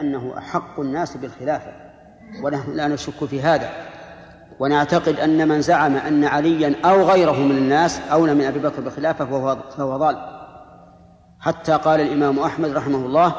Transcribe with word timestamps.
أنه 0.00 0.38
أحق 0.38 0.80
الناس 0.80 1.16
بالخلافة 1.16 1.72
ونحن 2.42 2.72
لا 2.72 2.88
نشك 2.88 3.24
في 3.24 3.42
هذا. 3.42 3.70
ونعتقد 4.60 5.20
أن 5.20 5.48
من 5.48 5.60
زعم 5.60 5.96
أن 5.96 6.24
عليا 6.24 6.74
أو 6.84 7.02
غيره 7.02 7.40
من 7.40 7.56
الناس 7.56 8.00
أولى 8.00 8.34
من 8.34 8.44
أبي 8.44 8.58
بكر 8.58 8.80
بالخلافة 8.80 9.24
فهو, 9.24 9.56
فهو 9.76 9.96
ضال. 9.96 10.16
حتى 11.40 11.72
قال 11.72 12.00
الإمام 12.00 12.38
أحمد 12.38 12.70
رحمه 12.70 12.98
الله 12.98 13.34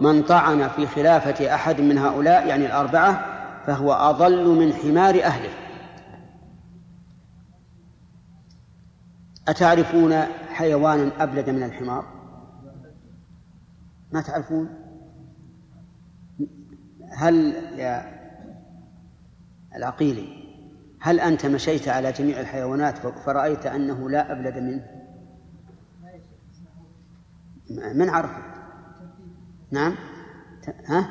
من 0.00 0.22
طعن 0.22 0.68
في 0.68 0.86
خلافة 0.86 1.54
أحد 1.54 1.80
من 1.80 1.98
هؤلاء 1.98 2.46
يعني 2.46 2.66
الأربعة 2.66 3.24
فهو 3.66 3.92
أضل 3.92 4.46
من 4.46 4.72
حمار 4.72 5.14
أهله. 5.22 5.50
أتعرفون 9.48 10.22
حيوانا 10.48 11.10
أبلد 11.18 11.50
من 11.50 11.62
الحمار؟ 11.62 12.04
ما 14.12 14.20
تعرفون؟ 14.20 14.79
هل 17.10 17.54
يا 17.76 18.20
العقيلي 19.76 20.40
هل 21.00 21.20
أنت 21.20 21.46
مشيت 21.46 21.88
على 21.88 22.12
جميع 22.12 22.40
الحيوانات 22.40 22.98
فرأيت 22.98 23.66
أنه 23.66 24.10
لا 24.10 24.32
أبلد 24.32 24.58
منه؟ 24.58 24.86
من 27.94 28.10
عرف 28.10 28.30
نعم. 29.70 29.94
ها؟ 30.86 31.08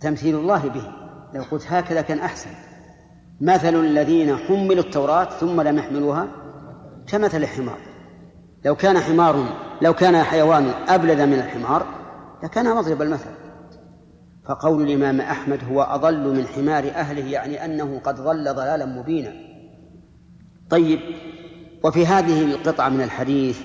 تمثيل 0.00 0.36
الله 0.36 0.68
به. 0.68 0.92
لو 1.34 1.42
قلت 1.42 1.72
هكذا 1.72 2.00
كان 2.00 2.18
أحسن. 2.18 2.50
مثل 3.40 3.74
الذين 3.74 4.36
حملوا 4.36 4.84
التوراة 4.84 5.24
ثم 5.24 5.60
لم 5.60 5.78
يحملوها 5.78 6.28
كمثل 7.06 7.36
الحمار. 7.36 7.78
لو 8.64 8.76
كان 8.76 8.98
حمار 8.98 9.44
لو 9.82 9.94
كان 9.94 10.22
حيوان 10.22 10.70
أبلد 10.88 11.20
من 11.20 11.34
الحمار 11.34 11.99
لكان 12.42 12.76
مضرب 12.76 13.02
المثل. 13.02 13.30
فقول 14.44 14.82
الإمام 14.82 15.20
أحمد 15.20 15.64
هو 15.64 15.82
أضل 15.82 16.36
من 16.36 16.46
حمار 16.46 16.84
أهله 16.84 17.26
يعني 17.30 17.64
أنه 17.64 18.00
قد 18.04 18.14
ضل 18.14 18.54
ضلالا 18.54 18.86
مبينا. 18.86 19.32
طيب 20.70 21.00
وفي 21.84 22.06
هذه 22.06 22.44
القطعة 22.44 22.88
من 22.88 23.00
الحديث 23.00 23.60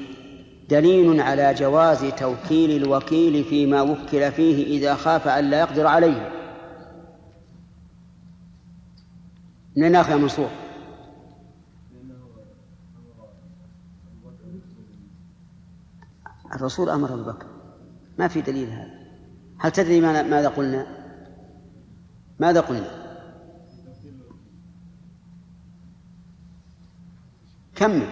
دليل 0.70 1.22
على 1.22 1.54
جواز 1.54 2.06
توكيل 2.06 2.84
الوكيل 2.84 3.44
فيما 3.44 3.82
وكل 3.82 4.32
فيه 4.32 4.78
إذا 4.78 4.96
خاف 4.96 5.28
أن 5.28 5.50
لا 5.50 5.60
يقدر 5.60 5.88
عليه. 5.88 6.32
من 9.78 9.92
ناخذ 9.92 10.12
يا 10.12 10.16
منصور. 10.16 10.50
الرسول 16.56 16.90
أمر 16.90 17.14
أبو 17.14 17.24
بكر. 17.24 17.55
ما 18.18 18.28
في 18.28 18.42
دليل 18.42 18.70
هذا. 18.70 19.06
هل 19.60 19.72
تدري 19.72 20.02
ماذا 20.02 20.50
قلنا؟ 20.50 20.88
ماذا 22.40 22.62
قلنا؟ 22.62 23.06
كمل 27.76 28.08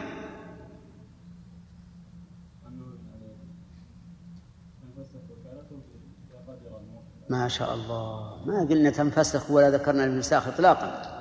ما 7.30 7.48
شاء 7.48 7.74
الله. 7.74 8.46
ما 8.46 8.68
قلنا 8.70 8.90
تنفسخ 8.90 9.52
ولا 9.52 9.70
ذكرنا 9.70 10.04
المساخ 10.04 10.48
اطلاقا. 10.48 11.14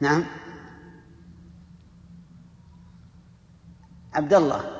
نعم. 0.00 0.24
عبد 4.12 4.34
الله. 4.34 4.77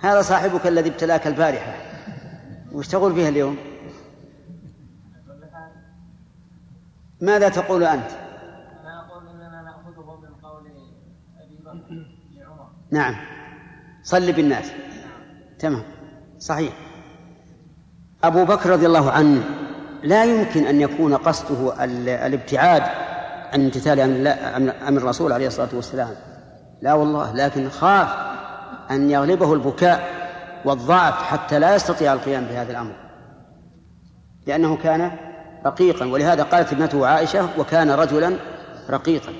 هذا 0.00 0.22
صاحبك 0.22 0.66
الذي 0.66 0.88
ابتلاك 0.88 1.26
البارحة. 1.26 1.74
وش 2.72 2.88
تقول 2.88 3.14
فيها 3.14 3.28
اليوم؟ 3.28 3.56
ماذا 7.20 7.48
تقول 7.48 7.84
أنت؟ 7.84 8.10
أنا 8.80 9.06
أقول 9.06 9.24
نأخذه 9.64 10.20
من 10.20 10.34
قول 10.42 10.66
أبي 11.40 11.56
بكر 11.64 12.06
لعمر. 12.36 12.70
نعم. 12.90 13.16
صل 14.02 14.32
بالناس. 14.32 14.72
تمام. 15.58 15.82
صحيح. 16.38 16.72
أبو 18.24 18.44
بكر 18.44 18.70
رضي 18.70 18.86
الله 18.86 19.10
عنه 19.10 19.44
لا 20.02 20.24
يمكن 20.24 20.64
أن 20.64 20.80
يكون 20.80 21.14
قصده 21.14 21.84
الابتعاد 22.26 22.82
عن 23.52 23.64
امتثال 23.64 24.26
أمر 24.68 24.98
الرسول 25.00 25.32
عليه 25.32 25.46
الصلاة 25.46 25.68
والسلام. 25.74 26.14
لا 26.82 26.94
والله 26.94 27.34
لكن 27.34 27.68
خاف. 27.68 28.37
أن 28.90 29.10
يغلبه 29.10 29.52
البكاء 29.52 30.08
والضعف 30.64 31.22
حتى 31.22 31.58
لا 31.58 31.74
يستطيع 31.74 32.12
القيام 32.12 32.44
بهذا 32.44 32.70
الأمر. 32.70 32.92
لأنه 34.46 34.76
كان 34.76 35.10
رقيقا 35.66 36.06
ولهذا 36.06 36.42
قالت 36.42 36.72
ابنته 36.72 37.06
عائشة 37.06 37.48
وكان 37.58 37.90
رجلا 37.90 38.36
رقيقا 38.90 39.32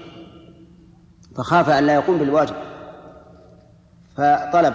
فخاف 1.37 1.71
أن 1.71 1.87
لا 1.87 1.95
يقوم 1.95 2.19
بالواجب. 2.19 2.55
فطلب 4.17 4.75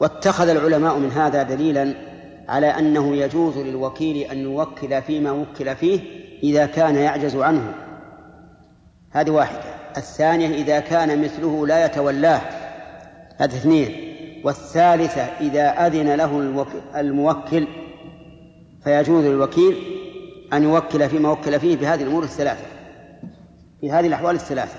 واتخذ 0.00 0.48
العلماء 0.48 0.98
من 0.98 1.10
هذا 1.10 1.42
دليلا 1.42 1.94
على 2.48 2.66
أنه 2.66 3.16
يجوز 3.16 3.58
للوكيل 3.58 4.30
أن 4.30 4.38
يوكل 4.38 5.02
فيما 5.02 5.30
وكل 5.30 5.76
فيه 5.76 6.00
إذا 6.42 6.66
كان 6.66 6.96
يعجز 6.96 7.36
عنه 7.36 7.74
هذه 9.10 9.30
واحدة. 9.30 9.80
الثانية 9.96 10.48
إذا 10.48 10.80
كان 10.80 11.22
مثله 11.22 11.66
لا 11.66 11.84
يتولاه 11.84 12.40
هذه 13.40 13.56
اثنين. 13.56 14.10
والثالثة 14.44 15.22
إذا 15.22 15.86
أذن 15.86 16.14
له 16.14 16.40
الموكل 16.96 17.66
فيجوز 18.84 19.24
للوكيل 19.24 19.76
أن 20.52 20.62
يوكل 20.62 21.08
فيما 21.08 21.30
وكل 21.30 21.60
فيه 21.60 21.76
بهذه 21.76 22.02
الأمور 22.02 22.22
الثلاثة 22.22 22.66
في 23.80 23.92
هذه 23.92 24.06
الأحوال 24.06 24.34
الثلاثة. 24.34 24.78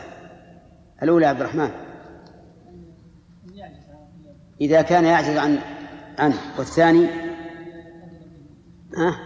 الأولى 1.04 1.26
عبد 1.26 1.40
الرحمن. 1.42 1.70
إذا 4.62 4.82
كان 4.82 5.06
يعجز 5.06 5.38
عن 5.38 5.60
عنه. 6.20 6.38
والثاني؟ 6.58 7.06
ها؟ 8.98 9.20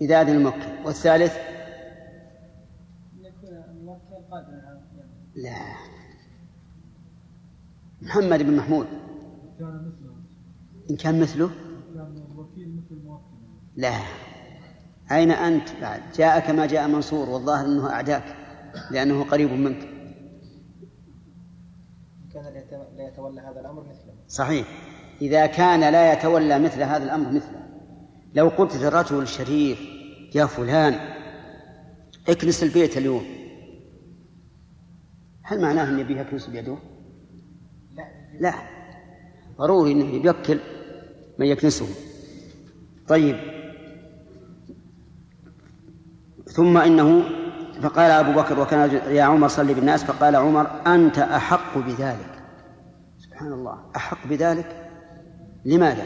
إذا 0.00 0.20
أذن 0.20 0.34
الموكل. 0.36 0.66
والثالث؟ 0.84 1.36
لا. 5.34 5.89
محمد 8.02 8.42
بن 8.42 8.56
محمود. 8.56 8.86
إن 10.90 10.96
كان 10.96 11.20
مثله؟ 11.20 11.50
لا. 13.76 13.94
أين 15.12 15.30
أنت 15.30 15.68
بعد؟ 15.80 16.00
جاءك 16.16 16.50
ما 16.50 16.66
جاء 16.66 16.88
منصور 16.88 17.28
والظاهر 17.28 17.66
أنه 17.66 17.90
أعداك 17.90 18.36
لأنه 18.90 19.24
قريب 19.24 19.52
منك. 19.52 19.88
كان 22.34 22.44
لا 22.96 23.08
يتولى 23.08 23.40
هذا 23.40 23.60
الأمر 23.60 23.82
مثله. 23.82 24.14
صحيح. 24.28 24.66
إذا 25.22 25.46
كان 25.46 25.80
لا 25.80 26.12
يتولى 26.12 26.58
مثل 26.58 26.82
هذا 26.82 27.04
الأمر 27.04 27.32
مثله. 27.32 27.66
لو 28.34 28.48
قلت 28.48 28.76
للرجل 28.76 29.22
الشريف 29.22 29.80
يا 30.34 30.46
فلان 30.46 30.94
اكنس 32.28 32.62
البيت 32.62 32.96
اليوم. 32.96 33.24
هل 35.42 35.60
معناه 35.60 35.90
أن 35.90 35.98
يبيه 35.98 36.20
يكنس 36.20 36.46
بيده؟ 36.46 36.76
لا. 38.40 38.54
ضروري 39.58 39.92
أنه 39.92 40.24
يوكل 40.24 40.58
من 41.38 41.46
يكنسه 41.46 41.86
طيب. 43.08 43.36
ثم 46.46 46.78
إنه 46.78 47.22
فقال 47.82 48.10
أبو 48.10 48.40
بكر 48.40 48.60
وكان 48.60 49.00
يا 49.08 49.22
عمر 49.22 49.48
صلي 49.48 49.74
بالناس 49.74 50.04
فقال 50.04 50.36
عمر 50.36 50.66
أنت 50.86 51.18
أحق 51.18 51.78
بذلك. 51.78 52.42
سبحان 53.18 53.52
الله. 53.52 53.78
أحق 53.96 54.26
بذلك؟ 54.26 54.90
لماذا؟ 55.64 56.04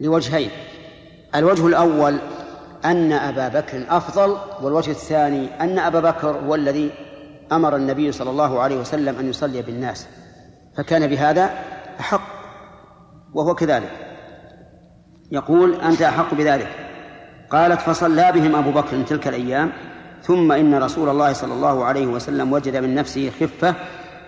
لوجهين. 0.00 0.50
الوجه 1.34 1.66
الأول 1.66 2.18
أن 2.84 3.12
أبا 3.12 3.60
بكر 3.60 3.84
أفضل 3.88 4.36
والوجه 4.62 4.90
الثاني 4.90 5.60
أن 5.60 5.78
أبا 5.78 6.00
بكر 6.00 6.36
هو 6.36 6.54
الذي 6.54 6.90
أمر 7.52 7.76
النبي 7.76 8.12
صلى 8.12 8.30
الله 8.30 8.60
عليه 8.60 8.80
وسلم 8.80 9.18
أن 9.18 9.28
يصلي 9.28 9.62
بالناس. 9.62 10.06
فكان 10.78 11.06
بهذا 11.06 11.50
أحق 12.00 12.22
وهو 13.34 13.54
كذلك. 13.54 13.90
يقول 15.32 15.74
أنت 15.74 16.02
أحق 16.02 16.34
بذلك. 16.34 16.68
قالت 17.50 17.80
فصلى 17.80 18.32
بهم 18.32 18.54
أبو 18.54 18.70
بكر 18.70 19.02
تلك 19.02 19.28
الأيام 19.28 19.72
ثم 20.22 20.52
إن 20.52 20.74
رسول 20.74 21.08
الله 21.08 21.32
صلى 21.32 21.54
الله 21.54 21.84
عليه 21.84 22.06
وسلم 22.06 22.52
وجد 22.52 22.76
من 22.76 22.94
نفسه 22.94 23.30
خفة 23.40 23.74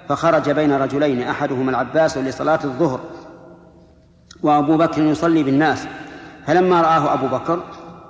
فخرج 0.09 0.51
بين 0.51 0.73
رجلين 0.73 1.23
أحدهما 1.23 1.71
العباس 1.71 2.19
لصلاة 2.19 2.61
الظهر 2.65 3.01
وأبو 4.43 4.77
بكر 4.77 5.03
يصلي 5.03 5.43
بالناس. 5.43 5.87
فلما 6.47 6.83
رآه 6.83 7.15
أبو 7.15 7.27
بكر 7.27 7.63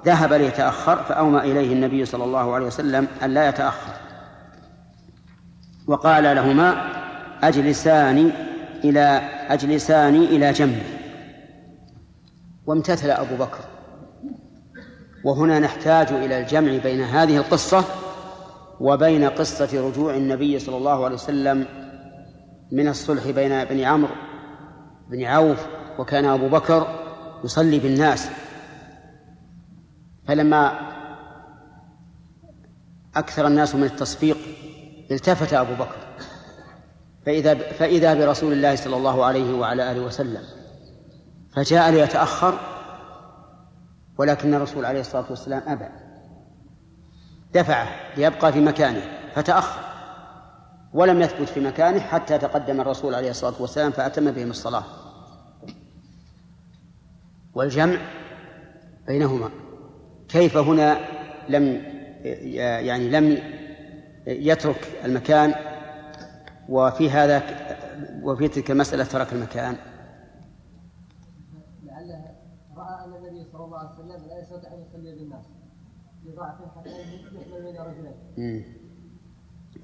ذهب 0.07 0.33
ليتأخر 0.33 0.97
فأومى 0.97 1.39
إليه 1.39 1.73
النبي 1.73 2.05
صلى 2.05 2.25
الله 2.25 2.55
عليه 2.55 2.67
وسلم 2.67 3.07
أن 3.23 3.31
لا 3.31 3.49
يتأخر. 3.49 3.93
وقال 5.87 6.25
لهما 6.25 7.00
أجلسان 7.43 8.33
إلى 8.85 9.01
أجلسان 9.49 10.17
إلى 10.17 10.53
جنبه 10.53 10.83
وامتثل 12.67 13.11
أبو 13.11 13.37
بكر. 13.37 13.59
وهنا 15.25 15.59
نحتاج 15.59 16.13
إلى 16.13 16.41
الجمع 16.41 16.77
بين 16.77 17.01
هذه 17.01 17.37
القصة 17.37 17.85
وبين 18.81 19.25
قصة 19.25 19.89
رجوع 19.89 20.15
النبي 20.15 20.59
صلى 20.59 20.77
الله 20.77 21.05
عليه 21.05 21.15
وسلم 21.15 21.67
من 22.73 22.89
الصلح 22.89 23.31
بين 23.31 23.65
بني 23.65 23.85
عمرو 23.85 24.15
بن 25.11 25.25
عوف 25.25 25.67
وكان 25.99 26.25
أبو 26.25 26.49
بكر 26.49 26.87
يصلي 27.45 27.79
بالناس. 27.79 28.29
فلما 30.27 30.91
أكثر 33.17 33.47
الناس 33.47 33.75
من 33.75 33.85
التصفيق 33.85 34.37
التفت 35.11 35.55
أبو 35.55 35.75
بكر. 35.75 36.10
فإذا 37.27 37.55
فإذا 37.55 38.15
برسول 38.15 38.53
الله 38.53 38.77
صلى 38.77 38.97
الله 38.97 39.25
عليه 39.25 39.55
وعلى 39.55 39.93
آله 39.93 40.01
وسلم 40.01 40.43
فجاء 41.57 41.91
ليتأخر 41.91 42.59
ولكن 44.19 44.55
الرسول 44.55 44.85
عليه 44.85 45.01
الصلاة 45.01 45.25
والسلام 45.31 45.63
أبى. 45.67 45.89
دفعه 47.55 47.89
ليبقى 48.17 48.53
في 48.53 48.61
مكانه 48.61 49.03
فتأخر 49.35 49.81
ولم 50.95 51.21
يثبت 51.23 51.49
في 51.49 51.61
مكانه 51.61 52.01
حتى 52.01 52.39
تقدم 52.39 52.81
الرسول 52.81 53.15
عليه 53.15 53.31
الصلاة 53.31 53.55
والسلام 53.63 53.91
فأتم 53.91 54.31
بهم 54.31 54.51
الصلاة. 54.51 54.85
والجمع 57.55 57.99
بينهما. 59.07 59.51
كيف 60.29 60.57
هنا 60.57 60.99
لم 61.49 61.83
يعني 62.25 63.11
لم 63.11 63.39
يترك 64.27 64.89
المكان 65.05 65.55
وفي 66.71 67.11
هذا 67.11 67.43
وفي 68.23 68.49
تلك 68.49 68.71
المسألة 68.71 69.05
ترك 69.05 69.33
المكان. 69.33 69.77
لعله 71.85 72.25
رأى 72.77 73.05
أن 73.05 73.15
النبي 73.15 73.45
صلى 73.53 73.65
الله 73.65 73.79
عليه 73.79 73.91
وسلم 73.91 74.29
لا 74.29 74.41
يستطيع 74.41 74.75
أن 74.75 74.85
يصلي 74.89 75.15
بالناس 75.15 75.45
لضعف 76.25 76.55
حتى 76.77 76.91
يحمل 76.91 77.63
بين 77.63 77.77
رجلين. 77.81 78.65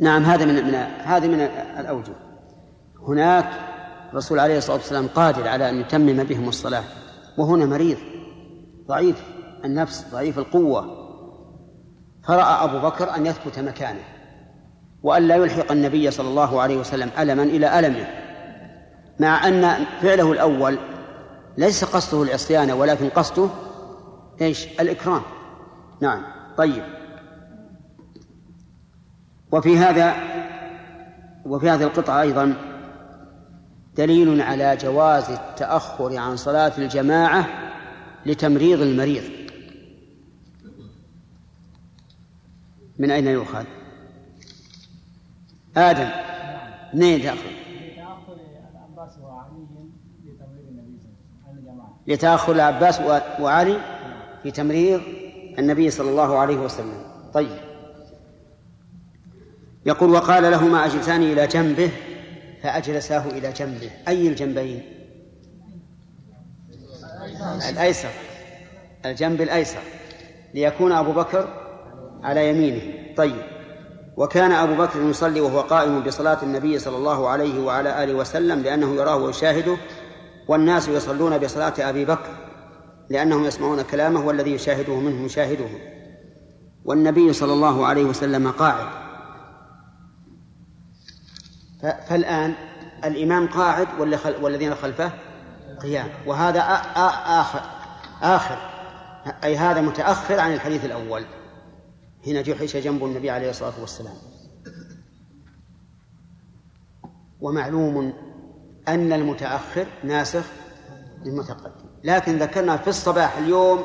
نعم 0.00 0.22
هذا 0.22 0.44
من 0.44 0.54
من 0.54 0.74
هذه 1.04 1.28
من 1.28 1.40
الأوجه. 1.80 2.12
هناك 3.08 3.50
الرسول 4.10 4.38
عليه 4.38 4.58
الصلاة 4.58 4.76
والسلام 4.76 5.06
قادر 5.06 5.48
على 5.48 5.70
أن 5.70 5.80
يتمم 5.80 6.24
بهم 6.24 6.48
الصلاة 6.48 6.84
وهنا 7.38 7.66
مريض 7.66 7.98
ضعيف 8.86 9.24
النفس 9.64 10.06
ضعيف 10.12 10.38
القوة. 10.38 11.06
فرأى 12.24 12.64
أبو 12.64 12.86
بكر 12.88 13.16
أن 13.16 13.26
يثبت 13.26 13.58
مكانه. 13.58 14.15
وأن 15.06 15.22
لا 15.22 15.36
يلحق 15.36 15.72
النبي 15.72 16.10
صلى 16.10 16.28
الله 16.28 16.60
عليه 16.60 16.76
وسلم 16.76 17.10
ألما 17.18 17.42
إلى 17.42 17.78
ألمه 17.78 18.06
مع 19.20 19.48
أن 19.48 19.84
فعله 20.02 20.32
الأول 20.32 20.78
ليس 21.58 21.84
قصده 21.84 22.22
العصيان 22.22 22.70
ولكن 22.70 23.08
قصده 23.08 23.48
إيش؟ 24.40 24.66
الإكرام 24.80 25.22
نعم 26.00 26.22
طيب 26.56 26.82
وفي 29.52 29.78
هذا 29.78 30.14
وفي 31.44 31.70
هذه 31.70 31.82
القطعة 31.82 32.20
أيضا 32.20 32.54
دليل 33.96 34.40
على 34.40 34.76
جواز 34.76 35.30
التأخر 35.30 36.16
عن 36.16 36.36
صلاة 36.36 36.72
الجماعة 36.78 37.48
لتمريض 38.26 38.80
المريض 38.80 39.24
من 42.98 43.10
أين 43.10 43.26
يؤخذ؟ 43.26 43.64
آدم. 45.76 46.08
منين 46.94 47.22
تأخذ؟ 47.22 47.38
لتأخر 52.06 52.52
العباس 52.52 53.00
وعلي 53.40 53.78
في 54.42 54.50
تمريض 54.50 55.00
النبي 55.58 55.90
صلى 55.90 56.10
الله 56.10 56.38
عليه 56.38 56.56
وسلم. 56.56 57.02
طيب. 57.34 57.58
يقول 59.86 60.10
وقال 60.10 60.42
لهما 60.42 60.86
أجلسان 60.86 61.22
إلى 61.22 61.46
جنبه 61.46 61.90
فأجلساه 62.62 63.30
إلى 63.30 63.52
جنبه. 63.52 63.90
أي 64.08 64.28
الجنبين؟ 64.28 64.82
الأيسر. 67.70 68.10
الجنب 69.06 69.40
الأيسر. 69.40 69.82
ليكون 70.54 70.92
أبو 70.92 71.12
بكر 71.12 71.48
على 72.22 72.50
يمينه. 72.50 73.14
طيب. 73.16 73.55
وكان 74.16 74.52
أبو 74.52 74.74
بكر 74.74 75.02
يصلي 75.02 75.40
وهو 75.40 75.60
قائم 75.60 76.00
بصلاة 76.00 76.42
النبي 76.42 76.78
صلى 76.78 76.96
الله 76.96 77.28
عليه 77.28 77.64
وعلى 77.64 78.04
آله 78.04 78.14
وسلم 78.14 78.60
لأنه 78.60 78.94
يراه 78.94 79.16
ويشاهده 79.16 79.76
والناس 80.48 80.88
يصلون 80.88 81.38
بصلاة 81.38 81.74
أبي 81.78 82.04
بكر 82.04 82.30
لأنهم 83.10 83.44
يسمعون 83.44 83.82
كلامه 83.82 84.26
والذي 84.26 84.50
يشاهده 84.54 84.94
منهم 84.94 85.24
يشاهده. 85.24 85.68
والنبي 86.84 87.32
صلى 87.32 87.52
الله 87.52 87.86
عليه 87.86 88.04
وسلم 88.04 88.50
قاعد. 88.50 88.86
فالآن 92.08 92.54
الإمام 93.04 93.46
قاعد 93.48 93.88
والذين 94.42 94.74
خلفه 94.74 95.10
قيام. 95.82 96.08
وهذا 96.26 96.60
آخر 97.40 97.60
آخر. 98.22 98.56
أي 99.44 99.56
هذا 99.56 99.80
متأخر 99.80 100.40
عن 100.40 100.52
الحديث 100.52 100.84
الأول. 100.84 101.24
هنا 102.26 102.42
جحش 102.42 102.76
جنب 102.76 103.04
النبي 103.04 103.30
عليه 103.30 103.50
الصلاة 103.50 103.80
والسلام. 103.80 104.16
ومعلوم 107.40 108.12
أن 108.88 109.12
المتأخر 109.12 109.86
ناسخ 110.04 110.44
للمتقدم. 111.24 111.86
لكن 112.04 112.38
ذكرنا 112.38 112.76
في 112.76 112.88
الصباح 112.88 113.38
اليوم 113.38 113.78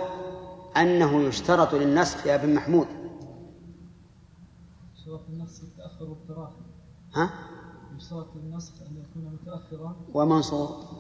أنه 0.78 1.22
يشترط 1.22 1.74
للنسخ 1.76 2.26
يا 2.28 2.36
ابن 2.36 2.54
محمود. 2.56 2.88
شرط 5.06 5.22
النسخ 5.30 5.64
التأخر 5.64 6.10
والتراخي 6.10 6.62
ها؟ 7.16 7.30
يشترط 7.98 8.36
النسخ 8.36 8.74
أن 8.82 9.04
يكون 9.04 9.40
متأخرا. 9.42 9.96
ومنصور. 10.14 10.91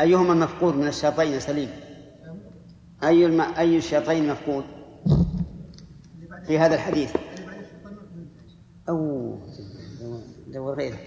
أيهما 0.00 0.32
المفقود 0.32 0.74
من 0.74 0.88
الشرطين 0.88 1.40
سليم؟ 1.40 1.70
أي 3.04 3.26
الم... 3.26 3.40
أي 3.40 3.76
الشرطين 3.76 4.28
مفقود 4.28 4.64
في 6.46 6.58
هذا 6.58 6.74
الحديث؟ 6.74 7.16
أو 8.88 9.38
دور 10.46 10.74
غيره 10.74 10.98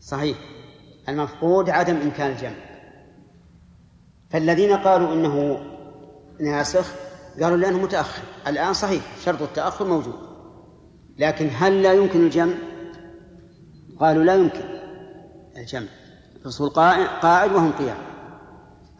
صحيح. 0.00 0.38
المفقود 1.08 1.70
عدم 1.70 1.96
إمكان 1.96 2.30
الجمع. 2.30 2.56
فالذين 4.30 4.72
قالوا 4.76 5.12
إنه 5.12 5.64
ناسخ 6.40 6.92
قالوا 7.40 7.56
لأنه 7.56 7.82
متأخر. 7.82 8.22
الآن 8.46 8.72
صحيح 8.72 9.02
شرط 9.24 9.42
التأخر 9.42 9.84
موجود. 9.84 10.14
لكن 11.18 11.50
هل 11.52 11.82
لا 11.82 11.92
يمكن 11.92 12.20
الجمع؟ 12.20 12.54
قالوا 14.00 14.24
لا 14.24 14.34
يمكن. 14.34 14.64
الجمع. 15.56 15.88
الرسول 16.40 16.70
قاعد 17.22 17.52
وهم 17.52 17.72
قيام. 17.72 17.96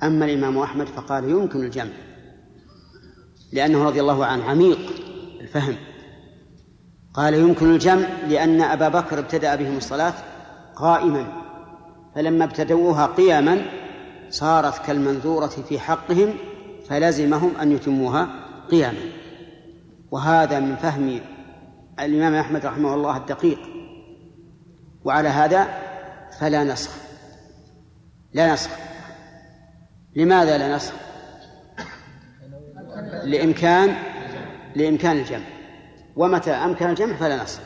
أما 0.02 0.24
الإمام 0.24 0.58
أحمد 0.58 0.86
فقال 0.86 1.30
يمكن 1.30 1.64
الجمع. 1.64 1.92
لأنه 3.52 3.84
رضي 3.84 4.00
الله 4.00 4.26
عنه 4.26 4.44
عميق 4.44 4.78
الفهم. 5.40 5.76
قال 7.14 7.34
يمكن 7.34 7.70
الجمع 7.74 8.06
لأن 8.28 8.60
أبا 8.62 8.88
بكر 8.88 9.18
ابتدأ 9.18 9.54
بهم 9.54 9.76
الصلاة 9.76 10.14
قائما. 10.76 11.26
فلما 12.14 12.44
ابتدوها 12.44 13.06
قياما 13.06 13.62
صارت 14.30 14.86
كالمنذورة 14.86 15.46
في 15.46 15.78
حقهم 15.78 16.34
فلزمهم 16.88 17.56
أن 17.56 17.72
يتموها 17.72 18.28
قياما. 18.70 19.12
وهذا 20.10 20.60
من 20.60 20.76
فهم 20.76 21.20
الإمام 22.00 22.34
أحمد 22.34 22.66
رحمه 22.66 22.94
الله 22.94 23.16
الدقيق. 23.16 23.75
وعلى 25.06 25.28
هذا 25.28 25.66
فلا 26.40 26.64
نسخ 26.64 26.90
لا 28.32 28.52
نسخ 28.52 28.70
لماذا 30.16 30.58
لا 30.58 30.76
نسخ 30.76 30.92
لإمكان 33.24 33.96
لإمكان 34.76 35.16
الجمع. 35.16 35.44
ومتى 36.16 36.50
أمكن 36.50 36.90
الجمع 36.90 37.16
فلا 37.16 37.42
نسخ 37.42 37.60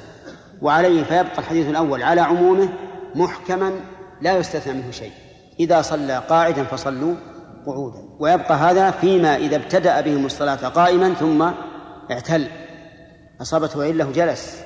وعليه 0.63 1.05
فيبقى 1.05 1.39
الحديث 1.39 1.69
الأول 1.69 2.03
على 2.03 2.21
عمومه 2.21 2.69
محكما 3.15 3.73
لا 4.21 4.37
يستثنى 4.37 4.73
منه 4.73 4.91
شيء. 4.91 5.13
إذا 5.61 5.83
صلى 5.83 6.23
قاعدا 6.29 6.65
فصلوا 6.65 7.15
قعودا. 7.67 7.99
ويبقى 8.19 8.55
هذا 8.55 8.91
فيما 8.91 9.37
إذا 9.37 9.57
ابتدأ 9.57 10.01
بهم 10.01 10.27
الصلاة 10.27 10.69
قائما 10.69 11.15
ثم 11.15 11.51
اعتل. 12.11 12.47
أصابته 13.41 13.85
علة 13.85 14.13
جلس. 14.13 14.63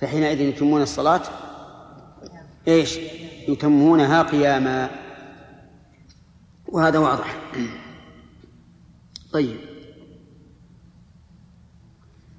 فحينئذ 0.00 0.40
يتمون 0.40 0.82
الصلاة 0.82 1.22
إيش؟ 2.68 2.98
يتمونها 3.48 4.22
قياما. 4.22 4.90
وهذا 6.68 6.98
واضح. 6.98 7.36
طيب. 9.32 9.56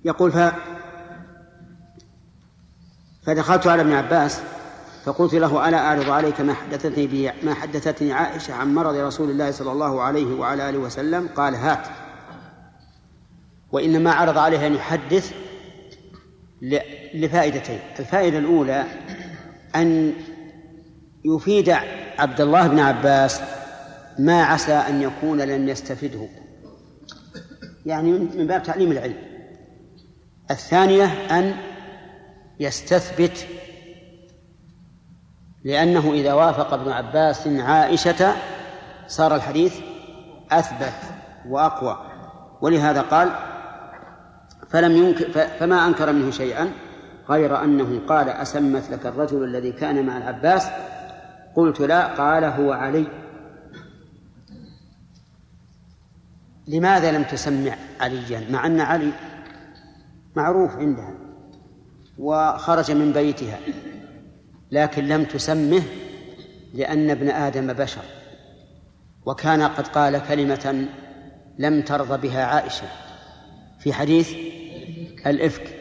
يقول 0.05 0.32
ف 0.32 0.38
فدخلت 3.24 3.67
على 3.67 3.82
ابن 3.82 3.91
عباس 3.91 4.41
فقلت 5.05 5.34
له 5.34 5.70
ألا 5.70 5.77
أعرض 5.77 6.10
عليك 6.10 6.41
ما 6.41 6.53
حدثتني 6.53 7.08
به 7.08 7.34
ما 7.44 7.53
حدثتني 7.53 8.13
عائشة 8.13 8.53
عن 8.53 8.75
مرض 8.75 8.96
رسول 8.96 9.29
الله 9.29 9.51
صلى 9.51 9.72
الله 9.72 10.01
عليه 10.01 10.36
وعلى 10.36 10.70
آله 10.70 10.77
وسلم؟ 10.77 11.27
قال 11.27 11.55
هات. 11.55 11.88
وإنما 13.72 14.12
عرض 14.12 14.38
عليه 14.38 14.67
أن 14.67 14.75
يحدث 14.75 15.34
لفائدتين. 17.13 17.79
الفائدة 18.00 18.38
الأولى 18.38 18.86
أن 19.75 20.13
يفيد 21.25 21.75
عبد 22.20 22.41
الله 22.41 22.67
بن 22.67 22.79
عباس 22.79 23.41
ما 24.20 24.44
عسى 24.44 24.74
أن 24.74 25.01
يكون 25.01 25.41
لم 25.41 25.70
يستفده. 25.70 26.27
يعني 27.86 28.12
من 28.12 28.48
باب 28.48 28.63
تعليم 28.63 28.91
العلم. 28.91 29.17
الثانية 30.51 31.05
أن 31.05 31.53
يستثبت 32.60 33.48
لأنه 35.63 36.13
إذا 36.13 36.34
وافق 36.34 36.74
ابن 36.74 36.91
عباس 36.91 37.48
عائشة 37.48 38.36
صار 39.08 39.36
الحديث 39.36 39.75
أثبت 40.51 40.94
وأقوى. 41.50 42.12
ولهذا 42.62 43.01
قال 43.01 43.32
فلم 44.70 44.98
ينكر 44.98 45.48
فما 45.60 45.88
أنكر 45.88 46.12
منه 46.12 46.32
شيئا 46.32 46.72
غير 47.29 47.63
أنه 47.63 48.01
قال 48.08 48.29
أسمت 48.29 48.89
لك 48.89 49.05
الرجل 49.05 49.44
الذي 49.44 49.72
كان 49.72 50.05
مع 50.05 50.17
العباس؟ 50.17 50.67
قلت 51.55 51.79
لا 51.79 52.08
قال 52.08 52.44
هو 52.44 52.72
علي. 52.72 53.08
لماذا 56.67 57.12
لم 57.12 57.24
تسمع 57.24 57.75
عليا؟ 58.00 58.51
مع 58.51 58.65
أن 58.65 58.79
علي 58.82 59.12
معروف 60.36 60.75
عندها 60.75 61.13
وخرج 62.17 62.91
من 62.91 63.12
بيتها 63.12 63.60
لكن 64.72 65.08
لم 65.08 65.24
تسمه 65.24 65.84
لأن 66.74 67.10
ابن 67.10 67.29
آدم 67.29 67.74
بشر. 67.74 68.03
وكان 69.25 69.62
قد 69.62 69.88
قال 69.88 70.27
كلمة 70.27 70.88
لم 71.60 71.82
ترضى 71.82 72.27
بها 72.27 72.46
عائشة 72.46 72.88
في 73.79 73.94
حديث 73.94 74.34
الإفك. 75.25 75.75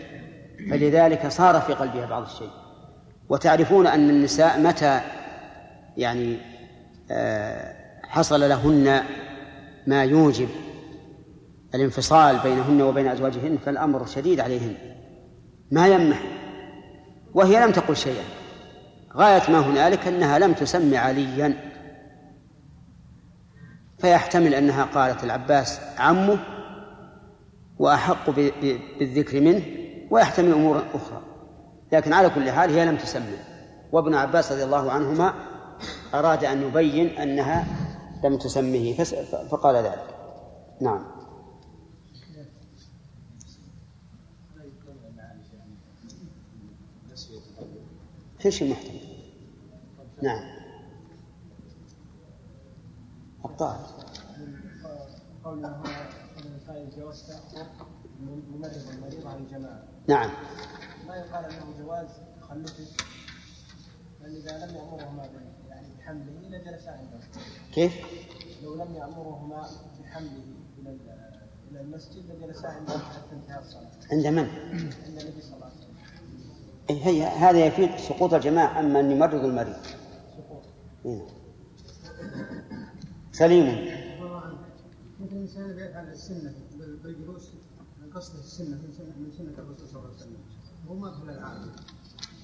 فلذلك 0.70 1.28
صار 1.28 1.60
في 1.60 1.72
قلبها 1.72 2.06
بعض 2.06 2.22
الشيء. 2.22 2.50
وتعرفون 3.28 3.86
أن 3.86 4.10
النساء 4.10 4.60
متى 4.60 5.00
يعني 5.96 6.36
آه، 7.10 7.74
حصل 8.02 8.48
لهن 8.48 9.02
ما 9.86 10.04
يوجب 10.04 10.48
الانفصال 11.74 12.38
بينهن 12.38 12.82
وبين 12.82 13.08
أزواجهن 13.08 13.58
فالأمر 13.64 14.06
شديد 14.06 14.40
عليهن. 14.40 14.74
ما 15.70 15.88
يمنح. 15.88 16.22
وهي 17.34 17.66
لم 17.66 17.72
تقل 17.72 17.96
شيئا. 17.96 18.24
غاية 19.16 19.50
ما 19.50 19.58
هنالك 19.58 20.06
أنها 20.06 20.38
لم 20.38 20.52
تسمي 20.52 20.96
عليا. 20.96 21.70
فيحتمل 23.98 24.54
أنها 24.54 24.84
قالت 24.84 25.24
العباس 25.24 25.80
عمه 25.98 26.38
وأحق 27.78 28.30
بالذكر 28.30 29.40
منه. 29.40 29.83
ويحتمل 30.10 30.52
أمور 30.52 30.82
أخرى. 30.94 31.22
لكن 31.92 32.12
على 32.12 32.30
كل 32.30 32.50
حال 32.50 32.70
هي 32.70 32.86
لم 32.86 32.96
تسمي 32.96 33.38
وابن 33.92 34.14
عباس 34.14 34.52
رضي 34.52 34.64
الله 34.64 34.92
عنهما 34.92 35.34
أراد 36.14 36.44
أن 36.44 36.62
يبين 36.62 37.06
أنها 37.06 37.66
لم 38.24 38.38
تسمه 38.38 38.92
فقال 39.50 39.76
ذلك. 39.76 40.14
نعم. 40.80 41.04
إيش 48.46 48.62
المحتمل؟ 48.62 49.00
نعم. 50.22 50.54
الطاهر 53.44 53.86
قولنا 55.44 55.82
ممرض 58.20 58.72
المريض 58.94 59.26
عن 59.26 59.36
الجماعة. 59.36 59.93
نعم. 60.08 60.30
ما 61.08 61.16
يقال 61.16 61.44
أنه 61.44 61.74
جواز 61.78 62.08
تخلفه؟ 62.40 63.04
بل 64.20 64.36
إذا 64.36 64.66
لم 64.66 64.76
يأمرهما 64.76 65.28
يعني 65.68 65.88
بحمله 65.98 66.48
لجلسا 66.48 66.90
عنده. 66.90 67.18
كيف؟ 67.74 67.92
لو 68.62 68.74
لم 68.74 68.94
يأمرهما 68.94 69.68
بحمله 70.00 70.44
إلى 70.78 70.98
إلى 71.70 71.80
المسجد 71.80 72.30
لجلسا 72.30 72.66
عنده 72.66 72.98
حتى 72.98 73.32
انتهى 73.32 73.58
الصلاة. 73.58 73.90
عند 74.12 74.26
من؟ 74.26 74.48
عند 75.04 75.18
النبي 75.20 75.40
صلى 75.40 75.54
الله 75.54 75.66
عليه 75.66 75.76
وسلم. 75.76 75.94
هي 76.90 77.22
هذا 77.22 77.66
يفيد 77.66 77.96
سقوط 77.96 78.34
الجماعة 78.34 78.80
أما 78.80 79.00
أن 79.00 79.10
يمرض 79.10 79.44
المريض. 79.44 79.76
سقوط. 80.36 80.62
إيه. 81.06 81.26
سليم. 83.32 83.66
مثل 85.20 85.32
الإنسان 85.32 85.78
يفعل 85.78 86.08
السنة 86.08 86.54
بالجلوس 87.04 87.52
قصد 88.14 88.38
السنة 88.38 88.76
من 88.76 88.92
سنة 88.92 89.12
من 89.18 89.32
سنة 89.32 89.64
الرسول 89.64 89.88
صلى 89.88 89.98
الله 89.98 90.10
عليه 90.10 90.16
وسلم 90.16 90.36
هو 90.88 90.94
ما 90.94 91.10
في 91.10 91.22
العادة 91.22 91.72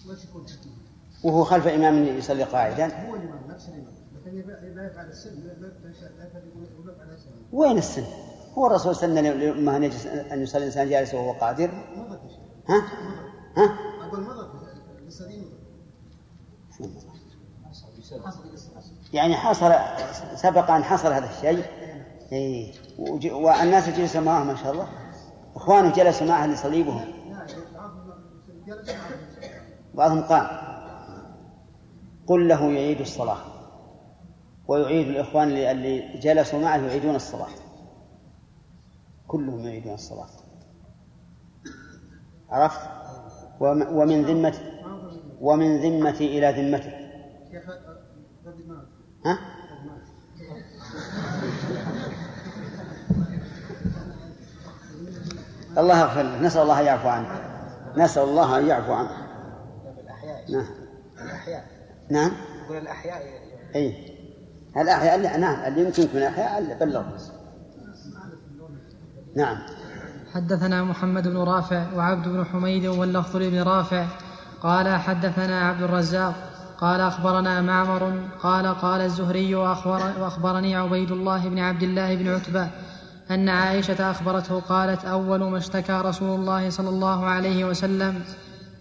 وش 0.08 0.24
يكون 0.24 0.46
حكمه؟ 0.48 0.72
وهو 1.24 1.44
خلف 1.44 1.66
إمام 1.66 2.04
يصلي 2.04 2.42
قاعدا 2.44 3.08
هو 3.08 3.14
الإمام 3.16 3.50
نفس 3.50 3.68
الإمام 3.68 3.94
لكن 4.26 4.48
لا 4.76 4.86
يفعل 4.86 5.08
السن 5.08 5.30
وين 7.52 7.78
السن؟ 7.78 8.04
هو 8.54 8.66
الرسول 8.66 8.96
سن 8.96 9.14
لما 9.14 9.76
أن 9.76 10.42
يصلي 10.42 10.58
الإنسان 10.58 10.90
جالس 10.90 11.14
وهو 11.14 11.32
قادر 11.32 11.70
ها؟ 12.68 12.82
ها؟ 13.56 13.78
أقول 14.06 14.20
مضت 14.20 14.50
يعني 19.12 19.36
حصل 19.36 19.72
سبق 20.34 20.70
أن 20.70 20.84
حصل 20.84 21.12
هذا 21.12 21.30
الشيء 21.30 21.64
إيه 22.32 22.72
والناس 23.32 23.88
جلسوا 23.88 24.20
معه 24.20 24.44
ما 24.44 24.56
شاء 24.56 24.72
الله 24.72 24.88
إخوانه 25.60 25.92
جلسوا 25.92 26.26
معه 26.26 26.46
لصليبهم. 26.46 27.04
بعضهم 29.94 30.20
قام 30.20 30.46
قل 32.26 32.48
له 32.48 32.72
يعيد 32.72 33.00
الصلاة. 33.00 33.38
ويعيد 34.68 35.08
الإخوان 35.08 35.48
اللي 35.48 36.18
جلسوا 36.18 36.58
معه 36.58 36.76
يعيدون 36.76 37.14
الصلاة. 37.14 37.48
كلهم 39.28 39.66
يعيدون 39.66 39.94
الصلاة. 39.94 40.28
عرفت؟ 42.50 42.80
ومن 43.60 44.24
ذمة 44.24 44.54
ومن 45.40 45.80
ذمتي 45.80 46.38
إلى 46.38 46.62
ذمتك. 46.62 46.94
ها؟ 49.26 49.59
الله 55.78 56.00
يغفر 56.00 56.22
له. 56.22 56.40
نسأل 56.40 56.62
الله 56.62 56.80
أن 56.80 56.84
يعفو 56.84 57.08
عنه. 57.08 57.28
نسأل 57.96 58.22
الله 58.22 58.58
أن 58.58 58.66
يعفو 58.66 58.92
عنه. 58.92 59.10
نعم. 60.48 60.66
الأحياء 61.24 61.64
نعم. 62.10 62.32
يقول 62.64 62.76
الأحياء 62.76 63.22
أي 63.74 64.16
الأحياء 64.76 65.38
نعم 65.38 65.66
اللي 65.66 65.84
يمكنك 65.84 66.14
من 66.14 66.22
الأحياء 66.22 66.78
بلغ 66.80 67.02
نعم. 69.36 69.58
حدثنا 70.34 70.84
محمد 70.84 71.28
بن 71.28 71.36
رافع 71.36 71.86
وعبد 71.96 72.28
بن 72.28 72.44
حميد 72.44 72.86
واللفظ 72.86 73.36
بن 73.36 73.62
رافع. 73.62 74.06
قال 74.62 74.98
حدثنا 74.98 75.60
عبد 75.68 75.82
الرزاق. 75.82 76.34
قال 76.78 77.00
أخبرنا 77.00 77.60
معمر. 77.60 78.28
قال 78.42 78.66
قال 78.66 79.00
الزهري 79.00 79.54
وأخبر 79.54 80.12
وأخبرني 80.20 80.76
عبيد 80.76 81.10
الله 81.10 81.48
بن 81.48 81.58
عبد 81.58 81.82
الله 81.82 82.14
بن 82.14 82.34
عتبة. 82.34 82.70
أن 83.30 83.48
عائشة 83.48 84.10
أخبرته 84.10 84.60
قالت 84.60 85.04
أول 85.04 85.44
ما 85.44 85.58
اشتكى 85.58 85.92
رسول 85.92 86.40
الله 86.40 86.70
صلى 86.70 86.88
الله 86.88 87.26
عليه 87.26 87.64
وسلم 87.64 88.22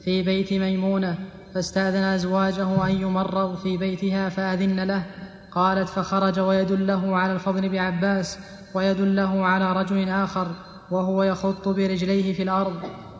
في 0.03 0.23
بيت 0.23 0.53
ميمونة 0.53 1.17
فاستأذن 1.53 2.03
أزواجه 2.03 2.85
أن 2.85 2.91
يمرض 2.91 3.55
في 3.55 3.77
بيتها 3.77 4.29
فأذن 4.29 4.79
له. 4.79 5.05
قالت 5.51 5.89
فخرج 5.89 6.39
ويدله 6.39 7.15
على 7.17 7.33
الفضل 7.33 7.69
بعباس 7.69 8.39
ويدله 8.73 9.45
على 9.45 9.73
رجل 9.73 10.09
آخر 10.09 10.47
وهو 10.91 11.23
يخط 11.23 11.67
برجليه 11.67 12.33
في 12.33 12.43
الأرض. 12.43 12.75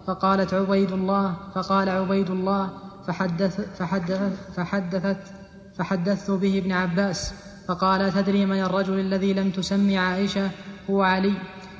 فقالت 0.07 0.53
عبيد 0.53 0.91
الله 0.91 1.33
فقال 1.55 1.89
عبيد 1.89 2.29
الله 2.29 2.69
فحدث 3.07 3.77
فحدث 3.77 4.21
فحدثت 4.55 5.21
فحدثت 5.77 6.31
به 6.31 6.57
ابن 6.57 6.71
عباس. 6.71 7.33
فقال 7.69 8.13
تدري 8.13 8.45
من 8.45 8.59
الرجل 8.59 8.99
الذي 8.99 9.33
لم 9.33 9.49
تسمي 9.51 9.97
عائشة؟ 9.97 10.49
هو 10.89 11.01
علي. 11.01 11.33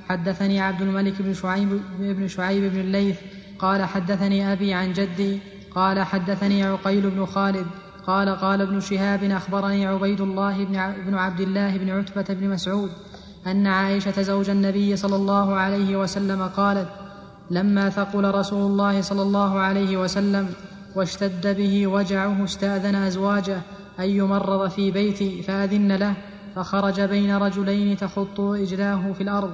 حدثني 0.10 0.62
عبد 0.62 0.82
الملك 0.82 1.22
بن 1.22 1.34
شعيب 1.34 1.82
بن 2.00 2.28
شعيب 2.28 2.74
بن 2.74 2.80
الليث. 2.80 3.18
قال 3.60 3.84
حدثني 3.84 4.54
أبي 4.54 4.74
عن 4.74 4.94
جدي. 4.94 5.40
قال 5.76 6.04
حدثني 6.04 6.64
عقيل 6.64 7.10
بن 7.10 7.26
خالد. 7.26 7.66
قال 8.08 8.30
قال 8.30 8.62
ابن 8.62 8.80
شهاب 8.80 9.24
أخبرني 9.24 9.88
عبيد 9.88 10.22
الله 10.22 10.66
بن 11.06 11.16
عبد 11.16 11.42
الله 11.42 11.78
بن 11.78 11.90
عتبة 11.90 12.34
بن 12.34 12.50
مسعود 12.50 12.90
أن 13.48 13.68
عائشة 13.68 14.22
زوج 14.22 14.50
النبي 14.50 14.96
صلى 14.96 15.16
الله 15.16 15.56
عليه 15.56 15.98
وسلم 15.98 16.42
قالت 16.58 16.88
لما 17.52 17.90
ثقل 17.90 18.36
رسول 18.36 18.72
الله 18.72 19.02
صلى 19.02 19.22
الله 19.22 19.60
عليه 19.60 19.98
وسلم 19.98 20.50
واشتد 20.96 21.58
به 21.58 21.88
وجعه 21.88 22.44
استأذن 22.44 22.96
أزواجه 22.96 23.62
أن 24.00 24.10
يمرض 24.10 24.70
في 24.70 24.92
بيتي 24.92 25.42
فأذن 25.42 25.96
له 25.96 26.14
فخرج 26.56 27.02
بين 27.02 27.38
رجلين 27.38 27.98
تخط 27.98 28.40
رجلاه 28.40 29.12
في 29.14 29.24
الأرض 29.24 29.54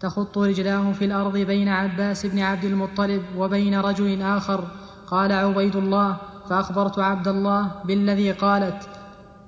تخط 0.00 0.38
رجلاه 0.38 0.92
في 0.92 1.04
الأرض 1.04 1.36
بين 1.36 1.68
عباس 1.68 2.26
بن 2.26 2.38
عبد 2.38 2.64
المطلب 2.64 3.22
وبين 3.36 3.80
رجل 3.80 4.22
آخر 4.22 4.64
قال 5.06 5.32
عبيد 5.32 5.76
الله 5.76 6.16
فأخبرت 6.48 6.98
عبد 6.98 7.28
الله 7.28 7.70
بالذي 7.84 8.32
قالت 8.32 8.88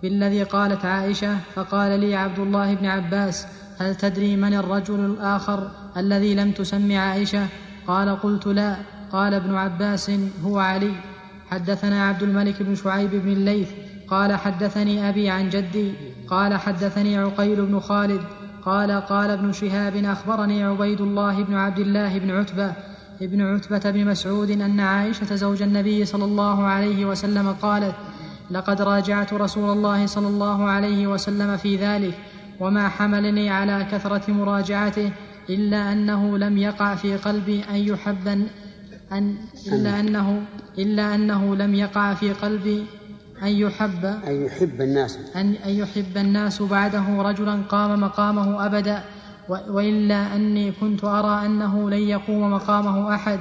بالذي 0.02 0.42
قالت 0.42 0.84
عائشة 0.84 1.38
فقال 1.54 2.00
لي 2.00 2.14
عبد 2.14 2.38
الله 2.38 2.74
بن 2.74 2.86
عباس 2.86 3.46
هل 3.78 3.94
تدري 3.94 4.36
من 4.36 4.54
الرجل 4.54 5.00
الآخر 5.04 5.70
الذي 5.96 6.34
لم 6.34 6.52
تسم 6.52 6.96
عائشة؟ 6.96 7.46
قال 7.86 8.20
قلت 8.20 8.46
لا 8.46 8.76
قال 9.12 9.34
ابن 9.34 9.54
عباس 9.54 10.10
هو 10.44 10.58
علي. 10.58 10.92
حدثنا 11.50 12.08
عبد 12.08 12.22
الملك 12.22 12.62
بن 12.62 12.74
شعيب 12.74 13.10
بن 13.10 13.32
الليث 13.32 13.70
قال 14.08 14.36
حدثني 14.36 15.08
أبي 15.08 15.28
عن 15.30 15.48
جدي 15.48 15.92
قال 16.28 16.54
حدثني 16.54 17.18
عقيل 17.18 17.66
بن 17.66 17.80
خالد 17.80 18.20
قال 18.64 18.90
قال 18.90 19.30
ابن 19.30 19.52
شهاب 19.52 19.96
أخبرني 19.96 20.64
عبيد 20.64 21.00
الله 21.00 21.42
بن 21.42 21.54
عبد 21.54 21.78
الله 21.78 22.18
بن 22.18 22.30
عتبة 22.30 22.72
ابن 23.22 23.42
عتبة 23.42 23.90
بن 23.90 24.06
مسعود 24.06 24.50
أن 24.50 24.80
عائشة 24.80 25.34
زوج 25.34 25.62
النبي 25.62 26.04
صلى 26.04 26.24
الله 26.24 26.64
عليه 26.64 27.04
وسلم 27.04 27.52
قالت 27.52 27.94
لقد 28.50 28.82
راجعت 28.82 29.32
رسول 29.32 29.70
الله 29.70 30.06
صلى 30.06 30.26
الله 30.26 30.64
عليه 30.64 31.06
وسلم 31.06 31.56
في 31.56 31.76
ذلك 31.76 32.14
وما 32.60 32.88
حملني 32.88 33.50
على 33.50 33.86
كثرة 33.92 34.30
مراجعته 34.32 35.10
إلا 35.50 35.92
أنه 35.92 36.38
لم 36.38 36.58
يقع 36.58 36.94
في 36.94 37.16
قلبي 37.16 37.64
أن 37.70 37.76
يحب 37.76 38.46
أن 39.12 39.36
إلا 39.66 40.00
أنه 40.00 40.42
إلا 40.78 41.14
أنه 41.14 41.54
لم 41.56 41.74
يقع 41.74 42.14
في 42.14 42.32
قلبي 42.32 42.84
أن 43.42 43.48
يحب 43.48 44.04
أن 44.04 44.46
يحب 44.46 44.80
الناس. 44.80 45.18
أن, 45.36 45.52
أن 45.66 45.70
يحب 45.70 46.16
الناس 46.16 46.62
بعده 46.62 47.22
رجلا 47.22 47.62
قام 47.68 48.00
مقامه 48.00 48.66
أبدا 48.66 49.02
وإلا 49.48 50.36
أني 50.36 50.72
كنت 50.72 51.04
أرى 51.04 51.46
أنه 51.46 51.90
لن 51.90 51.98
يقوم 51.98 52.52
مقامه 52.52 53.14
أحد 53.14 53.40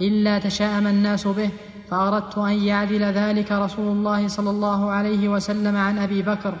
إلا 0.00 0.38
تشاءم 0.38 0.86
الناس 0.86 1.26
به 1.26 1.50
فأردت 1.90 2.38
أن 2.38 2.52
يعدل 2.52 3.02
ذلك 3.02 3.52
رسول 3.52 3.96
الله 3.96 4.28
صلى 4.28 4.50
الله 4.50 4.90
عليه 4.90 5.28
وسلم 5.28 5.76
عن 5.76 5.98
أبي 5.98 6.22
بكر. 6.22 6.54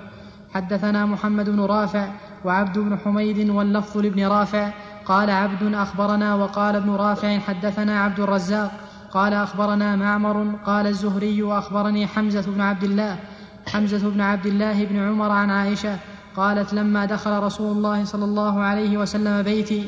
حدثنا 0.54 1.06
محمد 1.06 1.50
بن 1.50 1.60
رافع 1.60 2.08
وعبد 2.44 2.78
بن 2.78 2.98
حميد 2.98 3.50
واللفظ 3.50 3.98
لابن 3.98 4.26
رافع 4.26 4.70
قال 5.06 5.30
عبد 5.30 5.74
أخبرنا 5.74 6.34
وقال 6.34 6.76
ابن 6.76 6.90
رافع 6.90 7.38
حدثنا 7.38 8.00
عبد 8.00 8.20
الرزاق 8.20 8.70
قال 9.10 9.32
أخبرنا 9.32 9.96
معمر 9.96 10.56
قال 10.66 10.86
الزهري 10.86 11.42
وأخبرني 11.42 12.06
حمزة 12.06 12.52
بن 12.52 12.60
عبد 12.60 12.84
الله 12.84 13.18
حمزة 13.66 14.10
بن 14.10 14.20
عبد 14.20 14.46
الله 14.46 14.84
بن 14.84 15.08
عمر 15.08 15.30
عن 15.30 15.50
عائشة 15.50 15.98
قالت 16.36 16.74
لما 16.74 17.04
دخل 17.04 17.42
رسول 17.42 17.76
الله 17.76 18.04
صلى 18.04 18.24
الله 18.24 18.60
عليه 18.60 18.98
وسلم 18.98 19.42
بيتي 19.42 19.84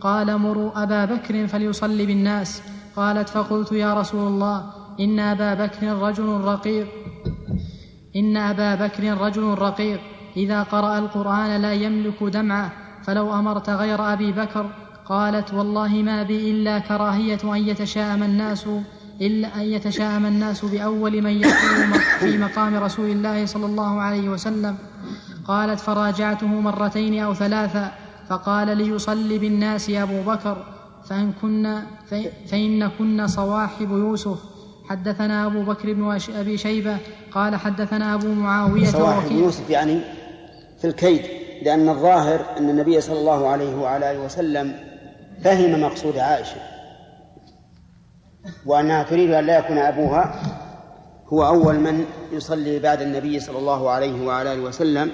قال 0.00 0.38
مروا 0.38 0.82
أبا 0.82 1.04
بكر 1.04 1.46
فليصلي 1.46 2.06
بالناس 2.06 2.62
قالت 2.96 3.28
فقلت 3.28 3.72
يا 3.72 3.94
رسول 3.94 4.26
الله 4.26 4.64
إن 5.00 5.18
أبا 5.18 5.54
بكر 5.54 5.86
رجل 5.86 6.40
رقيق 6.40 6.86
إن 8.16 8.36
أبا 8.36 8.74
بكر 8.74 9.20
رجل 9.20 9.42
رقيق 9.42 10.00
إذا 10.36 10.62
قرأ 10.62 10.98
القرآن 10.98 11.62
لا 11.62 11.72
يملك 11.72 12.22
دمعه 12.22 12.72
فلو 13.02 13.38
أمرت 13.38 13.70
غير 13.70 14.12
أبي 14.12 14.32
بكر 14.32 14.70
قالت 15.06 15.54
والله 15.54 15.88
ما 15.88 16.22
بي 16.22 16.50
إلا 16.50 16.78
كراهية 16.78 17.38
أن 17.44 17.68
يتشاءم 17.68 18.22
الناس 18.22 18.66
إلا 19.20 19.56
أن 19.56 19.60
يتشاءم 19.60 20.26
الناس 20.26 20.64
بأول 20.64 21.22
من 21.22 21.40
يقوم 21.40 21.92
في 22.20 22.38
مقام 22.38 22.76
رسول 22.76 23.10
الله 23.10 23.46
صلى 23.46 23.66
الله 23.66 24.00
عليه 24.00 24.28
وسلم. 24.28 24.76
قالت 25.44 25.80
فراجعته 25.80 26.46
مرتين 26.46 27.22
أو 27.22 27.34
ثلاثا 27.34 27.92
فقال 28.28 28.78
ليصلي 28.78 29.38
بالناس 29.38 29.90
أبو 29.90 30.22
بكر 30.22 30.56
فإن 31.08 31.32
كنا 31.42 31.86
فإن 32.46 32.88
كنا 32.98 33.26
صواحب 33.26 33.90
يوسف. 33.90 34.38
حدثنا 34.88 35.46
أبو 35.46 35.62
بكر 35.62 35.92
بن 35.92 36.18
أبي 36.34 36.56
شيبة 36.56 36.98
قال 37.32 37.56
حدثنا 37.56 38.14
أبو 38.14 38.34
معاوية 38.34 38.86
صواحب 38.86 39.32
يوسف 39.32 39.70
يعني 39.70 40.00
في 40.80 40.86
الكيد. 40.86 41.39
لأن 41.62 41.88
الظاهر 41.88 42.40
أن 42.58 42.70
النبي 42.70 43.00
صلى 43.00 43.18
الله 43.18 43.48
عليه 43.48 43.74
وعلى 43.74 44.10
آله 44.10 44.20
وسلم 44.20 44.74
فهم 45.44 45.80
مقصود 45.80 46.18
عائشة 46.18 46.56
وأنها 48.66 49.02
تريد 49.02 49.30
أن 49.30 49.44
لا 49.44 49.58
يكون 49.58 49.78
أبوها 49.78 50.42
هو 51.28 51.46
أول 51.46 51.74
من 51.74 52.04
يصلي 52.32 52.78
بعد 52.78 53.02
النبي 53.02 53.40
صلى 53.40 53.58
الله 53.58 53.90
عليه 53.90 54.26
وعلى 54.26 54.52
آله 54.52 54.62
وسلم 54.62 55.10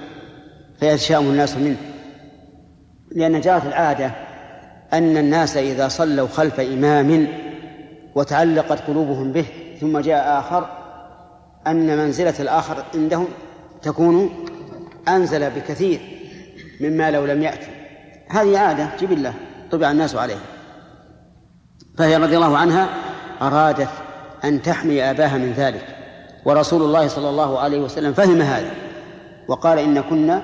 فيتشاءم 0.79 1.25
الناس 1.25 1.55
منه. 1.57 1.77
لأن 3.11 3.41
جرت 3.41 3.65
العادة 3.65 4.11
أن 4.93 5.17
الناس 5.17 5.57
إذا 5.57 5.87
صلوا 5.87 6.27
خلف 6.27 6.59
إمام 6.59 7.27
وتعلقت 8.15 8.87
قلوبهم 8.87 9.31
به 9.31 9.45
ثم 9.81 9.99
جاء 9.99 10.39
آخر 10.39 10.69
أن 11.67 11.97
منزلة 11.97 12.33
الآخر 12.39 12.83
عندهم 12.95 13.27
تكون 13.81 14.45
أنزل 15.07 15.49
بكثير. 15.49 16.16
مما 16.81 17.11
لو 17.11 17.25
لم 17.25 17.43
يأتي 17.43 17.67
هذه 18.29 18.59
عادة 18.59 18.89
جبلة 19.01 19.33
طبع 19.71 19.91
الناس 19.91 20.15
عليها. 20.15 20.41
فهي 21.97 22.17
رضي 22.17 22.35
الله 22.35 22.57
عنها 22.57 22.89
أرادت 23.41 23.89
أن 24.43 24.61
تحمي 24.61 25.03
أباها 25.03 25.37
من 25.37 25.51
ذلك 25.51 25.95
ورسول 26.45 26.81
الله 26.81 27.07
صلى 27.07 27.29
الله 27.29 27.59
عليه 27.59 27.79
وسلم 27.79 28.13
فهم 28.13 28.41
هذا 28.41 28.71
وقال 29.47 29.79
إن 29.79 30.01
كنا 30.01 30.41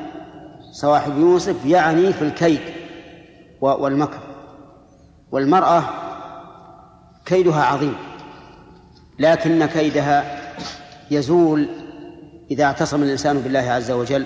صواحب 0.71 1.17
يوسف 1.17 1.65
يعني 1.65 2.13
في 2.13 2.21
الكيد 2.21 2.59
والمكر. 3.61 4.19
والمرأة 5.31 5.83
كيدها 7.25 7.63
عظيم 7.63 7.95
لكن 9.19 9.65
كيدها 9.65 10.41
يزول 11.11 11.67
إذا 12.51 12.63
اعتصم 12.63 13.03
الإنسان 13.03 13.39
بالله 13.39 13.59
عز 13.59 13.91
وجل. 13.91 14.25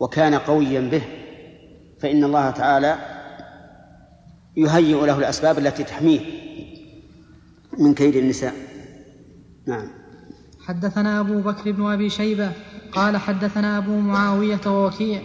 وكان 0.00 0.34
قويا 0.34 0.80
به 0.80 1.02
فإن 2.00 2.24
الله 2.24 2.50
تعالى 2.50 2.96
يهيئ 4.56 5.06
له 5.06 5.18
الأسباب 5.18 5.58
التي 5.58 5.84
تحميه 5.84 6.20
من 7.78 7.94
كيد 7.94 8.16
النساء. 8.16 8.54
نعم. 9.66 9.88
حدثنا 10.66 11.20
أبو 11.20 11.40
بكر 11.40 11.72
بن 11.72 11.92
أبي 11.92 12.10
شيبة 12.10 12.52
قال 12.92 13.16
حدثنا 13.16 13.78
أبو 13.78 14.00
معاوية 14.00 14.60
ووكيع 14.66 15.22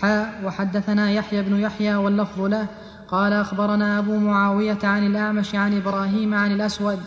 حاء 0.00 0.42
وحدثنا 0.44 1.10
يحيى 1.10 1.42
بن 1.42 1.60
يحيى 1.60 1.94
واللفظ 1.94 2.40
له 2.40 2.66
قال 3.08 3.32
أخبرنا 3.32 3.98
أبو 3.98 4.16
معاوية 4.16 4.78
عن 4.82 5.06
الأعمش 5.06 5.54
عن 5.54 5.76
إبراهيم 5.76 6.34
عن 6.34 6.52
الأسود 6.52 6.98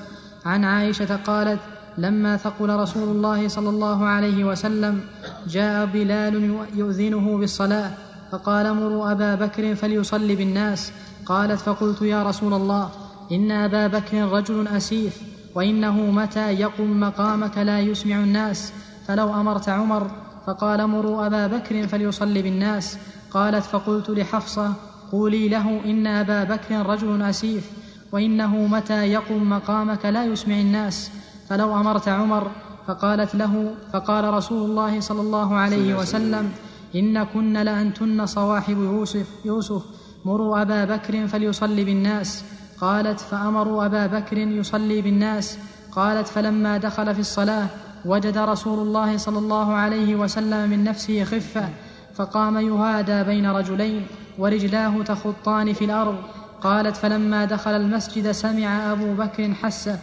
عن 0.45 0.63
عائشة 0.63 1.15
قالت 1.15 1.59
لما 1.97 2.37
ثقل 2.37 2.69
رسول 2.69 3.09
الله 3.09 3.47
صلى 3.47 3.69
الله 3.69 4.05
عليه 4.05 4.43
وسلم 4.43 5.01
جاء 5.47 5.85
بلال 5.85 6.55
يؤذنه 6.75 7.37
بالصلاة 7.37 7.91
فقال 8.31 8.73
مروا 8.73 9.11
أبا 9.11 9.35
بكر 9.35 9.75
فليصلي 9.75 10.35
بالناس. 10.35 10.91
قالت 11.25 11.59
فقلت 11.59 12.01
يا 12.01 12.23
رسول 12.23 12.53
الله 12.53 12.89
إن 13.31 13.51
أبا 13.51 13.87
بكر 13.87 14.31
رجل 14.31 14.67
اسيف 14.67 15.21
وإنه 15.55 16.11
متى 16.11 16.53
يقم 16.53 16.99
مقامك 16.99 17.57
لا 17.57 17.79
يسمع 17.79 18.15
الناس؟ 18.15 18.73
فلو 19.07 19.33
أمرت 19.33 19.69
عمر 19.69 20.11
فقال 20.47 20.87
مروا 20.87 21.25
أبا 21.25 21.47
بكر 21.47 21.87
فليصلي 21.87 22.41
بالناس. 22.41 22.97
قالت 23.31 23.63
فقلت 23.63 24.09
لحفصة 24.09 24.73
قولي 25.11 25.49
له 25.49 25.81
إن 25.85 26.07
أبا 26.07 26.43
بكر 26.43 26.85
رجل 26.85 27.21
اسيف 27.21 27.71
وإنه 28.11 28.55
متى 28.55 29.07
يقم 29.07 29.49
مقامك 29.49 30.05
لا 30.05 30.25
يسمع 30.25 30.59
الناس؟ 30.59 31.11
فلو 31.51 31.75
أمرت 31.75 32.07
عمر 32.07 32.51
فقالت 32.87 33.35
له 33.35 33.75
فقال 33.93 34.33
رسول 34.33 34.69
الله 34.69 34.99
صلى 34.99 35.21
الله 35.21 35.55
عليه 35.55 35.95
وسلم 35.95 36.51
إن 36.95 37.23
كن 37.23 37.53
لأنتن 37.53 38.25
صواحب 38.25 38.77
يوسف 38.77 39.27
يوسف 39.45 39.83
مروا 40.25 40.61
أبا 40.61 40.85
بكر 40.85 41.27
فليصلي 41.27 41.83
بالناس. 41.83 42.43
قالت 42.81 43.19
فأمروا 43.19 43.85
أبا 43.85 44.07
بكر 44.07 44.37
يصلي 44.37 45.01
بالناس. 45.01 45.57
قالت 45.91 46.27
فلما 46.27 46.77
دخل 46.77 47.13
في 47.13 47.19
الصلاة 47.19 47.67
وجد 48.05 48.37
رسول 48.37 48.79
الله 48.79 49.17
صلى 49.17 49.39
الله 49.39 49.73
عليه 49.73 50.15
وسلم 50.15 50.69
من 50.69 50.83
نفسه 50.83 51.23
خفة 51.23 51.69
فقام 52.13 52.57
يهادى 52.59 53.23
بين 53.23 53.51
رجلين 53.51 54.07
ورجلاه 54.39 55.03
تخطان 55.03 55.73
في 55.73 55.85
الأرض. 55.85 56.15
قالت 56.61 56.95
فلما 56.95 57.45
دخل 57.45 57.71
المسجد 57.71 58.31
سمع 58.31 58.91
أبو 58.91 59.13
بكر 59.13 59.53
حسه 59.53 59.99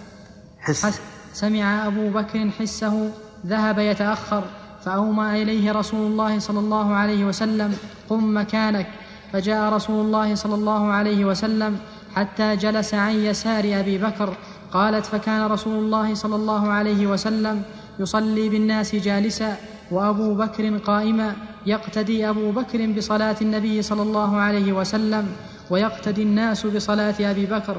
حس, 0.61 0.87
حس. 0.87 1.00
سمع 1.38 1.87
أبو 1.87 2.11
بكر 2.11 2.51
حسه 2.59 3.11
ذهب 3.46 3.79
يتأخر 3.79 4.44
فاومى 4.85 5.42
إليه 5.42 5.72
رسول 5.72 6.07
الله 6.11 6.38
صلى 6.38 6.59
الله 6.59 6.94
عليه 6.94 7.24
وسلم 7.24 7.70
قم 8.09 8.37
مكانك. 8.37 8.87
فجاء 9.33 9.72
رسول 9.72 10.07
الله 10.07 10.35
صلى 10.35 10.55
الله 10.55 10.83
عليه 10.92 11.24
وسلم 11.24 11.77
حتى 12.14 12.57
جلس 12.57 12.94
عن 12.94 13.14
يسار 13.14 13.64
أبي 13.81 13.98
بكر. 13.98 14.37
قالت 14.72 15.07
فكان 15.07 15.46
رسول 15.46 15.85
الله 15.85 16.14
صلى 16.14 16.37
الله 16.37 16.68
عليه 16.68 17.07
وسلم 17.07 17.62
يصلي 17.98 18.48
بالناس 18.48 18.94
جالسا 18.94 19.57
وأبو 19.90 20.35
بكر 20.35 20.79
قائما 20.79 21.37
يقتدي 21.66 22.29
أبو 22.29 22.51
بكر 22.51 22.87
بصلاة 22.96 23.37
النبي 23.42 23.83
صلى 23.83 24.03
الله 24.03 24.37
عليه 24.37 24.72
وسلم 24.72 25.27
ويقتدي 25.70 26.22
الناس 26.22 26.66
بصلاة 26.66 27.14
أبي 27.20 27.46
بكر. 27.46 27.77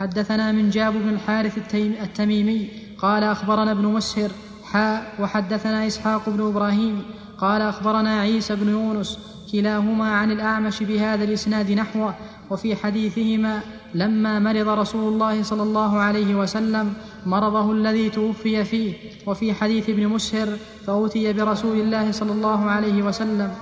حدثنا 0.00 0.52
من 0.52 0.70
جاب 0.70 0.92
بن 0.92 1.08
الحارث 1.08 1.74
التميمي 2.06 2.87
قال 2.98 3.24
أخبرنا 3.24 3.72
ابن 3.72 3.86
مسهر 3.86 4.30
حاء 4.64 5.14
وحدثنا 5.20 5.86
إسحاق 5.86 6.28
بن 6.28 6.46
إبراهيم 6.46 7.02
قال 7.38 7.62
أخبرنا 7.62 8.20
عيسى 8.20 8.56
بن 8.56 8.68
يونس 8.68 9.18
كلاهما 9.52 10.12
عن 10.12 10.30
الأعمش 10.30 10.82
بهذا 10.82 11.24
الإسناد 11.24 11.70
نحوه 11.70 12.14
وفي 12.50 12.76
حديثهما 12.76 13.60
لما 13.94 14.38
مرض 14.38 14.68
رسول 14.68 15.12
الله 15.12 15.42
صلى 15.42 15.62
الله 15.62 15.98
عليه 15.98 16.34
وسلم 16.34 16.94
مرضه 17.26 17.72
الذي 17.72 18.10
توفي 18.10 18.64
فيه 18.64 18.94
وفي 19.26 19.54
حديث 19.54 19.88
ابن 19.88 20.08
مسهر 20.08 20.48
فأوتي 20.86 21.32
برسول 21.32 21.80
الله 21.80 22.12
صلى 22.12 22.32
الله 22.32 22.70
عليه 22.70 23.02
وسلم. 23.02 23.54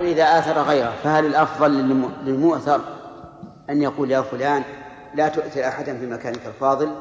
إذا 0.00 0.38
آثر 0.38 0.62
غيره 0.62 0.92
فهل 1.02 1.26
الأفضل 1.26 1.70
للمؤثر 2.26 2.80
أن 3.70 3.82
يقول 3.82 4.10
يا 4.10 4.20
فلان 4.20 4.62
لا 5.18 5.28
تؤثر 5.28 5.68
أحدا 5.68 5.98
في 5.98 6.06
مكانك 6.06 6.46
الفاضل 6.46 6.96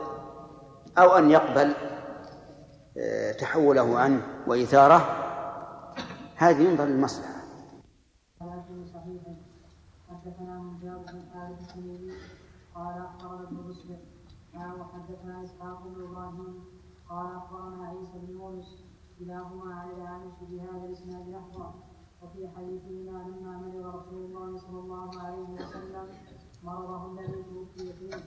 أو 0.98 1.18
أن 1.18 1.32
يقبل 1.32 1.74
آه، 2.98 3.32
تحوله 3.32 4.00
عنه 4.00 4.22
وإيثاره. 4.48 5.02
هذه 6.36 6.62
ينظر 6.62 6.86
للمصلحة. 6.86 7.42
بن 8.40 8.84
قال 12.76 13.02
اخبرنا 13.02 13.44
ابن 13.44 13.58
مسلم. 13.70 14.00
وحدثنا 14.56 15.44
اسحاق 15.44 15.84
إبراهيم 15.98 16.64
قال 17.10 17.26
عيسى 17.88 18.12
بن 18.14 18.34
يونس 18.34 18.84
كلاهما 19.20 19.76
عن 19.76 19.90
الاعمش 19.90 20.34
بهذا 20.42 20.86
الإسناد 20.86 21.30
نحوه 21.30 21.74
وفي 22.22 22.48
حديثهما 22.56 23.12
لما 23.12 23.58
مرض 23.58 23.96
رسول 23.96 24.26
الله 24.26 24.58
صلى 24.58 24.80
الله 24.80 25.22
عليه 25.22 25.42
وسلم 25.42 26.08
مرضه 26.68 27.02
الذي 27.12 27.44
توفي 27.50 27.94
فيه 28.00 28.18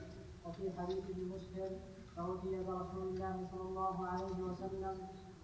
وفي 0.44 0.64
حديث 0.78 1.04
ابن 1.12 1.22
مسلم 1.34 1.72
فوفي 2.16 2.54
برسول 2.66 3.04
الله 3.08 3.34
صلى 3.50 3.64
الله 3.68 3.96
عليه 4.06 4.38
وسلم 4.48 4.94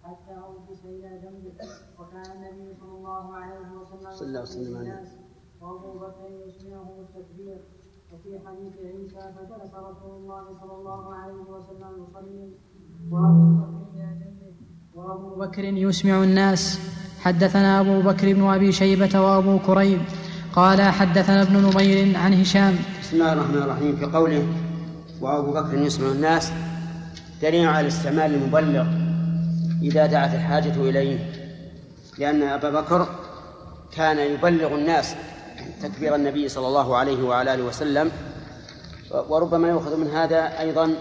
حتى 0.03 0.33
أوفس 0.45 0.81
إلى 0.85 1.11
جنبه. 1.23 1.55
وكان 1.99 2.27
النبي 2.35 2.67
صلى 2.79 2.93
الله 2.99 3.25
عليه 3.35 3.67
وسلم 3.79 4.11
صلى 4.11 4.27
الله 4.27 4.41
وسلم 4.41 4.77
عليه. 4.77 5.01
وابو 5.61 5.91
بكر 5.99 6.29
يسمعه 6.47 6.89
التكبير. 7.05 7.59
وفي 8.13 8.31
حديث 8.45 8.75
عيسى 8.77 9.23
فجلس 9.35 9.73
رسول 9.89 10.13
الله 10.21 10.43
صلى 10.61 10.75
الله 10.79 11.13
عليه 11.13 11.43
وسلم 11.53 11.91
يصلي. 12.03 12.45
وأبو 13.11 13.45
بكر 13.61 13.85
إلى 13.93 14.07
جنبه. 14.21 14.53
وأبو 14.95 15.29
بكر 15.41 15.63
يسمع 15.63 16.23
الناس. 16.23 16.63
حدثنا 17.19 17.79
أبو 17.81 18.01
بكر 18.09 18.33
بن 18.33 18.43
أبي 18.43 18.71
شيبة 18.71 19.13
وأبو 19.21 19.59
كريب. 19.67 20.01
قال 20.55 20.81
حدثنا 20.81 21.41
ابن 21.41 21.57
نمير 21.57 22.17
عن 22.17 22.33
هشام. 22.41 22.75
بسم 23.01 23.15
الله 23.15 23.33
الرحمن 23.33 23.57
الرحيم. 23.57 23.95
في 23.95 24.05
قوله 24.05 24.47
وأبو 25.21 25.51
بكر 25.51 25.77
يسمع 25.77 26.07
الناس 26.11 26.51
دليل 27.41 27.67
على 27.67 27.87
استعمال 27.87 28.33
المبلغ 28.33 28.85
إذا 29.81 30.05
دعت 30.05 30.33
الحاجة 30.33 30.73
إليه 30.75 31.19
لأن 32.17 32.43
أبا 32.43 32.81
بكر 32.81 33.07
كان 33.95 34.17
يبلغ 34.17 34.75
الناس 34.75 35.15
تكبير 35.83 36.15
النبي 36.15 36.49
صلى 36.49 36.67
الله 36.67 36.97
عليه 36.97 37.23
وعلى 37.23 37.53
آله 37.53 37.63
وسلم 37.63 38.11
وربما 39.29 39.69
يؤخذ 39.69 39.97
من 39.97 40.07
هذا 40.07 40.59
أيضا 40.59 40.93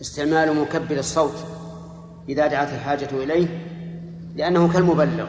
استعمال 0.00 0.60
مكبر 0.60 0.98
الصوت 0.98 1.36
إذا 2.28 2.46
دعت 2.46 2.72
الحاجة 2.72 3.08
إليه 3.12 3.46
لأنه 4.36 4.72
كالمبلغ 4.72 5.26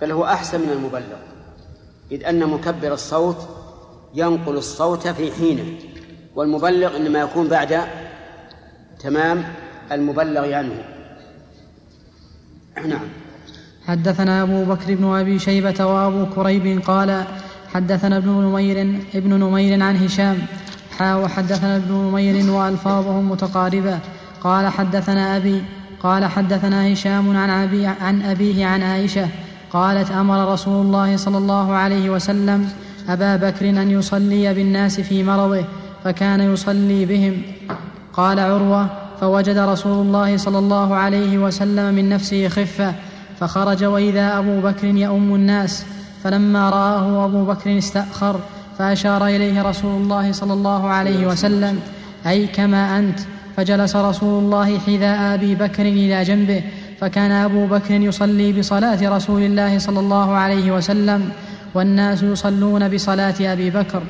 بل 0.00 0.12
هو 0.12 0.24
أحسن 0.24 0.60
من 0.60 0.70
المبلغ. 0.72 1.33
إذ 2.12 2.24
أن 2.24 2.48
مكبر 2.48 2.92
الصوت 2.92 3.36
ينقل 4.14 4.56
الصوت 4.56 5.08
في 5.08 5.32
حينه 5.32 5.64
والمبلغ 6.34 6.96
إنما 6.96 7.20
يكون 7.20 7.48
بعد 7.48 7.80
تمام 9.00 9.44
المبلغ 9.92 10.54
عنه. 10.54 10.84
نعم. 12.88 13.08
حدثنا 13.86 14.42
أبو 14.42 14.64
بكر 14.64 14.94
بن 14.94 15.04
أبي 15.04 15.38
شيبة 15.38 15.86
وأبو 15.86 16.26
كريب 16.34 16.82
قال 16.86 17.24
حدثنا 17.74 18.16
ابن 18.16 18.30
نمير 18.30 19.00
ابن 19.14 19.34
نمير 19.34 19.82
عن 19.82 19.96
هشام 19.96 20.38
حا 20.98 21.14
وحدثنا 21.14 21.76
ابن 21.76 21.94
نمير 21.94 22.50
وألفاظهم 22.50 23.30
متقاربة. 23.30 23.98
قال 24.40 24.68
حدثنا 24.68 25.36
أبي 25.36 25.62
قال 26.02 26.24
حدثنا 26.24 26.92
هشام 26.92 27.36
عن, 27.36 27.50
عن 28.00 28.22
أبيه 28.22 28.66
عن 28.66 28.82
عائشة 28.82 29.28
قالت 29.74 30.10
أمر 30.10 30.52
رسول 30.52 30.86
الله 30.86 31.16
صلى 31.16 31.38
الله 31.38 31.72
عليه 31.72 32.10
وسلم 32.10 32.68
أبا 33.08 33.36
بكر 33.36 33.70
أن 33.70 33.90
يصلي 33.90 34.54
بالناس 34.54 35.00
في 35.00 35.22
مرضه 35.22 35.64
فكان 36.04 36.40
يصلي 36.40 37.06
بهم. 37.06 37.42
قال 38.12 38.40
عروة 38.40 38.86
فوجد 39.20 39.58
رسول 39.58 40.06
الله 40.06 40.36
صلى 40.36 40.58
الله 40.58 40.94
عليه 40.94 41.38
وسلم 41.38 41.94
من 41.94 42.08
نفسه 42.08 42.48
خفة 42.48 42.94
فخرج 43.40 43.84
وإذا 43.84 44.38
أبو 44.38 44.60
بكر 44.60 44.86
يؤم 44.86 45.34
الناس 45.34 45.84
فلما 46.22 46.70
رآه 46.70 47.24
أبو 47.24 47.44
بكر 47.44 47.78
استأخر 47.78 48.40
فأشار 48.78 49.26
إليه 49.26 49.62
رسول 49.62 50.02
الله 50.02 50.32
صلى 50.32 50.52
الله 50.52 50.88
عليه 50.88 51.26
وسلم 51.26 51.80
أي 52.26 52.46
كما 52.46 52.98
أنت. 52.98 53.18
فجلس 53.56 53.96
رسول 53.96 54.44
الله 54.44 54.78
حذاء 54.78 55.34
أبي 55.34 55.54
بكر 55.54 55.82
إلى 55.82 56.22
جنبه 56.22 56.62
فكان 57.00 57.30
أبو 57.30 57.66
بكر 57.66 57.94
يصلي 57.94 58.52
بصلاة 58.52 59.16
رسول 59.16 59.42
الله 59.42 59.78
صلى 59.78 60.00
الله 60.00 60.36
عليه 60.36 60.72
وسلم 60.72 61.30
والناس 61.74 62.22
يصلون 62.22 62.88
بصلاة 62.88 63.34
أبي 63.40 63.70
بكر. 63.70 64.02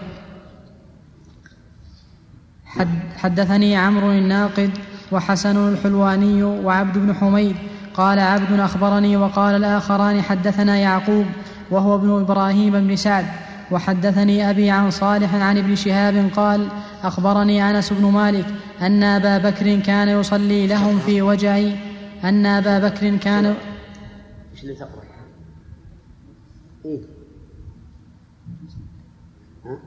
حد 2.66 2.88
حدثني 3.16 3.76
عمرو 3.76 4.10
الناقد 4.10 4.70
وحسن 5.12 5.68
الحلواني 5.68 6.42
وعبد 6.42 6.98
بن 6.98 7.14
حميد. 7.14 7.56
قال 7.94 8.18
عبد 8.18 8.60
أخبرني 8.60 9.16
وقال 9.16 9.54
الآخران 9.54 10.22
حدثنا 10.22 10.76
يعقوب 10.76 11.26
وهو 11.70 11.94
ابن 11.94 12.20
إبراهيم 12.20 12.72
بن 12.72 12.96
سعد. 12.96 13.26
وحدثني 13.70 14.50
أبي 14.50 14.70
عن 14.70 14.90
صالح 14.90 15.34
عن 15.34 15.58
ابن 15.58 15.76
شهاب 15.76 16.30
قال 16.36 16.66
أخبرني 17.04 17.70
أنس 17.70 17.92
بن 17.92 18.10
مالك 18.10 18.46
أن 18.82 19.02
أبا 19.02 19.38
بكر 19.38 19.76
كان 19.76 20.08
يصلي 20.08 20.66
لهم 20.66 20.98
في 20.98 21.22
وجع 21.22 21.60
أن 22.24 22.46
أبا 22.46 22.88
بكر 22.88 23.16
كان 23.16 23.56
إيش 24.52 24.62
اللي 24.62 24.74
تقرا؟ 24.74 25.04
إيه؟ 26.84 27.00
ها؟ 29.64 29.78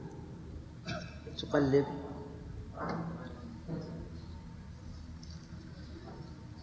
تقلب 1.38 1.84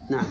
نعم 0.09 0.25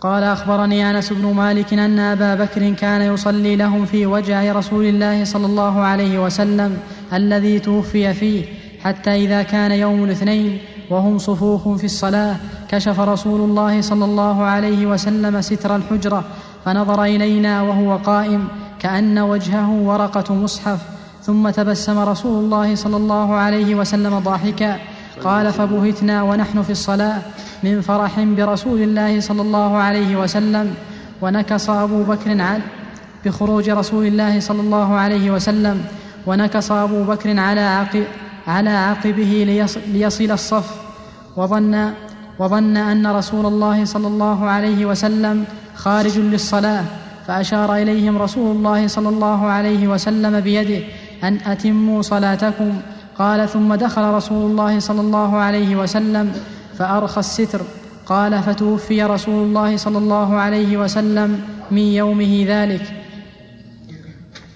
قال 0.00 0.22
أخبرني 0.22 0.90
أنس 0.90 1.12
بن 1.12 1.34
مالك 1.34 1.72
أن 1.72 1.98
أبا 1.98 2.34
بكر 2.34 2.74
كان 2.74 3.14
يصلي 3.14 3.56
لهم 3.56 3.84
في 3.84 4.06
وجع 4.06 4.52
رسول 4.52 4.84
الله 4.84 5.24
صلى 5.24 5.46
الله 5.46 5.80
عليه 5.80 6.24
وسلم 6.24 6.78
الذي 7.12 7.58
توفي 7.58 8.14
فيه 8.14 8.44
حتى 8.80 9.10
إذا 9.10 9.42
كان 9.42 9.72
يوم 9.72 10.04
الاثنين 10.04 10.58
وهم 10.90 11.18
صفوف 11.18 11.68
في 11.68 11.84
الصلاة. 11.84 12.36
كشف 12.68 13.00
رسول 13.00 13.40
الله 13.40 13.80
صلى 13.80 14.04
الله 14.04 14.42
عليه 14.42 14.86
وسلم 14.86 15.40
ستر 15.40 15.76
الحجرة 15.76 16.24
فنظر 16.64 17.04
إلينا 17.04 17.62
وهو 17.62 17.96
قائم 17.96 18.48
كأن 18.78 19.18
وجهه 19.18 19.70
ورقة 19.70 20.34
مصحف. 20.34 20.78
ثم 21.22 21.50
تبسم 21.50 21.98
رسول 21.98 22.44
الله 22.44 22.74
صلى 22.74 22.96
الله 22.96 23.34
عليه 23.34 23.74
وسلم 23.74 24.18
ضاحكا. 24.18 24.76
قال 25.24 25.52
فبهتنا 25.52 26.22
ونحن 26.22 26.62
في 26.62 26.70
الصلاة 26.70 27.18
من 27.64 27.80
فرح 27.80 28.20
برسول 28.20 28.82
الله 28.82 29.20
صلى 29.20 29.42
الله 29.42 29.76
عليه 29.76 30.16
وسلم. 30.16 30.74
ونكص 31.22 31.70
أبو 31.70 32.02
بكر 32.02 32.40
عن 32.40 32.60
بخروج 33.24 33.70
رسول 33.70 34.06
الله 34.06 34.40
صلى 34.40 34.60
الله 34.60 34.94
عليه 34.94 35.30
وسلم. 35.30 35.84
ونكص 36.26 36.72
أبو 36.72 37.04
بكر 37.04 37.40
على 37.40 37.60
عقب 37.60 38.04
على 38.46 38.70
عقبه 38.70 39.64
ليصل 39.92 40.30
الصف 40.30 40.74
وظن 41.36 41.92
وظن 42.38 42.76
أن 42.76 43.06
رسول 43.06 43.46
الله 43.46 43.84
صلى 43.84 44.06
الله 44.06 44.44
عليه 44.44 44.86
وسلم 44.86 45.44
خارج 45.74 46.18
للصلاة 46.18 46.84
فأشار 47.26 47.76
إليهم 47.76 48.18
رسول 48.18 48.56
الله 48.56 48.86
صلى 48.86 49.08
الله 49.08 49.46
عليه 49.46 49.88
وسلم 49.88 50.40
بيده 50.40 50.84
أن 51.24 51.38
أتموا 51.46 52.02
صلاتكم. 52.02 52.80
قال 53.18 53.48
ثم 53.48 53.74
دخل 53.74 54.02
رسول 54.02 54.50
الله 54.50 54.78
صلى 54.78 55.00
الله 55.00 55.36
عليه 55.36 55.76
وسلم 55.76 56.32
فأرخى 56.78 57.20
الستر. 57.20 57.60
قال 58.06 58.42
فتوفي 58.42 59.02
رسول 59.02 59.46
الله 59.46 59.76
صلى 59.76 59.98
الله 59.98 60.34
عليه 60.34 60.76
وسلم 60.76 61.40
من 61.70 61.78
يومه 61.78 62.44
ذلك. 62.48 62.82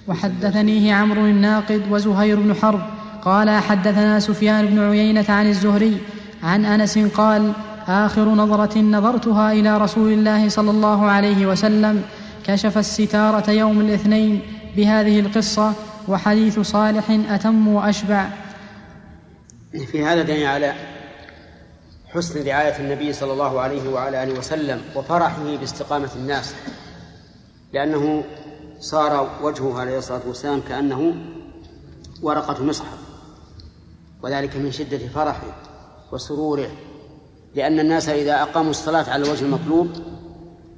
وحدثنيه 0.09 0.94
عمرو 0.94 1.26
الناقد 1.26 1.83
وزهير 1.90 2.40
بن 2.40 2.55
حرب. 2.55 2.81
قال 3.22 3.50
حدثنا 3.50 4.20
سفيان 4.20 4.66
بن 4.66 4.90
عيينة 4.90 5.24
عن 5.28 5.46
الزهري 5.46 6.00
عن 6.42 6.64
أنس 6.64 6.98
قال 6.98 7.52
آخر 7.88 8.28
نظرة 8.28 8.78
نظرتها 8.78 9.52
إلى 9.52 9.78
رسول 9.78 10.12
الله 10.12 10.48
صلى 10.48 10.70
الله 10.70 11.11
عليه 11.11 11.46
وسلم 11.46 12.02
كشف 12.44 12.78
الستارة 12.78 13.50
يوم 13.50 13.80
الاثنين 13.80 14.42
بهذه 14.76 15.20
القصة 15.20 15.72
وحديث 16.09 16.61
صالح 16.61 17.11
أتم 17.11 17.68
وأشبع. 17.68 18.28
في 19.92 20.04
هذا 20.04 20.22
دليل 20.22 20.46
على 20.46 20.74
حسن 22.09 22.46
رعاية 22.46 22.78
النبي 22.78 23.12
صلى 23.12 23.33
الله 23.33 23.61
عليه 23.61 23.88
وعلى 23.88 24.22
آله 24.22 24.38
وسلم 24.38 24.80
وفرحه 24.96 25.56
باستقامة 25.56 26.11
الناس 26.16 26.54
لأنه 27.72 28.24
صار 28.80 29.30
وجهه 29.42 29.80
عليه 29.80 29.98
الصلاة 29.98 30.20
والسلام 30.26 30.61
كأنه 30.68 31.14
ورقة 32.22 32.64
مصحف. 32.64 33.09
وذلك 34.22 34.56
من 34.56 34.72
شدة 34.72 34.98
فرحه 34.98 35.56
وسروره 36.12 36.70
لأن 37.54 37.80
الناس 37.80 38.09
إذا 38.09 38.42
أقاموا 38.42 38.70
الصلاة 38.70 39.11
على 39.11 39.24
الوجه 39.24 39.44
المطلوب 39.44 39.90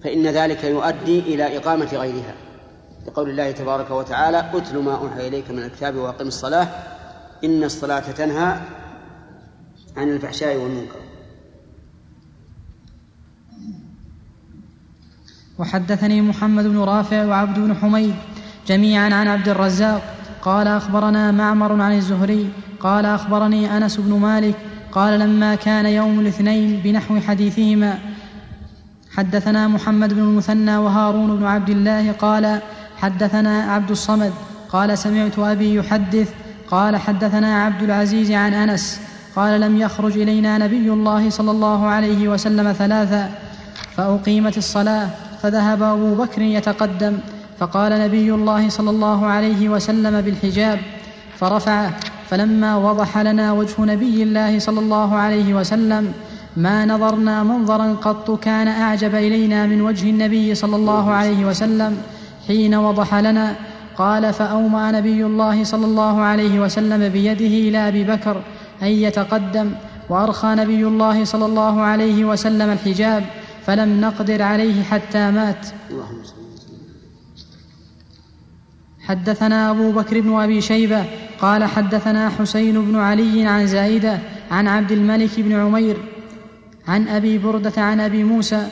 فإن 0.05 0.27
ذلك 0.27 0.65
يؤدي 0.65 1.19
إلى 1.19 1.57
إقامة 1.57 1.89
غيرها. 1.93 2.35
لقول 3.07 3.31
الله 3.31 3.51
تبارك 3.51 3.91
وتعالى 3.91 4.51
أتل 4.55 4.79
ما 4.79 4.95
أوحي 4.95 5.29
إليك 5.29 5.51
من 5.51 5.59
الكتاب 5.59 5.97
وأقم 5.97 6.27
الصلاة 6.27 6.69
إن 7.45 7.65
الصلاة 7.65 8.13
تنهى 8.13 8.61
عن 9.97 10.09
الفحشاء 10.09 10.57
والمنكر. 10.57 10.99
وحدثني 15.59 16.21
محمد 16.21 16.65
بن 16.65 16.79
رافع 16.79 17.25
وعبد 17.25 17.59
بن 17.59 17.75
حميد 17.75 18.15
جميعا 18.67 19.15
عن 19.15 19.29
عبد 19.29 19.49
الرزاق 19.49 20.12
قال 20.43 20.69
أخبرنا 20.69 21.31
معمر 21.31 21.83
عن 21.83 21.93
الزهري 21.93 22.49
قال 22.81 23.07
أخبرني 23.07 23.77
أنس 23.77 23.97
بن 23.97 24.19
مالك 24.19 24.55
قال 24.93 25.21
لما 25.21 25.55
كان 25.55 25.87
يوم 25.87 26.21
الاثنين 26.21 26.81
بنحو 26.85 27.21
حديثهما 27.21 27.99
حدثنا 29.17 29.69
محمد 29.69 30.15
بن 30.15 30.21
المثنى 30.21 30.77
وهارون 30.77 31.37
بن 31.37 31.47
عبد 31.47 31.71
الله 31.71 32.13
قال 32.13 32.61
حدثنا 32.97 33.63
عبد 33.63 33.91
الصمد 33.91 34.33
قال 34.69 34.99
سمعت 34.99 35.39
أبي 35.39 35.75
يحدث 35.75 36.31
قال 36.71 36.97
حدثنا 36.97 37.65
عبد 37.65 37.83
العزيز 37.83 38.31
عن 38.31 38.55
أنس 38.55 39.01
قال 39.37 39.61
لم 39.61 39.77
يخرج 39.81 40.19
إلينا 40.19 40.59
نبي 40.59 40.93
الله 40.93 41.31
صلى 41.31 41.51
الله 41.51 41.87
عليه 41.87 42.29
وسلم 42.29 42.73
ثلاثا 42.73 43.31
فأقيمت 43.97 44.59
الصلاة 44.59 45.09
فذهب 45.43 45.83
أبو 45.83 46.15
بكر 46.15 46.43
يتقدم. 46.43 47.19
فقال 47.59 48.01
نبي 48.01 48.35
الله 48.35 48.69
صلى 48.69 48.91
الله 48.91 49.27
عليه 49.27 49.69
وسلم 49.69 50.21
بالحجاب 50.21 50.79
فرفعه 51.39 51.93
فلما 52.29 52.77
وضح 52.77 53.19
لنا 53.19 53.53
وجه 53.53 53.75
نبي 53.79 54.23
الله 54.23 54.59
صلى 54.59 54.81
الله 54.81 55.17
عليه 55.17 55.55
وسلم 55.55 56.13
ما 56.57 56.85
نظرنا 56.85 57.43
منظرا 57.43 57.93
قط 57.93 58.41
كان 58.41 58.69
أعجب 58.69 59.15
إلينا 59.15 59.67
من 59.67 59.81
وجه 59.83 60.11
النبي 60.11 60.55
صلى 60.55 60.77
الله 60.77 61.11
عليه 61.11 61.45
وسلم 61.45 61.99
حين 62.47 62.75
وضح 62.75 63.15
لنا 63.15 63.55
قال 63.97 64.33
فاومى 64.33 64.93
نبي 64.93 65.27
الله 65.27 65.65
صلى 65.65 65.87
الله 65.87 66.21
عليه 66.21 66.61
وسلم 66.61 67.09
بيده 67.09 67.55
إلى 67.69 67.89
أبي 67.89 68.05
بكر 68.05 68.43
أن 68.83 68.87
يتقدم 68.87 69.71
وأرخى 70.09 70.49
نبي 70.49 70.87
الله 70.87 71.25
صلى 71.25 71.47
الله 71.47 71.81
عليه 71.81 72.25
وسلم 72.25 72.71
الحجاب 72.71 73.25
فلم 73.67 74.01
نقدر 74.01 74.43
عليه 74.43 74.83
حتى 74.83 75.31
مات. 75.31 75.67
اللهم 75.91 76.25
صل 76.25 76.42
حدثنا 79.13 79.71
أبو 79.71 79.93
بكر 79.93 80.21
بن 80.21 80.41
أبي 80.41 80.61
شيبة 80.61 81.05
قال 81.41 81.65
حدثنا 81.65 82.31
حسين 82.31 82.85
بن 82.85 82.97
علي 82.99 83.47
عن 83.47 83.67
زائده 83.67 84.19
عن 84.51 84.69
عبد 84.69 84.93
الملك 84.93 85.41
بن 85.41 85.53
عمير 85.53 85.97
عن 86.89 87.09
أبي 87.09 87.39
بردة 87.39 87.83
عن 87.83 88.01
أبي 88.01 88.25
موسى 88.25 88.67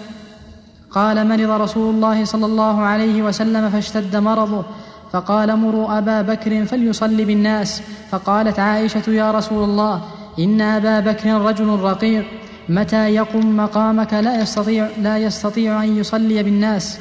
قال 0.91 1.29
مرض 1.29 1.51
رسول 1.51 1.95
الله 1.95 2.25
صلى 2.25 2.47
الله 2.47 2.81
عليه 2.81 3.23
وسلم 3.23 3.71
فاشتد 3.71 4.17
مرضه 4.17 4.65
فقال 5.13 5.57
مروا 5.57 5.99
أبا 5.99 6.23
بكر 6.23 6.65
فليصلي 6.65 7.25
بالناس 7.25 7.83
فقالت 8.11 8.59
عائشة 8.59 9.11
يا 9.11 9.31
رسول 9.31 9.65
الله 9.65 10.03
إن 10.39 10.61
أبا 10.61 11.01
بكر 11.01 11.41
رجل 11.41 11.67
رقيق 11.67 12.25
متى 12.69 13.15
يقم 13.15 13.57
مقامك 13.57 14.15
لا 14.15 14.41
يستطيع 14.43 14.89
لا 15.03 15.19
يستطيع 15.19 15.85
أن 15.85 15.97
يصلي 15.97 16.43
بالناس 16.43 16.99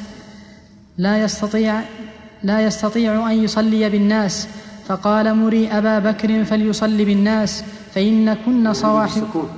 لا 0.98 1.24
يستطيع 1.24 1.80
لا 2.42 2.60
يستطيع 2.60 3.30
أن 3.30 3.44
يصلي 3.44 3.90
بالناس. 3.90 4.48
فقال 4.86 5.34
مري 5.34 5.68
أبا 5.68 5.98
بكر 5.98 6.44
فليصلي 6.44 7.04
بالناس. 7.04 7.64
فإن 7.94 8.34
كن 8.34 8.72
صواحب 8.72 9.48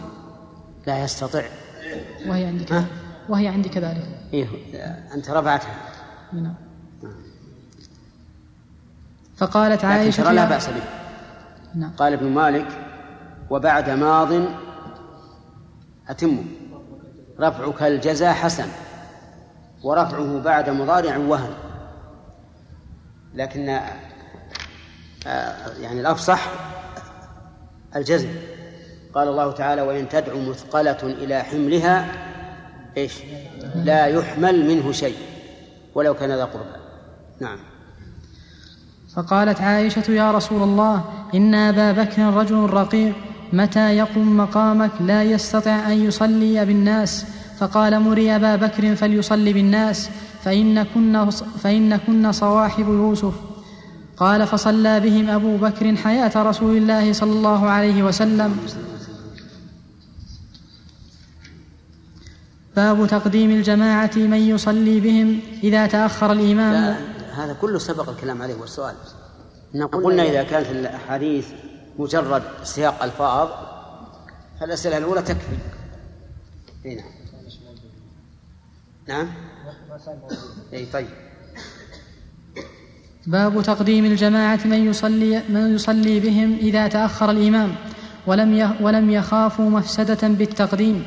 لا 0.87 1.05
يستطيع. 1.05 1.45
وهي 2.27 2.45
عندي؟ 2.45 2.65
كذلك 2.65 2.87
وهي 3.29 3.49
عندي 3.49 3.69
كذلك 3.69 4.09
إيه 4.33 4.47
أنت 5.15 5.31
رفعتها. 5.31 5.75
نعم. 6.33 6.55
فقالت 9.37 9.79
لكن 9.79 9.89
عائشة 9.89 10.23
ترى 10.23 10.35
لا 10.35 10.45
بأس 10.45 10.67
به. 10.67 10.83
نعم. 11.75 11.91
قال 11.97 12.13
ابن 12.13 12.27
مالك 12.27 12.67
وبعد 13.51 13.91
ماض 13.91 14.33
أتم 16.09 16.45
رفعك 17.41 17.83
الجزاء 17.83 18.33
حسن 18.33 18.67
ورفعه 19.83 20.41
بعد 20.43 20.71
مضارع 20.71 21.17
وهن. 21.17 21.51
لكن 23.35 23.69
آه، 25.27 25.73
يعني 25.81 26.01
الأفصح 26.01 26.49
الجزم. 27.97 28.29
قال 29.15 29.29
الله 29.29 29.53
تعالى 29.53 29.83
وإن 29.83 30.09
تدعو 30.09 30.41
مثقلة 30.41 30.99
إلى 31.03 31.43
حملها 31.43 32.09
إيش؟ 32.97 33.13
لا 33.75 34.07
يحمل 34.07 34.67
منه 34.67 34.93
شيء 34.93 35.17
ولو 35.95 36.15
كان 36.15 36.31
ذا 36.31 36.45
قربى. 36.45 36.77
نعم. 37.41 37.59
فقالت 39.15 39.61
عائشة 39.61 40.11
يا 40.11 40.31
رسول 40.31 40.63
الله 40.63 41.05
إن 41.35 41.55
أبا 41.55 41.93
بكر 41.93 42.23
رجل 42.23 42.71
رقيق 42.71 43.15
متى 43.53 43.97
يقم 43.97 44.37
مقامك 44.37 44.91
لا 45.01 45.23
يستطيع 45.23 45.93
أن 45.93 46.05
يصلي 46.05 46.65
بالناس؟ 46.65 47.27
فقال 47.59 48.01
مري 48.01 48.37
أبا 48.37 48.57
بكر 48.57 48.97
فليصلي 48.97 49.53
بالناس. 49.53 50.11
فإن 50.45 50.83
كن, 50.83 51.31
فإن 51.31 51.97
كن 51.97 52.33
صواحب 52.33 52.89
يوسف. 52.89 53.35
قال 54.17 54.47
فصلى 54.47 55.01
بهم 55.01 55.31
أبو 55.31 55.57
بكر 55.57 55.97
حياة 55.97 56.43
رسول 56.43 56.77
الله 56.77 57.13
صلى 57.13 57.33
الله 57.33 57.71
عليه 57.71 58.03
وسلم. 58.03 58.57
باب 62.77 63.07
تقديم 63.07 63.51
الجماعة 63.51 64.11
من 64.17 64.39
يصلي 64.39 65.01
بهم 65.01 65.41
إذا 65.63 65.87
تأخر 65.87 66.33
الإمام. 66.33 66.97
هذا 67.35 67.53
كله 67.61 67.79
سبق 67.79 68.09
الكلام 68.09 68.43
عليه 68.43 68.55
والسؤال. 68.55 68.95
نقول 69.75 70.05
قلنا 70.05 70.23
إذا 70.23 70.43
كانت 70.43 70.67
الأحاديث 70.67 71.49
مجرد 71.99 72.43
سياق 72.63 73.03
ألفاظ 73.03 73.49
فالأسئلة 74.61 74.99
الأولى 74.99 75.23
تكفي. 75.23 75.57
أي 76.87 76.95
نعم. 76.95 77.13
نعم؟ 79.09 79.29
أي 80.73 80.87
طيب. 80.93 81.07
باب 83.27 83.63
تقديم 83.63 84.05
الجماعة 84.05 84.61
من 84.65 84.87
يصلي 84.87 85.43
من 85.49 85.75
يصلي 85.75 86.21
بهم 86.21 86.57
إذا 86.61 86.89
تأخر 86.89 87.31
الإمام 87.31 87.75
ولم 88.27 88.77
ولم 88.81 89.11
يخافوا 89.11 89.71
مفسدة 89.71 90.29
بالتقديم. 90.29 91.05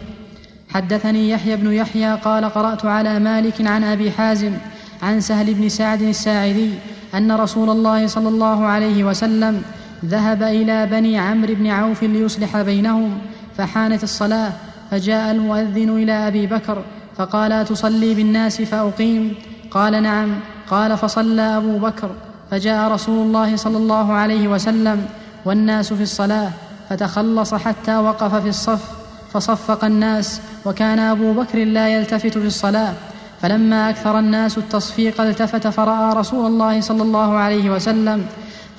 حدثني 0.70 1.30
يحيى 1.30 1.56
بن 1.56 1.74
يحيى 1.74 2.16
قال 2.16 2.46
قرأت 2.46 2.86
على 2.86 3.20
مالك 3.20 3.62
عن 3.62 3.84
أبي 3.84 4.12
حازم 4.12 4.54
عن 5.02 5.22
سهل 5.22 5.54
بن 5.54 5.70
سعد 5.70 6.02
الساعدي 6.02 6.70
أن 7.14 7.32
رسول 7.32 7.70
الله 7.70 8.08
صلى 8.08 8.30
الله 8.30 8.66
عليه 8.66 9.04
وسلم 9.04 9.62
ذهب 10.06 10.44
إلى 10.44 10.86
بني 10.86 11.18
عمرو 11.18 11.56
بن 11.56 11.68
عوف 11.68 12.04
ليصلح 12.04 12.62
بينهم 12.62 13.18
فحانت 13.58 14.04
الصلاة 14.04 14.54
فجاء 14.92 15.32
المؤذن 15.32 15.90
إلى 15.90 16.12
أبي 16.12 16.48
بكر 16.48 16.84
فقال 17.18 17.52
أتصلي 17.52 18.14
بالناس 18.14 18.62
فأقيم. 18.62 19.36
قال 19.72 20.04
نعم. 20.04 20.40
قال 20.70 20.98
فصلى 20.98 21.58
أبو 21.58 21.78
بكر. 21.78 22.10
فجاء 22.52 22.92
رسول 22.92 23.28
الله 23.28 23.56
صلى 23.56 23.78
الله 23.78 24.14
عليه 24.14 24.48
وسلم 24.48 25.06
والناس 25.46 25.94
في 25.94 26.04
الصلاة 26.04 26.50
فتخلص 26.90 27.54
حتى 27.54 27.98
وقف 27.98 28.36
في 28.36 28.50
الصف 28.50 28.92
فصفق 29.34 29.86
الناس 29.86 30.42
وكان 30.66 31.00
أبو 31.00 31.34
بكر 31.34 31.64
لا 31.64 31.90
يلتفت 31.90 32.38
في 32.38 32.48
الصلاة. 32.48 32.94
فلما 33.42 33.90
أكثر 33.90 34.20
الناس 34.20 34.58
التصفيق 34.58 35.22
التفت 35.22 35.68
فرأى 35.68 36.14
رسول 36.14 36.46
الله 36.46 36.82
صلى 36.82 37.04
الله 37.04 37.34
عليه 37.34 37.70
وسلم. 37.70 38.26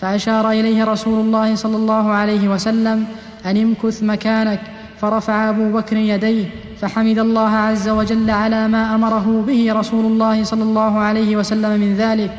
فأشار 0.01 0.51
إليه 0.51 0.85
رسول 0.85 1.20
الله 1.20 1.55
صلى 1.55 1.77
الله 1.77 2.11
عليه 2.11 2.49
وسلم 2.49 3.07
أن 3.46 3.57
امكث 3.57 4.03
مكانك. 4.03 4.61
فرفع 5.01 5.51
أبو 5.51 5.72
بكر 5.72 5.96
يديه. 5.96 6.65
فحمد 6.81 7.19
الله 7.19 7.49
عز 7.49 7.89
وجل 7.89 8.31
على 8.31 8.69
ما 8.69 8.95
أمره 8.95 9.45
به 9.47 9.73
رسول 9.73 10.05
الله 10.05 10.45
صلى 10.45 10.62
الله 10.62 10.99
عليه 10.99 11.37
وسلم 11.37 11.81
من 11.81 11.97
ذلك 11.97 12.31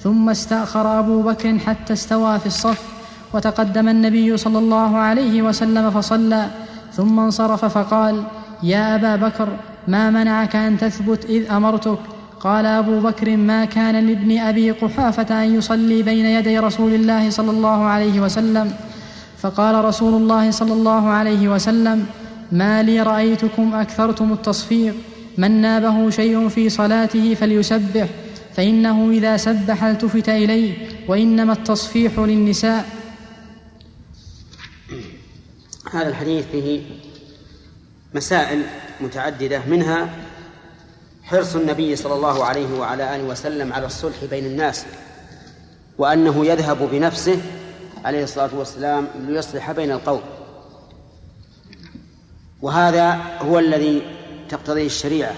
ثم 0.00 0.28
استأخر 0.30 0.98
أبو 0.98 1.22
بكر 1.22 1.58
حتى 1.58 1.92
استوى 1.92 2.38
في 2.38 2.46
الصف 2.46 2.82
وتقدم 3.34 3.88
النبي 3.88 4.36
صلى 4.36 4.58
الله 4.58 4.96
عليه 4.96 5.42
وسلم 5.42 5.90
فصلى 5.90 6.46
ثم 6.92 7.20
انصرف 7.20 7.64
فقال 7.64 8.22
يا 8.62 8.94
أبا 8.94 9.16
بكر 9.16 9.48
ما 9.88 10.10
منعك 10.10 10.56
أن 10.56 10.78
تثبت 10.78 11.24
إذ 11.24 11.50
أمرتك؟ 11.50 11.98
قال 12.40 12.66
أبو 12.66 13.00
بكر 13.00 13.36
ما 13.36 13.64
كان 13.64 14.06
لابن 14.06 14.38
أبي 14.38 14.70
قحافة 14.70 15.44
أن 15.44 15.54
يصلي 15.54 16.02
بين 16.02 16.26
يدي 16.26 16.58
رسول 16.58 16.94
الله 16.94 17.30
صلى 17.30 17.50
الله 17.50 17.84
عليه 17.84 18.20
وسلم؟ 18.20 18.72
فقال 19.38 19.84
رسول 19.84 20.14
الله 20.22 20.50
صلى 20.50 20.72
الله 20.72 21.08
عليه 21.08 21.48
وسلم 21.48 22.06
ما 22.52 22.82
لي 22.82 23.02
رأيتكم 23.02 23.74
أكثرتم 23.74 24.32
التصفيق. 24.32 24.94
من 25.38 25.50
نابه 25.50 26.10
شيء 26.10 26.48
في 26.48 26.68
صلاته 26.68 27.34
فليسبح 27.34 28.08
فإنه 28.56 29.10
إذا 29.10 29.36
سبح 29.36 29.84
التفت 29.84 30.28
إليه 30.28 30.88
وإنما 31.08 31.52
التصفيح 31.52 32.18
للنساء. 32.18 32.88
هذا 35.92 36.08
الحديث 36.08 36.46
فيه 36.52 36.82
مسائل 38.14 38.62
متعددة 39.00 39.62
منها 39.68 40.08
حرص 41.22 41.56
النبي 41.56 41.96
صلى 41.96 42.14
الله 42.14 42.44
عليه 42.44 42.78
وعلى 42.78 43.16
آله 43.16 43.24
وسلم 43.24 43.72
على 43.72 43.86
الصلح 43.86 44.24
بين 44.30 44.46
الناس 44.46 44.84
وأنه 45.98 46.46
يذهب 46.46 46.88
بنفسه 46.92 47.38
عليه 48.04 48.24
الصلاة 48.24 48.50
والسلام 48.54 49.08
ليصلح 49.28 49.72
بين 49.72 49.90
القوم. 49.90 50.20
وهذا 52.62 53.18
هو 53.40 53.58
الذي 53.58 54.02
تقتضيه 54.48 54.86
الشريعة. 54.86 55.34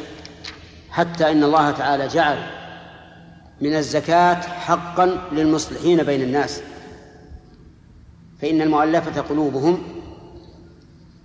حتى 0.91 1.31
إن 1.31 1.45
الله 1.45 1.71
تعالى 1.71 2.09
جعل 2.09 2.39
من 3.61 3.77
الزكاة 3.77 4.41
حقا 4.41 5.29
للمصلحين 5.33 6.03
بين 6.03 6.23
الناس. 6.23 6.63
فإن 8.43 8.63
المؤلفة 8.63 9.21
قلوبهم 9.21 9.83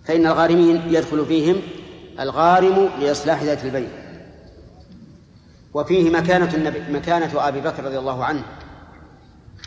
فإن 0.06 0.28
الغارمين 0.28 0.82
يدخل 0.88 1.26
فيهم 1.26 1.62
الغارم 2.20 2.90
لإصلاح 3.00 3.44
ذات 3.44 3.66
البين 3.66 3.90
وفيه 5.74 6.10
مكانة 6.10 6.54
النبي 6.54 6.80
مكانة 6.80 7.48
أبي 7.48 7.62
بكر 7.62 7.84
رضي 7.84 7.98
الله 7.98 8.26
عنه 8.26 8.44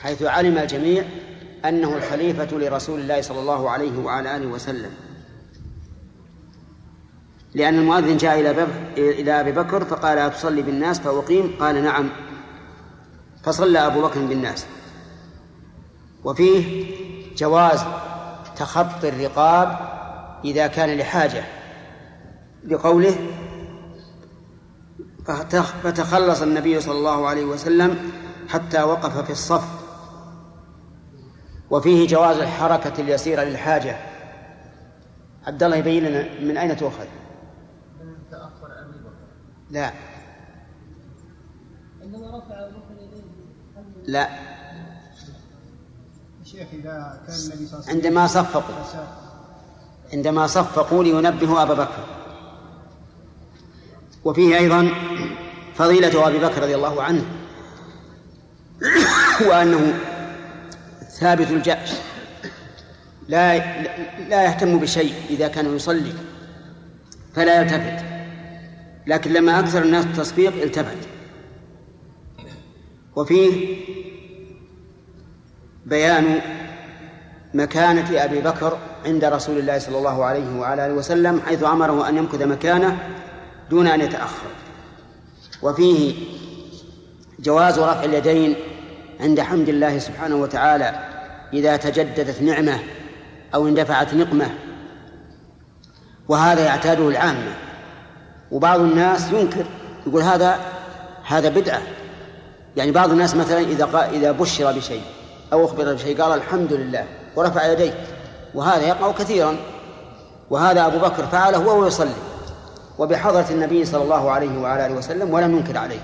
حيث 0.01 0.23
علم 0.23 0.59
الجميع 0.59 1.05
أنه 1.65 1.97
الخليفة 1.97 2.59
لرسول 2.59 3.01
الله 3.01 3.21
صلى 3.21 3.41
الله 3.41 3.71
عليه 3.71 3.99
وعلى 3.99 4.37
آله 4.37 4.47
وسلم. 4.47 4.91
لأن 7.55 7.79
المؤذن 7.79 8.17
جاء 8.17 8.41
إلى 8.41 8.67
إلى 8.97 9.41
أبي 9.41 9.53
بكر 9.53 9.85
فقال 9.85 10.19
أتصلي 10.19 10.63
بالناس 10.63 11.01
فأقيم؟ 11.01 11.57
قال 11.61 11.85
نعم. 11.85 12.09
فصلى 13.43 13.79
أبو 13.87 14.03
بكر 14.03 14.21
بالناس. 14.21 14.67
وفيه 16.25 16.87
جواز 17.37 17.85
تخطي 18.57 19.09
الرقاب 19.09 19.79
إذا 20.45 20.67
كان 20.67 20.99
لحاجة. 20.99 21.45
لقوله 22.65 23.15
فتخلص 25.83 26.43
النبي 26.43 26.81
صلى 26.81 26.99
الله 26.99 27.29
عليه 27.29 27.45
وسلم 27.45 28.13
حتى 28.49 28.83
وقف 28.83 29.19
في 29.19 29.31
الصف. 29.31 29.69
وفيه 31.71 32.07
جواز 32.07 32.37
الحركة 32.37 33.01
اليسيرة 33.01 33.43
للحاجة. 33.43 33.97
عبد 35.47 35.63
الله 35.63 35.77
يبين 35.77 36.05
لنا 36.05 36.29
من 36.41 36.57
أين 36.57 36.77
تؤخذ؟ 36.77 37.20
لا. 39.71 39.93
عندما 42.03 42.39
رفع 42.39 42.69
لا. 44.07 44.29
شيخ 46.45 46.69
إذا 46.73 47.23
كان 47.27 47.37
النبي 47.37 47.67
صلى 47.67 47.79
الله 47.79 47.89
عليه 47.89 47.89
وسلم 47.89 47.95
عندما 47.95 48.27
صفقوا. 48.27 48.75
عندما 50.13 50.47
صفقوا 50.47 51.05
لينبهوا 51.05 51.63
أبا 51.63 51.75
بكر. 51.75 52.05
وفيه 54.25 54.57
أيضا 54.57 54.91
فضيلة 55.75 56.29
أبي 56.29 56.39
بكر 56.39 56.63
رضي 56.63 56.75
الله 56.75 57.03
عنه 57.03 57.25
وأنه 59.47 59.99
ثابت 61.09 61.51
الجأش. 61.51 61.91
لا 63.29 63.59
لا 64.29 64.45
يهتم 64.45 64.79
بشيء 64.79 65.15
إذا 65.31 65.49
كان 65.49 65.77
يصلي 65.77 66.13
فلا 67.35 67.63
يلتفت. 67.63 68.20
لكن 69.11 69.33
لما 69.33 69.59
أكثر 69.59 69.83
الناس 69.83 70.05
التصفيق 70.05 70.63
التفت 70.63 70.97
وفيه 73.17 73.77
بيان 75.87 76.41
مكانة 77.55 78.25
أبي 78.25 78.41
بكر 78.41 78.79
عند 79.05 79.25
رسول 79.25 79.59
الله 79.59 79.79
صلى 79.79 79.99
الله 79.99 80.25
عليه 80.25 80.61
وعلى 80.61 80.87
آله 80.87 80.95
وسلم 80.95 81.41
حيث 81.41 81.65
أمره 81.65 82.09
أن 82.09 82.17
يمكث 82.17 82.43
مكانه 82.43 82.99
دون 83.71 83.87
أن 83.87 84.01
يتأخر. 84.01 84.51
وفيه 85.63 86.15
جواز 87.39 87.79
رفع 87.79 88.05
اليدين 88.05 88.55
عند 89.21 89.41
حمد 89.41 89.69
الله 89.69 89.99
سبحانه 89.99 90.37
وتعالى 90.37 91.09
إذا 91.53 91.77
تجددت 91.77 92.43
نعمة 92.43 92.79
أو 93.55 93.69
اندفعت 93.69 94.15
نقمة 94.15 94.51
وهذا 96.29 96.65
يعتاده 96.65 97.09
العامة. 97.09 97.70
وبعض 98.53 98.81
الناس 98.81 99.33
ينكر 99.33 99.65
يقول 100.07 100.23
هذا 100.23 100.59
هذا 101.27 101.49
بدعة. 101.49 101.83
يعني 102.77 102.91
بعض 102.91 103.11
الناس 103.11 103.37
مثلا 103.37 103.59
إذا 103.59 104.09
إذا 104.13 104.33
بشر 104.33 104.73
بشيء 104.73 105.03
أو 105.53 105.65
أخبر 105.65 105.95
بشيء 105.95 106.23
قال 106.23 106.39
الحمد 106.39 106.73
لله 106.73 107.05
ورفع 107.37 107.73
يديه 107.73 107.95
وهذا 108.55 108.87
يقع 108.89 109.13
كثيرا. 109.13 109.57
وهذا 110.51 110.87
أبو 110.87 110.99
بكر 110.99 111.27
فعله 111.27 111.59
وهو 111.59 111.87
يصلي. 111.87 112.15
وبحضرة 112.99 113.47
النبي 113.51 113.85
صلى 113.85 114.03
الله 114.03 114.31
عليه 114.31 114.59
وعلى 114.59 114.87
آله 114.87 114.95
وسلم 114.95 115.31
ولم 115.31 115.57
ينكر 115.57 115.79
عليه. 115.79 116.01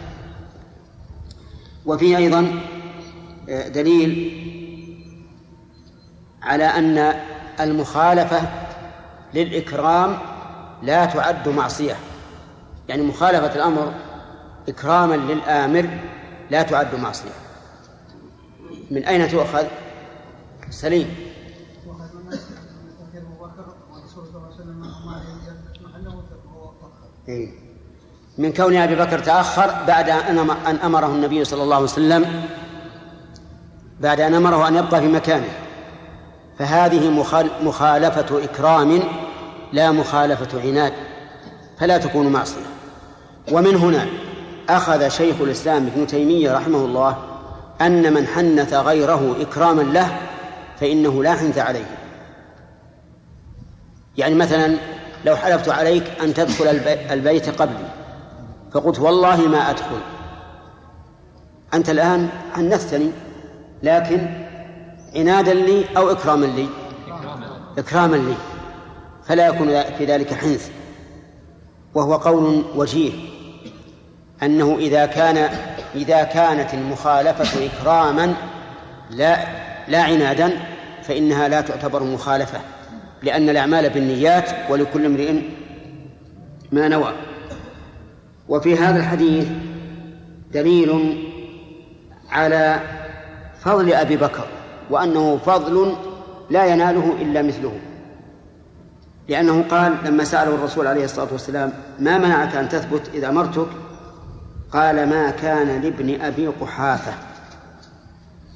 وفيه 1.86 2.16
أيضا 2.16 2.60
آه، 3.48 3.68
دليل 3.68 4.42
على 6.42 6.64
أن 6.64 7.14
المخالفة 7.60 8.40
للإكرام 9.34 10.18
لا 10.82 11.04
تعد 11.04 11.48
معصية. 11.48 11.96
يعني 12.88 13.02
مخالفة 13.02 13.54
الأمر 13.54 13.92
إكراما 14.68 15.14
للآمر 15.14 15.98
لا 16.50 16.62
تعد 16.62 16.94
معصية 16.94 17.30
من 18.90 19.04
أين 19.04 19.28
تؤخذ؟ 19.28 19.64
سليم 20.70 21.14
إيه. 27.28 27.50
من 28.38 28.52
كون 28.52 28.76
أبي 28.76 28.94
بكر 28.94 29.18
تأخر 29.18 29.84
بعد 29.86 30.10
أن 30.10 30.38
أمره 30.84 31.06
النبي 31.06 31.44
صلى 31.44 31.62
الله 31.62 31.74
عليه 31.74 31.84
وسلم 31.84 32.44
بعد 34.00 34.20
أن 34.20 34.34
أمره 34.34 34.68
أن 34.68 34.76
يبقى 34.76 35.00
في 35.00 35.08
مكانه 35.08 35.48
فهذه 36.58 37.10
مخالفة 37.62 38.44
إكرام 38.44 39.02
لا 39.72 39.92
مخالفة 39.92 40.60
عناد 40.60 40.92
فلا 41.78 41.98
تكون 41.98 42.28
معصية 42.28 42.65
ومن 43.52 43.76
هنا 43.76 44.06
أخذ 44.68 45.08
شيخ 45.08 45.36
الإسلام 45.40 45.86
ابن 45.86 46.06
تيمية 46.06 46.52
رحمه 46.52 46.78
الله 46.78 47.16
أن 47.80 48.14
من 48.14 48.26
حنث 48.26 48.74
غيره 48.74 49.36
إكراما 49.40 49.82
له 49.82 50.18
فإنه 50.80 51.22
لا 51.22 51.34
حنث 51.34 51.58
عليه. 51.58 51.96
يعني 54.16 54.34
مثلا 54.34 54.76
لو 55.24 55.36
حلفت 55.36 55.68
عليك 55.68 56.04
أن 56.22 56.34
تدخل 56.34 56.66
البيت 57.10 57.60
قبلي 57.60 57.88
فقلت 58.72 58.98
والله 58.98 59.48
ما 59.48 59.70
أدخل. 59.70 60.00
أنت 61.74 61.90
الآن 61.90 62.28
حنثتني 62.54 63.10
لكن 63.82 64.26
عنادا 65.16 65.54
لي 65.54 65.84
أو 65.96 66.10
إكراما 66.10 66.46
لي؟ 66.46 66.68
إكراما 67.78 68.16
لي. 68.16 68.34
فلا 69.24 69.46
يكون 69.46 69.82
في 69.98 70.04
ذلك 70.04 70.34
حنث. 70.34 70.70
وهو 71.94 72.14
قول 72.14 72.64
وجيه. 72.76 73.35
أنه 74.42 74.76
إذا 74.78 75.06
كان 75.06 75.48
إذا 75.94 76.22
كانت 76.22 76.74
المخالفة 76.74 77.66
إكراما 77.66 78.34
لا 79.10 79.38
لا 79.88 80.02
عنادا 80.02 80.52
فإنها 81.02 81.48
لا 81.48 81.60
تعتبر 81.60 82.02
مخالفة 82.02 82.60
لأن 83.22 83.48
الأعمال 83.48 83.90
بالنيات 83.90 84.50
ولكل 84.70 85.06
امرئ 85.06 85.34
ما 86.72 86.88
نوى. 86.88 87.12
وفي 88.48 88.76
هذا 88.76 88.98
الحديث 88.98 89.48
دليل 90.52 91.22
على 92.30 92.80
فضل 93.60 93.92
أبي 93.92 94.16
بكر 94.16 94.46
وأنه 94.90 95.36
فضل 95.36 95.92
لا 96.50 96.66
يناله 96.66 97.16
إلا 97.20 97.42
مثله. 97.42 97.72
لأنه 99.28 99.64
قال 99.70 99.94
لما 100.04 100.24
سأله 100.24 100.54
الرسول 100.54 100.86
عليه 100.86 101.04
الصلاة 101.04 101.28
والسلام 101.32 101.72
ما 101.98 102.18
منعك 102.18 102.56
أن 102.56 102.68
تثبت 102.68 103.10
إذا 103.14 103.28
أمرتك؟ 103.28 103.68
قال 104.72 105.08
ما 105.08 105.30
كان 105.30 105.82
لابن 105.82 106.20
أبي 106.20 106.46
قحافة. 106.46 107.14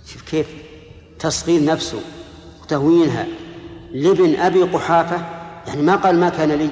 شوف 0.07 0.23
كيف 0.23 0.47
تصغير 1.19 1.65
نفسه 1.65 2.01
وتهوينها. 2.63 3.27
لابن 3.93 4.41
أبي 4.41 4.63
قحافة؟ 4.63 5.25
يعني 5.67 5.83
ما 5.83 5.97
قال 5.97 6.21
ما 6.21 6.29
كان 6.29 6.53
لي. 6.53 6.71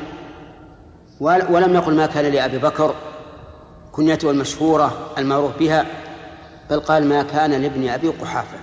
ولم 1.20 1.74
يقل 1.74 1.95
ما 1.95 2.07
كان 2.07 2.24
لأبي 2.24 2.59
بكر. 2.59 2.95
كنيته 3.93 4.30
المشهورة 4.30 5.12
المعروف 5.18 5.59
بها. 5.59 5.86
بل 6.70 6.80
قال 6.80 7.09
ما 7.09 7.22
كان 7.22 7.51
لابن 7.51 7.89
أبي 7.89 8.09
قحافة. 8.09 8.59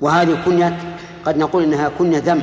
وهذه 0.00 0.44
كنية 0.44 0.96
قد 1.24 1.36
نقول 1.36 1.62
إنها 1.62 1.88
كنية 1.88 2.18
ذم. 2.18 2.42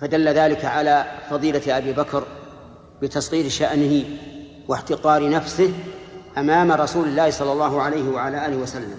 فدل 0.00 0.28
ذلك 0.28 0.64
على 0.64 1.04
فضيلة 1.30 1.78
أبي 1.78 1.92
بكر. 1.92 2.24
بتصغير 3.04 3.48
شأنه 3.48 4.04
واحتقار 4.68 5.30
نفسه 5.30 5.72
أمام 6.38 6.72
رسول 6.72 7.08
الله 7.08 7.30
صلى 7.30 7.52
الله 7.52 7.82
عليه 7.82 8.08
وعلى 8.08 8.46
آله 8.46 8.56
وسلم. 8.56 8.98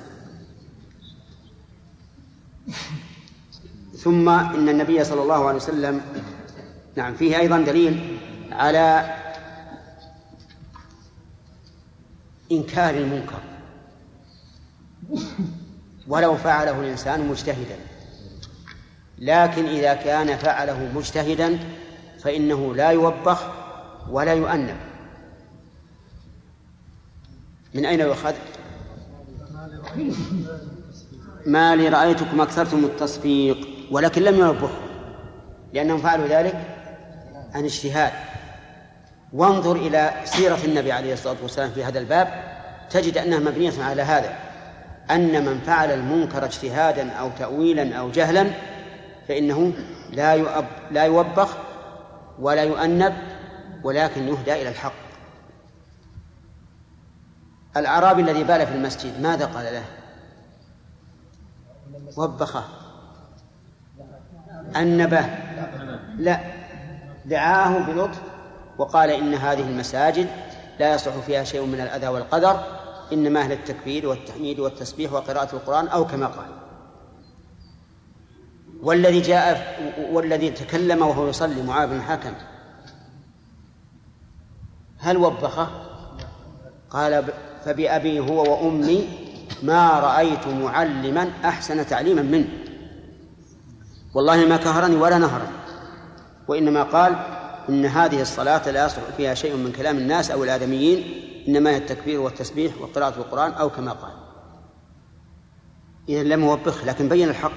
ثم 3.98 4.30
إن 4.30 4.70
النبي 4.70 5.04
صلى 5.04 5.22
الله 5.22 5.48
عليه 5.48 5.58
وسلم 5.58 6.02
نعم 6.96 7.16
فيه 7.16 7.40
أيضا 7.40 7.60
دليل 7.60 8.18
على 8.52 9.16
إنكار 12.52 12.96
المنكر. 12.96 13.40
ولو 16.08 16.38
فعله 16.38 16.80
الإنسان 16.80 17.28
مجتهدا. 17.28 17.78
لكن 19.20 19.66
إذا 19.66 19.94
كان 19.94 20.38
فعله 20.38 20.92
مجتهدا 20.96 21.60
فإنه 22.24 22.76
لا 22.76 22.90
يوبخ 22.90 23.65
ولا 24.10 24.34
يؤنب 24.34 24.78
من 27.74 27.86
أين 27.86 28.00
يؤخذ؟ 28.00 28.34
ما 31.46 31.76
لي 31.76 31.90
رأيتكم 31.90 32.42
أكثرتم 32.42 32.86
التصفيق 32.86 33.68
ولكن 33.92 34.22
لم 34.22 34.40
يوبخوا 34.40 34.86
لأنهم 35.74 35.98
فعلوا 35.98 36.28
ذلك 36.28 36.56
عن 37.54 37.64
اجتهاد 37.64 38.12
وانظر 39.34 39.76
إلى 39.76 40.12
سيرة 40.24 40.60
النبي 40.66 40.92
عليه 40.92 41.14
الصلاة 41.14 41.36
والسلام 41.42 41.70
في 41.70 41.84
هذا 41.84 42.00
الباب 42.00 42.28
تجد 42.90 43.18
أنها 43.18 43.40
مبنية 43.40 43.84
على 43.84 44.02
هذا 44.02 44.36
أن 45.12 45.46
من 45.46 45.60
فعل 45.60 45.92
المنكر 45.92 46.46
اجتهادا 46.46 47.12
أو 47.12 47.30
تأويلا 47.40 47.96
أو 47.96 48.12
جهلا 48.12 48.48
فإنه 49.28 49.74
لا 50.12 50.34
يؤب 50.34 50.66
لا 50.92 51.04
يوبخ 51.04 51.58
ولا 52.40 52.64
يؤنب 52.64 53.14
ولكن 53.86 54.28
يهدى 54.28 54.54
إلى 54.54 54.70
الحق. 54.70 54.94
الأعرابي 57.78 58.22
الذي 58.22 58.44
بال 58.44 58.68
في 58.68 58.74
المسجد 58.74 59.22
ماذا 59.22 59.46
قال 59.46 59.74
له؟ 59.74 59.84
وبخه. 62.18 62.64
أنبه 64.76 65.26
لا. 66.18 66.40
دعاه 67.26 67.80
بلطف 67.80 68.22
وقال 68.78 69.10
إن 69.10 69.34
هذه 69.34 69.62
المساجد 69.62 70.28
لا 70.80 70.96
يصلح 70.96 71.16
فيها 71.16 71.44
شيء 71.44 71.66
من 71.66 71.82
الأذى 71.82 72.08
والقدر 72.08 72.64
إنما 73.14 73.40
أهل 73.40 73.52
التكبير 73.52 74.08
والتحميد 74.08 74.60
والتسبيح 74.60 75.14
وقراءة 75.14 75.56
القرآن 75.56 75.88
أو 75.88 76.08
كما 76.08 76.28
قال. 76.28 76.50
والذي 78.84 79.22
جاء 79.22 79.76
والذي 80.12 80.50
تكلم 80.50 81.02
وهو 81.02 81.28
يصلي 81.28 81.64
معاذ 81.64 81.90
بن 81.90 81.96
الحكم 81.96 82.34
هل 85.06 85.18
وبخه؟ 85.18 85.68
قال 86.90 87.24
فبأبي 87.66 88.20
هو 88.20 88.52
وأمي 88.52 89.08
ما 89.64 90.00
رأيت 90.00 90.48
معلما 90.48 91.32
أحسن 91.46 91.88
تعليما 91.88 92.22
منه. 92.22 92.48
والله 94.16 94.46
ما 94.46 94.58
كهرني 94.58 94.96
ولا 94.96 95.18
نهرني. 95.18 95.56
وإنما 96.48 96.84
قال 96.84 97.16
إن 97.70 97.86
هذه 97.86 98.22
الصلاة 98.22 98.72
لا 98.72 98.86
يصلح 98.86 99.04
فيها 99.18 99.34
شيء 99.34 99.56
من 99.56 99.72
كلام 99.72 99.98
الناس 99.98 100.32
أو 100.32 100.44
الآدميين 100.44 101.04
إنما 101.48 101.70
هي 101.70 101.78
التكبير 101.78 102.22
والتسبيح 102.22 102.82
وقراءة 102.82 103.18
القرآن 103.18 103.52
أو 103.52 103.70
كما 103.70 103.92
قال. 103.92 104.14
إذا 106.10 106.24
لم 106.24 106.44
يوبخ 106.44 106.86
لكن 106.86 107.10
بين 107.10 107.30
الحق. 107.30 107.52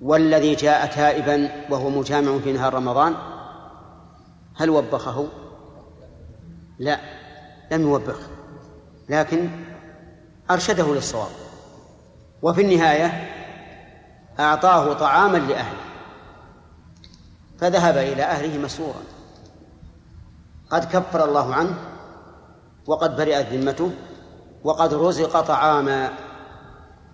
والذي 0.00 0.54
جاء 0.54 0.86
تائبا 0.86 1.50
وهو 1.70 1.90
مجامع 1.90 2.38
في 2.38 2.52
نهار 2.52 2.74
رمضان 2.74 3.14
هل 4.58 4.70
وبخه؟ 4.70 5.28
لا 6.78 7.00
لم 7.72 7.82
يوبخه 7.82 8.28
لكن 9.08 9.50
أرشده 10.50 10.94
للصواب. 10.94 11.30
وفي 12.42 12.60
النهاية 12.60 13.06
أعطاه 14.40 14.92
طعاما 14.92 15.38
لأهله 15.38 15.80
فذهب 17.58 17.96
إلى 17.96 18.22
أهله 18.22 18.58
مسرورا. 18.58 19.02
قد 20.70 20.84
كفر 20.84 21.24
الله 21.24 21.54
عنه 21.54 21.74
وقد 22.86 23.16
برئت 23.16 23.46
ذمته 23.52 23.90
وقد 24.64 24.94
رزق 24.94 25.40
طعاما. 25.40 26.12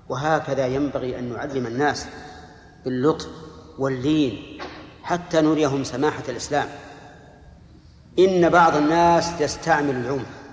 وهكذا 0.09 0.67
ينبغي 0.67 1.19
أن 1.19 1.33
نعلم 1.33 1.67
الناس 1.67 2.07
باللطف 2.85 3.29
واللين 3.79 4.59
حتى 5.03 5.41
نريهم 5.41 5.85
سماحة 5.85 6.23
الإسلام. 6.29 6.69
إن 8.19 8.49
بعض 8.49 8.77
الناس 8.77 9.41
يستعمل 9.41 9.97
العنف 9.97 10.45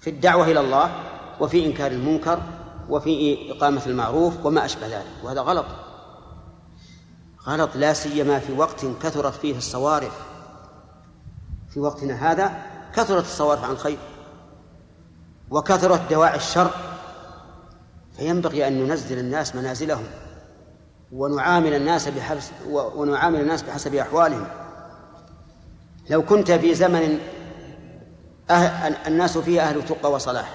في 0.00 0.10
الدعوة 0.10 0.46
إلى 0.46 0.60
الله 0.60 0.90
وفي 1.40 1.66
إنكار 1.66 1.90
المنكر 1.90 2.42
وفي 2.88 3.38
إقامة 3.52 3.86
المعروف 3.86 4.46
وما 4.46 4.64
أشبه 4.64 4.86
ذلك 4.86 5.06
وهذا 5.22 5.40
غلط. 5.40 5.66
غلط 7.46 7.76
لا 7.76 7.92
سيما 7.92 8.38
في 8.38 8.52
وقت 8.52 8.86
كثرت 9.02 9.34
فيه 9.34 9.56
الصوارف. 9.56 10.20
في 11.70 11.80
وقتنا 11.80 12.32
هذا 12.32 12.52
كثرت 12.94 13.24
الصوارف 13.24 13.64
عن 13.64 13.70
الخير 13.70 13.98
وكثرت 15.50 16.10
دواعي 16.10 16.36
الشر. 16.36 16.70
فينبغي 18.16 18.68
أن 18.68 18.86
ننزل 18.86 19.18
الناس 19.18 19.56
منازلهم 19.56 20.04
ونعامل 21.12 21.74
الناس 21.74 22.08
بحسب 22.08 22.52
ونعامل 22.70 23.40
الناس 23.40 23.62
بحسب 23.62 23.94
أحوالهم. 23.94 24.61
لو 26.10 26.22
كنت 26.22 26.52
في 26.52 26.74
زمن 26.74 27.18
أهل 28.50 28.94
الناس 29.06 29.38
فيه 29.38 29.60
أهل 29.60 29.84
تقى 29.84 30.12
وصلاح. 30.12 30.54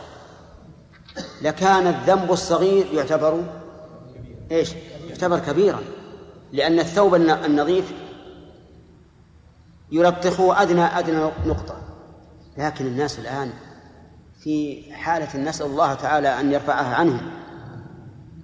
لكان 1.42 1.88
الذنب 1.88 2.32
الصغير 2.32 2.86
يعتبر 2.94 3.44
إيش؟ 4.52 4.70
يعتبر 5.10 5.40
كبيرا. 5.40 5.80
لأن 6.54 6.80
الثوب 6.80 7.16
النظيف 7.16 7.94
يلطخه 9.92 10.62
أدنى 10.62 10.82
أدنى 10.82 11.32
نقطة. 11.46 11.82
لكن 12.58 12.86
الناس 12.86 13.20
الآن 13.20 13.54
في 14.44 14.84
حالة 14.94 15.40
نسأل 15.40 15.66
الله 15.66 15.94
تعالى 15.94 16.40
أن 16.40 16.52
يرفعها 16.52 16.96
عنهم. 16.96 17.32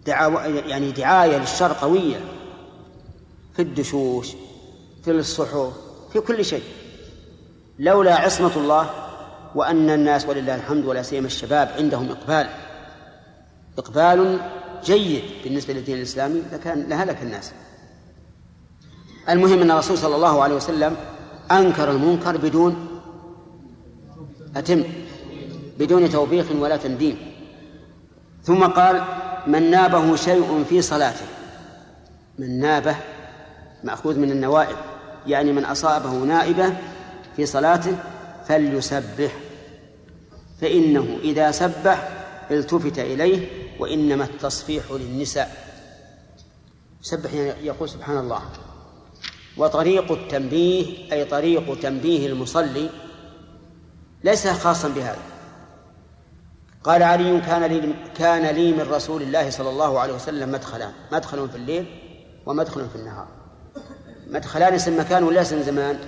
دعاوى 0.05 0.57
يعني 0.57 0.91
دعاية 0.91 1.37
للشر 1.37 1.73
قوية 1.73 2.19
في 3.53 3.61
الدشوش 3.61 4.27
في 5.03 5.11
الصحف 5.11 5.73
في 6.13 6.19
كل 6.19 6.45
شيء. 6.45 6.63
لولا 7.83 8.15
عصمة 8.15 8.51
الله 8.55 8.89
وأن 9.55 9.89
الناس 9.89 10.25
ولله 10.25 10.55
الحمد 10.55 10.85
ولا 10.85 11.01
سيما 11.01 11.27
الشباب 11.27 11.71
عندهم 11.77 12.09
إقبال. 12.09 12.49
إقبال 13.77 14.39
جيد 14.83 15.23
بالنسبة 15.43 15.73
للدين 15.73 15.97
الإسلامي 15.97 16.41
لكان 16.53 16.85
لهلك 16.89 17.21
الناس. 17.21 17.51
المهم 19.29 19.61
أن 19.61 19.71
الرسول 19.71 19.97
صلى 19.97 20.15
الله 20.15 20.43
عليه 20.43 20.55
وسلم 20.55 20.95
أنكر 21.51 21.91
المنكر 21.91 22.37
بدون 22.37 23.01
أتم 24.55 24.83
بدون 25.79 26.09
توبيخ 26.09 26.45
ولا 26.51 26.77
تنديم. 26.77 27.17
ثم 28.43 28.63
قال 28.63 29.03
من 29.47 29.71
نابه 29.71 30.15
شيء 30.15 30.65
في 30.69 30.81
صلاته. 30.81 31.25
من 32.39 32.59
نابه 32.59 32.95
مأخوذ 33.83 34.19
من 34.19 34.31
النوائب 34.31 34.77
يعني 35.27 35.51
من 35.51 35.65
أصابه 35.65 36.11
نائبة 36.11 36.73
في 37.35 37.45
صلاته 37.45 37.97
فليسبح. 38.47 39.31
فإنه 40.61 41.17
إذا 41.23 41.51
سبح 41.51 42.09
التفت 42.51 42.99
إليه 42.99 43.47
وإنما 43.79 44.23
التصفيح 44.23 44.83
للنساء. 44.91 45.73
سبح 47.01 47.33
يقول 47.63 47.89
سبحان 47.89 48.17
الله. 48.17 48.41
وطريق 49.57 50.11
التنبيه 50.11 51.13
أي 51.13 51.25
طريق 51.25 51.79
تنبيه 51.79 52.27
المصلي 52.27 52.89
ليس 54.23 54.47
خاصا 54.47 54.87
بهذا. 54.87 55.21
قال 56.83 57.03
علي 57.03 57.41
كان 57.41 57.63
لي 57.63 57.93
كان 58.15 58.55
لي 58.55 58.71
من 58.71 58.81
رسول 58.81 59.21
الله 59.21 59.49
صلى 59.49 59.69
الله 59.69 59.99
عليه 59.99 60.13
وسلم 60.13 60.51
مدخلان. 60.51 60.91
مدخل 61.11 61.49
في 61.49 61.55
الليل 61.55 61.85
ومدخل 62.45 62.89
في 62.89 62.95
النهار. 62.95 63.27
مدخلان 64.27 64.73
اسم 64.73 64.99
مكان 64.99 65.23
ولا 65.23 65.41
اسم 65.41 65.61
زمان؟ 65.61 65.99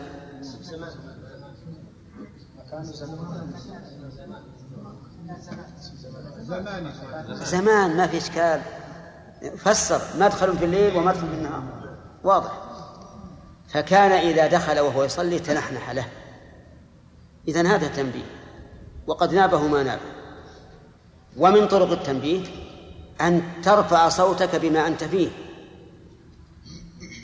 زمان 7.43 7.97
ما 7.97 8.07
في 8.07 8.17
إشكال. 8.17 8.61
فسر 9.57 10.01
مدخل 10.19 10.57
في 10.57 10.65
الليل 10.65 10.97
ومدخل 10.97 11.27
في 11.27 11.33
النهار. 11.33 11.63
واضح. 12.23 12.51
فكان 13.67 14.11
إذا 14.11 14.47
دخل 14.47 14.79
وهو 14.79 15.03
يصلي 15.03 15.39
تنحنح 15.39 15.91
له. 15.91 16.05
إذا 17.47 17.75
هذا 17.75 17.87
تنبيه. 17.87 18.25
وقد 19.07 19.33
نابه 19.33 19.67
ما 19.67 19.83
نابه. 19.83 20.01
ومن 21.37 21.67
طرق 21.67 21.91
التنبيه 21.91 22.45
أن 23.21 23.41
ترفع 23.63 24.09
صوتك 24.09 24.55
بما 24.55 24.87
أنت 24.87 25.03
فيه. 25.03 25.29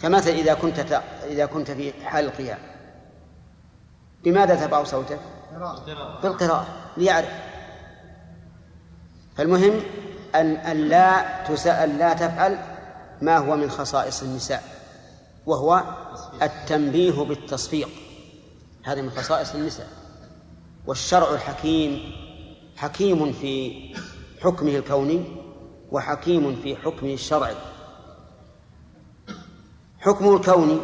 فمثلا 0.02 0.34
إذا 0.34 0.54
كنت. 0.54 1.02
إذا 1.24 1.46
كنت 1.46 1.72
في 1.72 2.06
حال 2.06 2.26
القيام. 2.26 2.71
بماذا 4.24 4.56
ترفع 4.56 4.84
صوتك؟ 4.84 5.20
بالقراءة. 6.24 6.68
ليعرف. 6.98 7.30
فالمهم 9.36 9.82
أن 10.36 10.56
أن 10.56 10.78
لا 10.78 11.44
تسأل 11.44 11.98
لا 11.98 12.14
تفعل 12.14 12.58
ما 13.22 13.38
هو 13.38 13.56
من 13.56 13.70
خصائص 13.70 14.24
النساء 14.24 14.64
وهو 15.46 15.84
التنبيه 16.42 17.24
بالتصفيق. 17.24 17.90
هذا 18.84 19.02
من 19.02 19.10
خصائص 19.10 19.56
النساء. 19.56 19.88
والشرع 20.88 21.34
الحكيم 21.34 22.12
حكيم 22.78 23.32
في 23.32 23.82
حكمه 24.44 24.76
الكوني 24.76 25.24
وحكيم 25.92 26.56
في 26.56 26.76
حكمه 26.76 27.14
الشرعي 27.14 27.56
حكمه 30.00 30.36
الكوني 30.36 30.80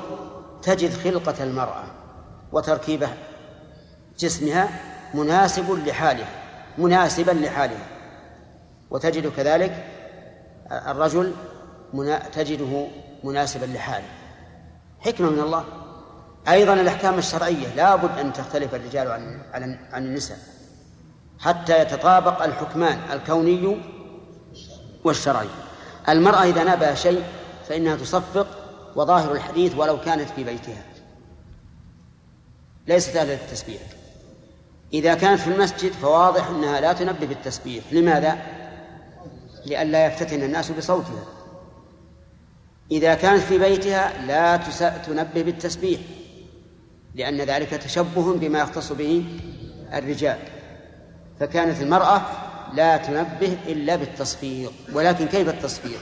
تجد 0.62 0.94
خلقة 0.94 1.44
المرأة 1.44 1.84
وتركيبه 2.52 3.10
جسمها 4.18 4.70
مناسب 5.14 5.72
لحالها 5.88 6.28
مناسبا 6.78 7.32
لحالها. 7.32 7.88
وتجد 8.90 9.28
كذلك 9.28 9.86
الرجل 10.72 11.34
منا... 11.94 12.20
تجده 12.20 12.88
مناسبا 13.24 13.66
لحاله. 13.66 14.08
حكمة 15.00 15.30
من 15.30 15.40
الله. 15.40 15.66
أيضا 16.48 16.74
الأحكام 16.74 17.18
الشرعية 17.18 17.76
لا 17.76 17.96
بد 17.96 18.20
أن 18.20 18.34
تختلف 18.34 18.76
الرجال 18.76 19.12
عن 19.12 19.42
عن 19.54 19.80
عن 19.92 20.06
النساء. 20.06 20.38
حتى 21.40 21.82
يتطابق 21.82 22.44
الحكمان 22.44 23.00
الكوني 23.14 23.82
والشرعي. 25.04 25.50
المرأة 26.10 26.44
إذا 26.44 26.64
نابها 26.64 26.96
شيء 26.96 27.24
فإنها 27.70 27.96
تصفق 27.96 28.48
وظاهر 28.96 29.32
الحديث 29.32 29.76
ولو 29.76 30.02
كانت 30.02 30.30
في 30.30 30.44
بيتها. 30.44 30.84
ليست 32.88 33.16
أهل 33.16 33.28
للتسبيح 33.28 33.82
إذا 34.94 35.14
كانت 35.14 35.42
في 35.42 35.48
المسجد 35.48 35.92
فواضح 35.92 36.48
أنها 36.48 36.80
لا 36.80 36.94
تنبه 36.94 37.26
بالتسبيح. 37.26 37.84
لماذا؟ 37.92 38.38
لئلا 39.66 40.06
يفتتن 40.06 40.44
الناس 40.44 40.72
بصوتها. 40.72 41.24
إذا 42.92 43.14
كانت 43.16 43.42
في 43.42 43.58
بيتها 43.58 44.26
لا 44.26 44.58
تنبه 44.98 45.42
بالتسبيح 45.42 46.00
لأن 47.16 47.42
ذلك 47.42 47.70
تشبه 47.70 48.34
بما 48.34 48.60
يختص 48.60 48.92
به 48.92 49.26
الرجال. 49.94 50.40
فكانت 51.40 51.82
المرأة 51.82 52.22
لا 52.74 52.98
تنبه 52.98 53.58
إلا 53.68 53.96
بالتصفيق. 53.96 54.72
ولكن 54.94 55.28
كيف 55.28 55.50
التصفيق؟ 55.50 56.00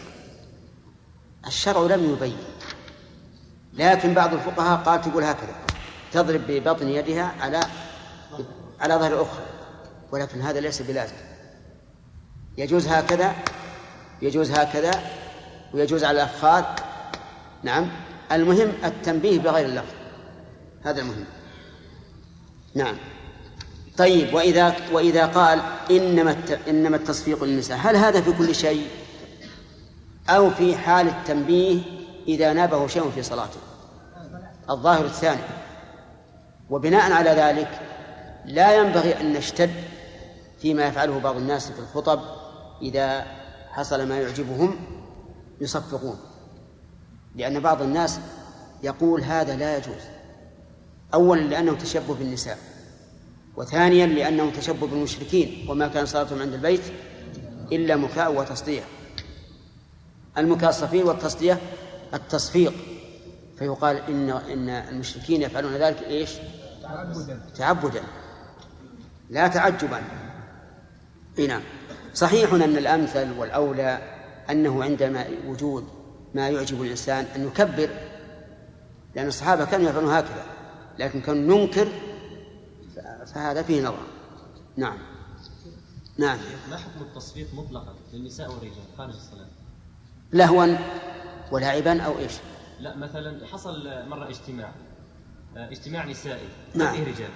الشرع 1.48 1.82
لم 1.96 2.14
يبين. 2.14 2.38
لكن 3.74 4.14
بعض 4.14 4.34
الفقهاء 4.34 4.78
قال 4.78 5.02
تقول 5.02 5.24
هكذا 5.24 5.56
تضرب 6.12 6.42
ببطن 6.48 6.88
يدها 6.88 7.36
على 7.42 7.60
على 8.80 8.96
ظهر 8.96 9.14
الأخرى 9.14 9.44
ولكن 10.12 10.42
هذا 10.42 10.60
ليس 10.60 10.82
بلازم. 10.82 11.16
يجوز 12.58 12.88
هكذا 12.88 13.36
يجوز 14.22 14.52
هكذا 14.52 14.92
ويجوز 15.74 16.04
على 16.04 16.16
الأفخاذ 16.18 16.64
نعم. 17.64 17.90
المهم 18.32 18.72
التنبيه 18.84 19.40
بغير 19.40 19.66
اللفظ. 19.66 19.94
هذا 20.84 21.02
المهم. 21.02 21.26
نعم. 22.76 22.98
طيب 23.98 24.34
وإذا 24.34 24.76
وإذا 24.92 25.26
قال 25.26 25.62
إنما 25.92 26.36
إنما 26.68 26.98
التصفيق 26.98 27.44
للنساء 27.44 27.78
هل 27.78 27.96
هذا 27.96 28.22
في 28.22 28.32
كل 28.32 28.56
شيء؟ 28.56 28.88
أو 30.30 30.50
في 30.50 30.78
حال 30.78 31.08
التنبيه 31.08 31.82
إذا 32.28 32.54
نابه 32.54 32.88
شيء 32.88 33.12
في 33.16 33.24
صلاته؟ 33.24 33.60
الظاهر 34.70 35.06
الثاني. 35.06 35.42
وبناء 36.70 37.12
على 37.12 37.30
ذلك 37.30 37.80
لا 38.46 38.78
ينبغي 38.78 39.22
أن 39.22 39.34
نشتد 39.34 39.72
فيما 40.62 40.88
يفعله 40.88 41.20
بعض 41.20 41.36
الناس 41.36 41.72
في 41.72 41.80
الخطب 41.80 42.22
إذا 42.82 43.26
حصل 43.70 44.08
ما 44.08 44.20
يعجبهم 44.20 44.76
يصفقون. 45.62 46.20
لأن 47.36 47.60
بعض 47.60 47.82
الناس 47.82 48.20
يقول 48.84 49.22
هذا 49.22 49.56
لا 49.56 49.78
يجوز. 49.78 50.02
أولا 51.14 51.42
لأنه 51.42 51.74
تشبه 51.78 52.14
بالنساء 52.14 52.58
وثانيا 53.58 54.06
لأنه 54.06 54.52
تشبه 54.52 54.88
بالمشركين 54.88 55.70
وما 55.70 55.88
كان 55.88 56.06
صلاتهم 56.06 56.42
عند 56.42 56.54
البيت 56.54 56.82
إلا 57.72 57.96
مكاء 57.96 58.34
وتصديع 58.34 58.84
المكاء 60.38 60.70
الصفير 60.70 61.08
والتصدية 61.08 61.60
التصفيق. 62.14 62.74
فيقال 63.60 63.98
إن 63.98 64.30
إن 64.30 64.70
المشركين 64.70 65.42
يفعلون 65.42 65.74
ذلك 65.74 66.04
إيش؟ 66.04 66.30
تعبدا. 66.84 67.40
تعبدا. 67.58 68.04
لا 69.30 69.48
تعجبا 69.48 70.02
نعم 71.48 71.62
صحيح 72.14 72.54
أن 72.54 72.78
الأمثل 72.78 73.32
والأولى 73.38 74.16
أنه 74.50 74.84
عندما 74.84 75.26
وجود 75.48 75.88
ما 76.36 76.50
يعجب 76.50 76.82
الإنسان 76.82 77.26
أن 77.36 77.48
يكبر 77.48 77.90
لأن 79.16 79.28
الصحابة 79.28 79.66
كانوا 79.66 79.90
يفعلون 79.90 80.12
هكذا 80.14 80.46
لكن 81.00 81.22
كانوا 81.22 81.58
ننكر 81.58 81.88
فهذا 83.26 83.64
فيه 83.64 83.82
نظر 83.82 84.08
نعم 84.78 84.98
نعم 86.18 86.38
ما 86.70 86.78
حكم 86.78 87.02
التصفيق 87.02 87.48
مطلقا 87.54 87.96
للنساء 88.14 88.52
والرجال 88.52 88.84
خارج 88.98 89.14
الصلاة؟ 89.14 89.48
لهوا 90.34 90.78
ولعبا 91.52 92.02
أو 92.02 92.20
إيش؟ 92.20 92.34
لا 92.80 92.96
مثلا 92.96 93.48
حصل 93.48 94.10
مرة 94.10 94.30
اجتماع 94.30 94.72
اجتماع 95.56 96.06
نسائي 96.06 96.48
نعم. 96.76 96.96
رجال 96.96 97.30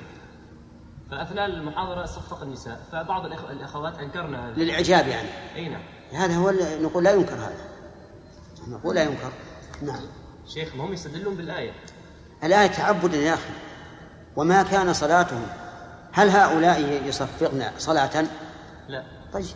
فأثناء 1.12 1.46
المحاضرة 1.46 2.06
صفق 2.06 2.42
النساء 2.42 2.82
فبعض. 2.92 3.26
الأخوات 3.26 4.00
أنكرنا 4.00 4.50
هذا. 4.50 4.56
للإعجاب 4.56 5.08
يعني. 5.08 5.30
أي 5.56 5.70
نعم. 5.70 5.82
هذا 6.12 6.36
هو 6.36 6.54
نقول 6.82 7.04
لا 7.04 7.12
ينكر 7.12 7.36
هذا. 7.36 7.70
نقول 8.68 8.96
لا 8.96 9.04
ينكر. 9.04 9.32
نعم. 9.82 10.02
شيخ 10.48 10.76
ما 10.76 10.86
هم 10.86 10.94
يستدلون 10.94 11.36
بالآية. 11.36 11.72
الآية 12.44 12.68
تعبدا 12.68 13.18
يا 13.18 13.34
أخي 13.34 13.54
وما 14.36 14.64
كان 14.64 14.94
صلاتهم. 14.94 15.48
هل 16.12 16.30
هؤلاء 16.30 17.04
يصفقن 17.06 17.72
صلاة؟ 17.78 18.26
لا. 18.88 19.04
طيب. 19.34 19.46
شيخ 19.46 19.56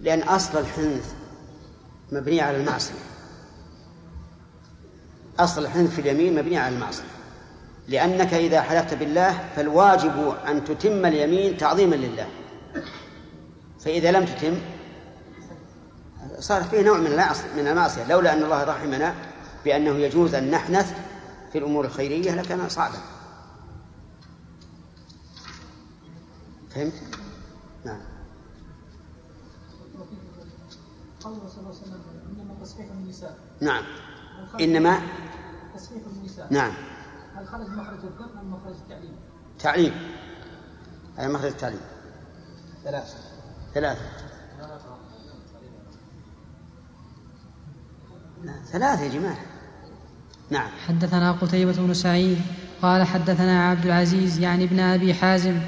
لأن 0.00 0.22
أصل 0.22 0.58
الحنث 0.58 1.14
مبني 2.12 2.40
على 2.40 2.56
المعصية. 2.56 3.11
أصل 5.38 5.62
الحنث 5.62 5.94
في 5.94 6.00
اليمين 6.00 6.34
مبني 6.34 6.58
على 6.58 6.74
المعصية. 6.74 7.04
لأنك 7.88 8.34
إذا 8.34 8.62
حلفت 8.62 8.94
بالله 8.94 9.48
فالواجب 9.56 10.34
أن 10.48 10.64
تتم 10.64 11.06
اليمين 11.06 11.56
تعظيما 11.56 11.94
لله. 11.94 12.28
فإذا 13.80 14.10
لم 14.10 14.24
تتم 14.24 14.58
صار 16.38 16.62
فيه 16.62 16.82
نوع 16.82 16.98
من 16.98 17.10
من 17.56 17.68
المعصية. 17.68 18.08
لولا 18.08 18.32
أن 18.32 18.42
الله 18.42 18.64
رحمنا 18.64 19.14
بأنه 19.64 19.90
يجوز 19.90 20.34
أن 20.34 20.50
نحنث 20.50 20.92
في 21.52 21.58
الأمور 21.58 21.84
الخيرية 21.84 22.34
لكان 22.34 22.68
صعبا. 22.68 22.98
فهمت؟ 26.70 26.92
نعم. 27.84 28.00
قوله 31.24 31.48
صلى 31.48 31.58
الله 31.58 31.68
عليه 31.68 31.82
وسلم 31.82 32.00
إنما 32.30 32.64
تصحيح 32.64 32.86
النساء. 32.90 33.38
نعم. 33.60 33.84
إنما 34.60 35.00
نعم. 36.50 36.72
هل 37.36 37.46
خرج 37.46 37.68
مخرج 37.68 37.98
الذم 38.04 38.38
أم 38.38 38.50
مخرج 38.50 38.74
التعليم؟ 38.74 39.16
تعليم. 39.58 39.92
هذا 41.16 41.28
مخرج 41.28 41.50
التعليم؟ 41.50 41.80
ثلاثة. 42.84 43.14
ثلاثة. 43.74 44.00
لا، 48.44 48.52
ثلاثة 48.72 49.02
يا 49.02 49.08
جماعة. 49.08 49.38
نعم. 50.50 50.70
حدثنا 50.86 51.32
قتيبة 51.32 51.72
بن 51.72 51.94
سعيد 51.94 52.38
قال 52.82 53.06
حدثنا 53.06 53.68
عبد 53.70 53.86
العزيز 53.86 54.38
يعني 54.38 54.64
ابن 54.64 54.80
أبي 54.80 55.14
حازم 55.14 55.60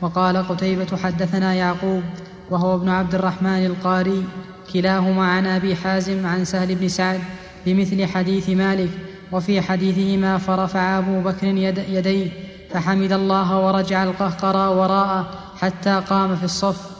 وقال 0.00 0.48
قتيبة 0.48 0.96
حدثنا 0.96 1.54
يعقوب 1.54 2.02
وهو 2.50 2.74
ابن 2.74 2.88
عبد 2.88 3.14
الرحمن 3.14 3.66
القاري 3.66 4.24
كلاهما 4.72 5.26
عن 5.26 5.46
أبي 5.46 5.76
حازم 5.76 6.26
عن 6.26 6.44
سهل 6.44 6.74
بن 6.74 6.88
سعد 6.88 7.20
بمثل 7.66 8.06
حديث 8.06 8.48
مالك 8.48 8.90
وفي 9.32 9.60
حديثهما 9.60 10.38
فرفع 10.38 10.98
أبو 10.98 11.20
بكر 11.20 11.46
يد 11.46 11.78
يديه 11.88 12.30
فحمد 12.70 13.12
الله 13.12 13.66
ورجع 13.66 14.02
القهقرى 14.02 14.68
وراءه 14.76 15.30
حتى 15.60 16.02
قام 16.10 16.36
في 16.36 16.44
الصف. 16.44 16.90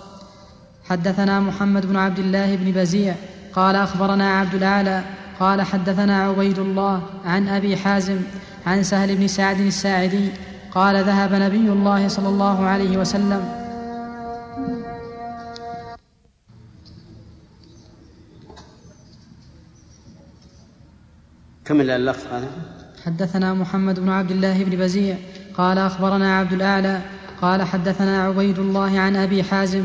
حدثنا 0.91 1.41
محمد 1.41 1.87
بن 1.87 1.97
عبد 1.97 2.19
الله 2.19 2.57
بن 2.57 2.73
بزيع 2.73 3.15
قال 3.53 3.77
أخبرنا 3.77 4.31
عبد 4.31 4.55
الأعلى 4.55 5.03
قال 5.41 5.63
حدثنا 5.63 6.23
عبيد 6.23 6.59
الله 6.59 7.03
عن 7.25 7.49
أبي 7.49 7.77
حازم 7.77 8.21
عن 8.67 8.83
سهل 8.83 9.17
بن 9.17 9.29
سعد 9.29 9.61
الساعدي 9.61 10.29
قال 10.71 11.05
ذهب 11.05 11.33
نبي 11.33 11.73
الله 11.73 12.09
صلى 12.09 12.29
الله 12.29 12.65
عليه 12.65 12.97
وسلم 12.97 13.58
كمل 21.69 21.91
اللفظ 21.91 22.27
هذا؟ 22.33 22.49
حدثنا 23.07 23.55
محمد 23.55 24.01
بن 24.01 24.09
عبد 24.09 24.31
الله 24.31 24.65
بن 24.65 24.77
بزيع 24.77 25.17
قال 25.55 25.79
أخبرنا 25.79 26.39
عبد 26.39 26.53
الأعلى 26.53 27.01
قال 27.43 27.63
حدثنا 27.63 28.23
عبيد 28.23 28.59
الله 28.59 28.99
عن 29.01 29.17
أبي 29.17 29.43
حازم 29.43 29.85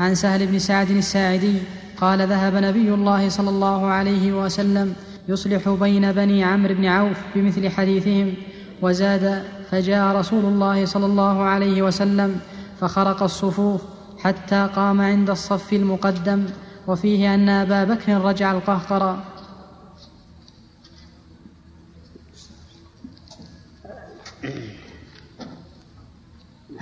عن 0.00 0.14
سهل 0.14 0.46
بن 0.46 0.58
سعد 0.58 0.90
الساعدي 0.90 1.58
قال 2.00 2.28
ذهب 2.28 2.54
نبي 2.54 2.94
الله 2.94 3.28
صلى 3.28 3.50
الله 3.50 3.86
عليه 3.86 4.32
وسلم 4.32 4.94
يصلح 5.28 5.68
بين 5.68 6.12
بني 6.12 6.44
عمرو 6.44 6.74
بن 6.74 6.84
عوف 6.86 7.18
بمثل 7.34 7.68
حديثهم 7.68 8.34
وزاد 8.82 9.42
فجاء 9.70 10.16
رسول 10.16 10.44
الله 10.44 10.84
صلى 10.84 11.06
الله 11.06 11.42
عليه 11.42 11.82
وسلم 11.82 12.40
فخرق 12.80 13.22
الصفوف 13.22 13.82
حتى 14.18 14.68
قام 14.76 15.00
عند 15.00 15.30
الصف 15.30 15.72
المقدم 15.72 16.46
وفيه 16.86 17.34
أن 17.34 17.48
أبا 17.48 17.84
بكر 17.84 18.20
رجع 18.20 18.52
القهقرى. 18.52 19.18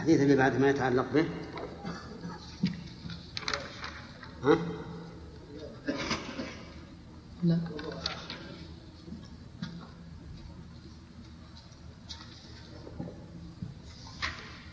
الحديث 0.07 0.23
اللي 0.23 0.37
بعد 0.37 0.61
ما 0.61 0.71
يتعلق 0.71 1.13
به 1.13 1.29
ها؟ 4.43 4.59
لا 7.43 7.59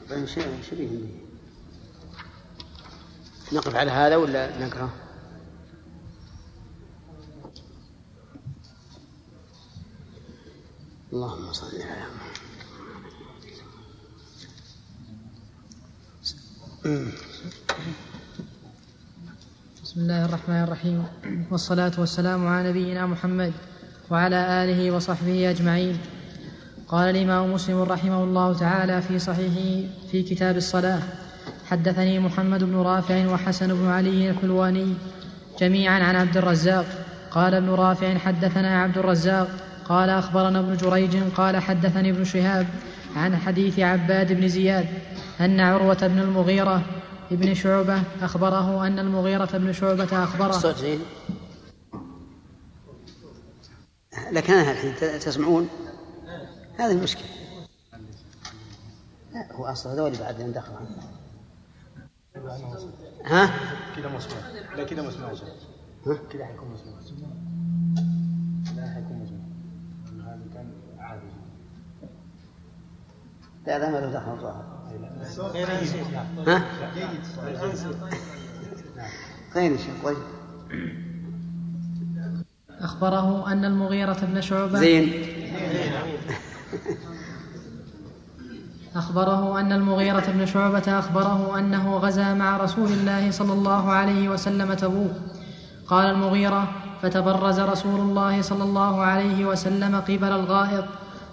طيب 0.10 0.26
به 0.28 1.08
نقف 3.54 3.76
على 3.76 3.92
هذا 3.92 4.16
ولا 4.16 4.68
نقرأ؟ 4.68 4.90
اللهم 11.14 11.54
صل 11.54 11.82
على 11.82 12.06
محمد 12.16 12.33
بسم 16.84 17.16
الله 19.98 20.26
الرحمن 20.26 20.64
الرحيم. 20.64 21.04
والصلاة 21.52 21.92
والسلام 21.98 22.48
على 22.48 22.70
نبينا 22.70 23.06
محمد 23.06 23.54
وعلى 24.12 24.64
آله 24.64 24.92
وصحبه 24.92 25.50
أجمعين. 25.50 25.98
قال 26.88 27.16
الإمام 27.16 27.54
مسلم 27.54 27.82
رحمه 27.82 28.24
الله 28.24 28.54
تعالى 28.54 29.02
في 29.02 29.20
صحيحه 29.20 29.88
في 30.12 30.24
كتاب 30.24 30.58
الصلاة 30.58 31.02
حدثني 31.66 32.20
محمد 32.20 32.64
بن 32.64 32.76
رافع 32.76 33.28
وحسن 33.28 33.74
بن 33.74 33.88
علي 33.88 34.30
الحلواني 34.30 34.94
جميعا 35.60 36.04
عن 36.04 36.16
عبد 36.16 36.38
الرزاق. 36.38 36.86
قال 37.32 37.54
ابن 37.54 37.70
رافع 37.70 38.18
حدثنا 38.18 38.82
عبد 38.82 38.98
الرزاق. 38.98 39.48
قال 39.86 40.10
أخبرنا 40.10 40.60
ابن 40.60 40.78
جريج 40.78 41.18
قال 41.36 41.58
حدثني 41.58 42.10
ابن 42.10 42.24
شهاب 42.24 42.68
عن 43.16 43.38
حديث 43.38 43.80
عباد 43.80 44.34
بن 44.34 44.48
زياد. 44.48 44.88
أن 45.40 45.60
عروة 45.60 46.08
بن 46.08 46.20
المغيرة 46.20 46.84
ابن 47.32 47.54
شعبة 47.54 48.04
أخبره 48.22 48.88
أن 48.88 49.00
المغيرة 49.00 49.50
بن 49.58 49.74
شعبة 49.74 50.24
أخبره. 50.24 50.76
لكن 54.32 54.54
الحين 54.54 55.20
تسمعون؟ 55.20 55.70
هذه 56.78 56.92
المشكلة 56.92 57.28
لا 59.34 59.54
هو 59.54 59.66
أصل 59.66 59.90
هذول 59.90 60.18
بعد 60.18 60.36
دخل 60.36 60.74
ها؟ 63.26 63.50
كذا 63.96 64.10
مسموع 64.10 64.40
لا 64.76 64.84
كذا 64.84 65.02
مسموع 65.02 65.32
ها؟ 66.08 66.20
كذا 66.32 66.46
حيكون 66.46 66.70
مسموع 66.70 67.00
لا 68.76 68.94
حيكون 68.94 69.20
مسموع 69.24 69.44
هذا 70.34 70.44
كان 70.54 70.72
عادي. 71.00 71.26
لا 73.68 73.80
لا 73.80 73.90
ما 73.90 73.98
له 73.98 74.12
دخل 74.12 74.42
ظاهر 74.42 74.73
ها؟ 76.48 76.64
خير 79.54 79.72
يا 79.72 79.78
شيخ 79.78 80.14
أخبره 82.82 83.52
أن 83.52 83.66
المغيرة 83.66 84.18
بن 84.22 84.42
شعبة 84.42 84.80
زين. 84.80 85.14
أخبره 88.96 89.60
أن 89.60 89.72
المغيرة 89.72 90.26
بن 90.28 90.46
شعبة 90.46 91.00
أخبره 91.00 91.60
أنه 91.60 91.98
غزا 91.98 92.34
مع 92.34 92.58
رسول 92.58 92.92
الله 92.92 93.32
صلى 93.32 93.54
الله 93.54 93.92
عليه 93.92 94.30
وسلم 94.30 94.74
تبوك. 94.74 95.12
قال 95.88 96.06
المغيرة 96.06 96.72
فتبرز 97.02 97.60
رسول 97.60 98.00
الله 98.00 98.42
صلى 98.42 98.64
الله 98.64 99.02
عليه 99.02 99.46
وسلم 99.46 99.96
قبل 99.96 100.32
الغائط 100.32 100.86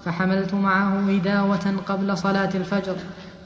فحملت 0.04 0.54
معه 0.54 1.16
إداوة 1.16 1.76
قبل 1.86 2.18
صلاة 2.18 2.50
الفجر. 2.54 2.96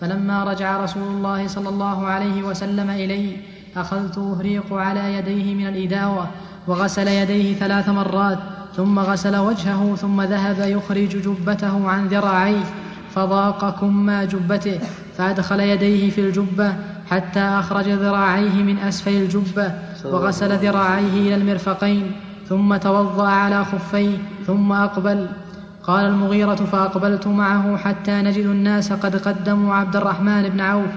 فلما 0.05 0.45
رجع 0.45 0.85
رسول 0.85 1.03
الله 1.03 1.47
صلى 1.47 1.69
الله 1.69 2.07
عليه 2.07 2.43
وسلم 2.43 2.91
إلي 2.91 3.37
أخذت 3.77 4.19
أهريق 4.19 4.73
على 4.73 5.15
يديه 5.15 5.55
من 5.55 5.67
الإداوة 5.67 6.27
وغسل 6.67 7.09
يديه 7.09 7.55
ثلاث 7.55 7.89
مرات 7.89 8.39
ثم 8.77 8.99
غسل 8.99 9.37
وجهه 9.37 9.95
ثم 9.97 10.23
ذهب 10.23 10.59
يخرج 10.59 11.09
جبته 11.09 11.89
عن 11.89 12.07
ذراعيه 12.07 12.65
فضاق 13.15 13.81
كما 13.81 14.25
جبته 14.25 14.81
فأدخل 15.17 15.61
يديه 15.61 16.11
في 16.11 16.21
الجبة 16.21 16.75
حتى 17.11 17.41
أخرج 17.41 17.89
ذراعيه 17.89 18.63
من 18.63 18.79
أسفل 18.79 19.17
الجبة 19.17 19.73
وغسل 20.05 20.57
ذراعيه 20.57 21.29
إلى 21.29 21.35
المرفقين 21.35 22.13
ثم 22.49 22.77
توضأ 22.77 23.29
على 23.29 23.65
خفيه 23.65 24.19
ثم 24.47 24.73
أقبل. 24.73 25.29
قال 25.87 26.07
المغيرة 26.07 26.55
فأقبلت 26.55 27.27
معه 27.27 27.77
حتى 27.77 28.13
نجد 28.13 28.47
الناس 28.47 28.93
قد 28.93 29.17
قدموا 29.17 29.75
عبد 29.75 29.97
الرحمن 29.97 30.49
بن 30.49 30.61
عوف 30.61 30.91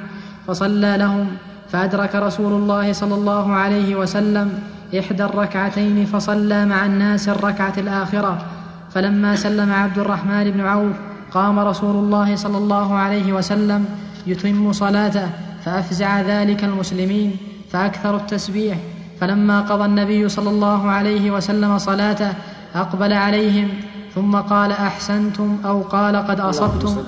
فصلى 0.48 0.98
لهم 0.98 1.28
فأدرك 1.70 2.16
رسول 2.16 2.54
الله 2.54 2.94
صلى 2.94 3.16
الله 3.16 3.54
عليه 3.54 3.96
وسلم 3.96 4.60
إحدى 5.00 5.24
الركعتين 5.24 6.06
فصلى 6.06 6.66
مع 6.66 6.86
الناس 6.86 7.30
الركعة 7.30 7.74
الآخرة. 7.78 8.46
فلما 8.92 9.36
سلم 9.36 9.74
عبد 9.74 10.00
الرحمن 10.00 10.52
بن 10.52 10.62
عوف 10.62 10.96
قام 11.32 11.60
رسول 11.60 11.96
الله 11.96 12.36
صلى 12.36 12.58
الله 12.58 12.96
عليه 12.96 13.34
وسلم 13.34 13.86
يتم 14.28 14.74
صلاته 14.74 15.30
فأفزع 15.66 16.22
ذلك 16.22 16.64
المسلمين 16.64 17.38
فأكثروا 17.72 18.20
التسبيح. 18.20 18.78
فلما 19.20 19.62
قضى 19.62 19.86
النبي 19.86 20.30
صلى 20.30 20.50
الله 20.50 20.90
عليه 20.90 21.32
وسلم 21.32 21.78
صلاته 21.78 22.34
أقبل 22.76 23.14
عليهم 23.14 23.70
ثم 24.18 24.36
قال 24.36 24.72
أحسنتم 24.72 25.58
أو 25.66 25.82
قال 25.82 26.16
قد 26.16 26.40
أصبتم 26.40 27.04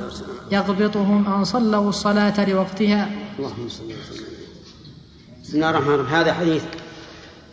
يغبطهم 0.52 1.34
أن 1.34 1.44
صلوا 1.44 1.90
الصلاة 1.90 2.50
لوقتها. 2.50 3.10
اللهم 3.40 3.70
صل 3.70 3.84
وسلم. 3.84 4.26
بسم 5.44 5.56
الله 5.56 5.70
الرحمن 5.70 5.94
الرحيم. 5.94 6.16
هذا 6.16 6.34
حديث 6.34 6.64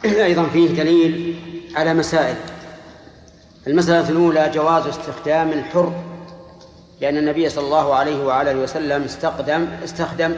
أيضا 0.05 0.45
فيه 0.45 0.69
دليل 0.69 1.37
على 1.77 1.95
مسائل. 1.95 2.37
المسألة 3.67 4.09
الأولى 4.09 4.51
جواز 4.55 4.87
استخدام 4.87 5.49
الحر 5.49 5.93
لأن 7.01 7.17
النبي 7.17 7.49
صلى 7.49 7.65
الله 7.65 7.95
عليه 7.95 8.25
وعلى 8.25 8.55
وسلم 8.55 9.03
استخدم 9.03 9.67
استخدم 9.85 10.35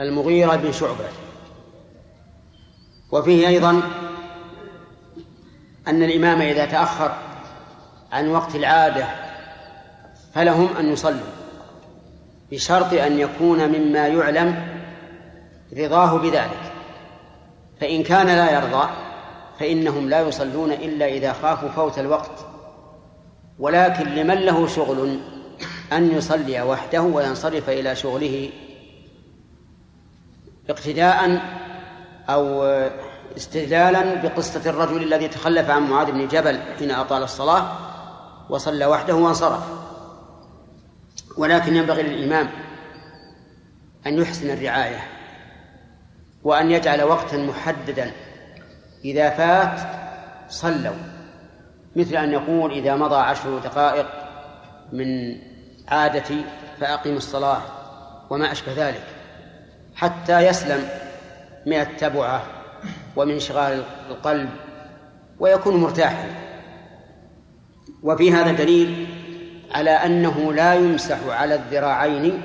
المغيرة 0.00 0.56
بن 0.56 0.72
شعبة. 0.72 1.08
وفيه 3.12 3.48
أيضا 3.48 3.82
أن 5.88 6.02
الإمام 6.02 6.40
إذا 6.40 6.66
تأخر 6.66 7.25
عن 8.12 8.28
وقت 8.28 8.54
العادة 8.54 9.06
فلهم 10.34 10.68
أن 10.78 10.92
يصلوا 10.92 11.36
بشرط 12.52 12.92
أن 12.92 13.18
يكون 13.18 13.68
مما 13.68 14.06
يعلم 14.06 14.76
رضاه 15.76 16.18
بذلك. 16.18 16.72
فإن 17.80 18.02
كان 18.02 18.26
لا 18.26 18.50
يرضى 18.52 18.88
فإنهم 19.58 20.08
لا 20.08 20.20
يصلون 20.20 20.72
إلا 20.72 21.06
إذا 21.06 21.32
خافوا 21.32 21.68
فوت 21.68 21.98
الوقت. 21.98 22.46
ولكن 23.58 24.04
لمن 24.04 24.34
له 24.34 24.66
شغل 24.66 25.18
أن 25.92 26.16
يصلي 26.16 26.62
وحده 26.62 27.02
وينصرف 27.02 27.70
إلى 27.70 27.96
شغله 27.96 28.50
اقتداء 30.70 31.40
أو 32.28 32.62
استدلالا 33.36 34.14
بقصة 34.14 34.70
الرجل 34.70 35.02
الذي 35.02 35.28
تخلف 35.28 35.70
عن 35.70 35.90
معاذ 35.90 36.12
بن 36.12 36.28
جبل 36.28 36.60
حين 36.78 36.90
أطال 36.90 37.22
الصلاة 37.22 37.85
وصلى 38.48 38.86
وحده 38.86 39.14
وانصرف. 39.14 39.62
ولكن 41.36 41.76
ينبغي 41.76 42.02
للإمام 42.02 42.48
أن 44.06 44.18
يحسن 44.18 44.50
الرعاية 44.50 45.00
وأن 46.44 46.70
يجعل 46.70 47.02
وقتا 47.02 47.36
محددا. 47.36 48.12
إذا 49.04 49.30
فات 49.30 49.80
صلوا 50.48 50.96
مثل 51.96 52.16
أن 52.16 52.32
يقول 52.32 52.72
إذا 52.72 52.96
مضى 52.96 53.16
عشر 53.16 53.58
دقائق 53.58 54.06
من 54.92 55.38
عادتي 55.88 56.44
فأقم 56.80 57.16
الصلاة 57.16 57.62
وما 58.30 58.52
أشبه 58.52 58.88
ذلك 58.88 59.04
حتى 59.94 60.46
يسلم 60.46 60.88
من 61.66 61.80
التبعة 61.80 62.42
ومن 63.16 63.32
انشغال 63.32 63.82
القلب 64.10 64.50
ويكون 65.38 65.76
مرتاحا. 65.76 66.28
وفي 68.02 68.32
هذا 68.32 68.52
دليل 68.52 69.06
على 69.70 69.90
أنه 69.90 70.52
لا 70.52 70.74
يمسح 70.74 71.18
على 71.28 71.54
الذراعين 71.54 72.42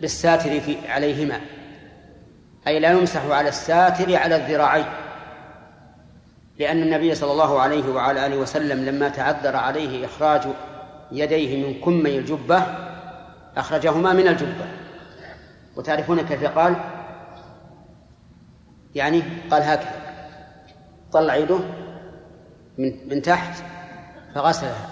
بالساتر 0.00 0.60
في 0.60 0.88
عليهما. 0.88 1.40
أي 2.66 2.78
لا 2.78 2.92
يمسح 2.92 3.24
على 3.26 3.48
الساتر 3.48 4.16
على 4.16 4.36
الذراعين. 4.36 4.86
لأن 6.58 6.82
النبي 6.82 7.14
صلى 7.14 7.32
الله 7.32 7.60
عليه 7.60 7.88
وعلى 7.88 8.26
آله 8.26 8.36
وسلم 8.36 8.84
لما 8.84 9.08
تعذر 9.08 9.56
عليه 9.56 10.06
إخراج 10.06 10.42
يديه 11.12 11.66
من 11.66 11.80
كمي 11.80 12.18
الجبة 12.18 12.62
أخرجهما 13.56 14.12
من 14.12 14.28
الجبة. 14.28 14.66
وتعرفون 15.76 16.20
كيف 16.20 16.44
قال؟ 16.44 16.76
يعني 18.94 19.22
قال 19.50 19.62
هكذا 19.62 19.92
طلع 21.12 21.36
يده 21.36 21.58
من 22.78 23.08
من 23.10 23.22
تحت 23.22 23.62
فغسلها 24.34 24.88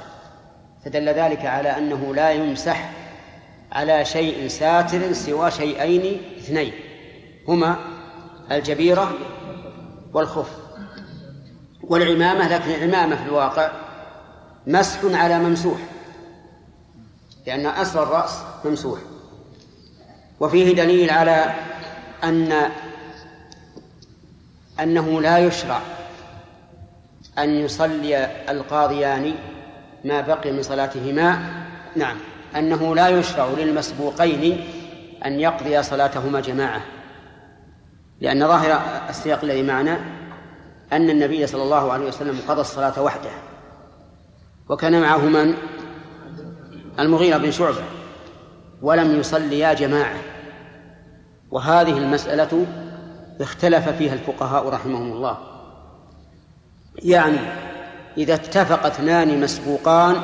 فدل 0.85 1.09
ذلك 1.09 1.47
على 1.47 1.79
أنه 1.79 2.15
لا 2.15 2.31
يمسح 2.31 2.91
على 3.73 4.05
شيء 4.05 4.49
ساتر 4.49 5.13
سوى 5.13 5.51
شيئين 5.51 6.23
اثنين 6.39 6.73
هما 7.49 7.77
الجبيرة 8.51 9.13
والخف. 10.13 10.51
والعمامة 11.83 12.49
لكن 12.49 12.71
العمامة 12.71 13.17
في 13.17 13.23
الواقع 13.23 13.73
مسح 14.67 15.01
على 15.05 15.39
ممسوح 15.39 15.79
لأن 17.47 17.67
أصل 17.67 18.03
الرأس 18.03 18.39
ممسوح. 18.65 18.99
وفيه 20.41 20.75
دليل 20.75 21.11
على 21.11 21.55
أن 22.25 22.71
أنه 24.81 25.21
لا 25.21 25.39
يشرع 25.39 25.81
أن 27.39 27.51
يصلي 27.51 28.29
القاضيان 28.49 29.35
ما 30.05 30.21
بقي 30.21 30.53
من 30.53 30.63
صلاتهما. 30.63 31.39
نعم. 31.97 32.17
أنه 32.57 32.95
لا 32.95 33.09
يشرع 33.09 33.49
للمسبوقين 33.59 34.65
أن 35.27 35.41
يقضيا 35.41 35.83
صلاتهما 35.83 36.41
جماعة. 36.41 36.81
لأن 38.21 38.49
ظاهر 38.49 38.81
السياق 39.09 39.45
الذي 39.45 39.63
معنا 39.63 40.01
أن 40.93 41.11
النبي 41.11 41.47
صلى 41.47 41.63
الله 41.63 41.93
عليه 41.93 42.07
وسلم 42.07 42.39
قضى 42.49 42.61
الصلاة 42.61 43.03
وحده. 43.03 43.31
وكان 44.69 45.01
معه 45.01 45.19
من؟ 45.19 45.55
المغيرة 46.99 47.37
بن 47.37 47.51
شعبة. 47.51 47.85
ولم 48.83 49.21
يصليا 49.21 49.73
جماعة. 49.73 50.17
وهذه 51.51 51.99
المسألة 51.99 52.67
اختلف 53.41 53.89
فيها 53.89 54.15
الفقهاء 54.15 54.69
رحمهم 54.69 55.13
الله. 55.13 55.54
يعني 57.03 57.39
إذا 58.19 58.35
اتفق 58.35 58.87
اثنان 58.87 59.41
مسبوقان 59.41 60.17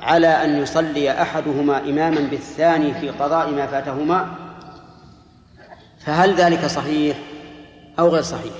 على 0.00 0.26
أن 0.26 0.62
يصلي 0.62 1.22
أحدهما 1.22 1.78
إماما 1.78 2.20
بالثاني 2.20 2.94
في 2.94 3.10
قضاء 3.10 3.50
ما 3.50 3.66
فاتهما 3.66 4.28
فهل 5.98 6.34
ذلك 6.34 6.66
صحيح 6.66 7.18
أو 7.98 8.08
غير 8.08 8.22
صحيح؟ 8.22 8.52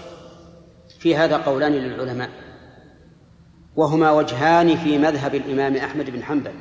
في 0.98 1.16
هذا 1.16 1.36
قولان 1.36 1.72
للعلماء. 1.72 2.30
وهما 3.76 4.10
وجهان 4.10 4.76
في 4.76 4.98
مذهب 4.98 5.34
الإمام 5.34 5.76
أحمد 5.76 6.10
بن 6.10 6.22
حنبل. 6.22 6.52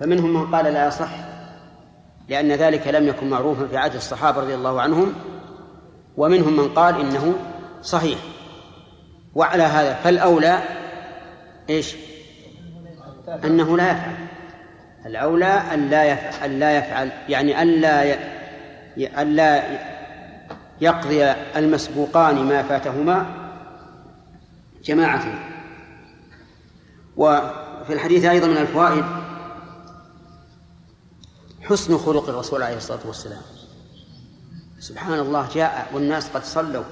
فمنهم 0.00 0.34
من 0.34 0.54
قال 0.54 0.64
لا 0.64 0.86
يصح 0.86 1.10
لأن 2.28 2.52
ذلك 2.52 2.88
لم 2.88 3.08
يكن 3.08 3.30
معروفا 3.30 3.66
في 3.66 3.76
عهد 3.76 3.94
الصحابة 3.94 4.40
رضي 4.40 4.54
الله 4.54 4.80
عنهم 4.80 5.12
ومنهم 6.16 6.56
من 6.56 6.68
قال 6.68 7.00
إنه 7.00 7.34
صحيح. 7.82 8.18
وعلى 9.36 9.62
هذا 9.62 9.94
فالأولى 9.94 10.62
إيش؟ 11.70 11.96
أنه 13.44 13.76
لا 13.76 13.90
يفعل. 13.90 14.16
الأولى 15.06 15.44
أن 15.46 15.90
لا 15.90 16.04
يفعل, 16.04 16.60
لا 16.60 16.78
يفعل 16.78 17.10
يعني 17.28 17.62
أن 17.62 17.68
لا 17.68 18.18
أن 19.22 19.36
لا 19.36 19.62
يقضي 20.80 21.24
المسبوقان 21.56 22.34
ما 22.34 22.62
فاتهما 22.62 23.26
جماعة 24.84 25.24
وفي 27.16 27.92
الحديث 27.92 28.24
أيضا 28.24 28.46
من 28.46 28.56
الفوائد 28.56 29.04
حسن 31.62 31.98
خلق 31.98 32.28
الرسول 32.28 32.62
عليه 32.62 32.76
الصلاة 32.76 33.06
والسلام. 33.06 33.42
سبحان 34.78 35.18
الله 35.18 35.48
جاء 35.54 35.86
والناس 35.92 36.28
قد 36.28 36.44
صلوا. 36.44 36.84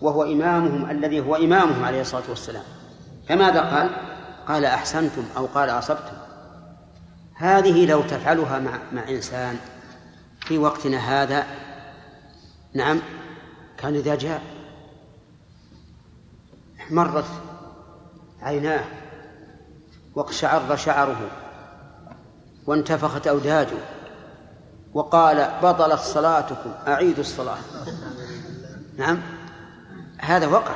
وهو 0.00 0.22
إمامهم 0.22 0.90
الذي 0.90 1.20
هو 1.20 1.36
إمامهم 1.36 1.84
عليه 1.84 2.00
الصلاة 2.00 2.22
والسلام. 2.28 2.64
فماذا 3.28 3.60
قال؟ 3.60 3.90
قال 4.48 4.64
أحسنتم 4.64 5.24
أو 5.36 5.46
قال 5.46 5.70
أصبتم. 5.70 6.16
هذه 7.34 7.86
لو 7.86 8.02
تفعلها 8.02 8.58
مع, 8.58 8.78
مع 8.92 9.08
إنسان 9.08 9.56
في 10.40 10.58
وقتنا 10.58 10.98
هذا 10.98 11.46
نعم 12.74 13.00
كان 13.78 13.94
إذا 13.94 14.14
جاء 14.14 14.42
احمرت 16.80 17.24
عيناه 18.42 18.84
واقشعر 20.14 20.76
شعره 20.76 21.30
وانتفخت 22.66 23.26
أوداجه 23.26 23.78
وقال 24.94 25.50
بطلت 25.62 26.00
صلاتكم 26.00 26.70
أعيدوا 26.88 27.20
الصلاة. 27.20 27.58
نعم 28.98 29.22
هذا 30.18 30.46
وقع. 30.46 30.74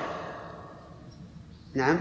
نعم. 1.74 2.00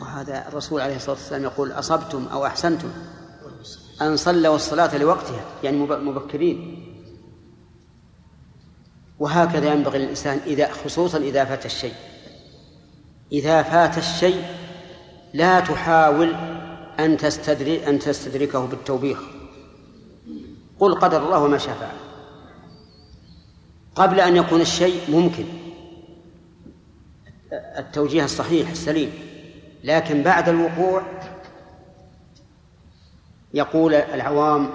وهذا 0.00 0.48
الرسول 0.48 0.80
عليه 0.80 0.96
الصلاة 0.96 1.16
والسلام 1.16 1.42
يقول 1.42 1.72
أصبتم 1.72 2.26
أو 2.32 2.46
أحسنتم. 2.46 2.90
أن 4.02 4.16
صلوا 4.16 4.56
الصلاة 4.56 4.96
لوقتها 4.96 5.44
يعني 5.62 5.76
مبكرين. 5.78 6.86
وهكذا 9.18 9.72
ينبغي 9.72 9.98
للإنسان 9.98 10.40
إذا 10.46 10.72
خصوصا 10.72 11.18
إذا 11.18 11.44
فات 11.44 11.66
الشيء. 11.66 11.94
إذا 13.32 13.62
فات 13.62 13.98
الشيء 13.98 14.44
لا 15.34 15.60
تحاول 15.60 16.34
أن 16.98 17.16
تستدرك 17.16 17.82
أن 17.82 17.98
تستدركه 17.98 18.66
بالتوبيخ. 18.66 19.18
قل 20.80 20.94
قدر 20.94 21.24
الله 21.24 21.38
وما 21.38 21.58
شاء 21.58 21.74
فعل. 21.74 21.96
قبل 23.94 24.20
أن 24.20 24.36
يكون 24.36 24.60
الشيء 24.60 25.10
ممكن. 25.10 25.44
التوجيه 27.80 28.24
الصحيح 28.24 28.70
السليم. 28.70 29.12
لكن 29.84 30.22
بعد 30.22 30.48
الوقوع 30.48 31.02
يقول 33.54 33.94
العوام 33.94 34.70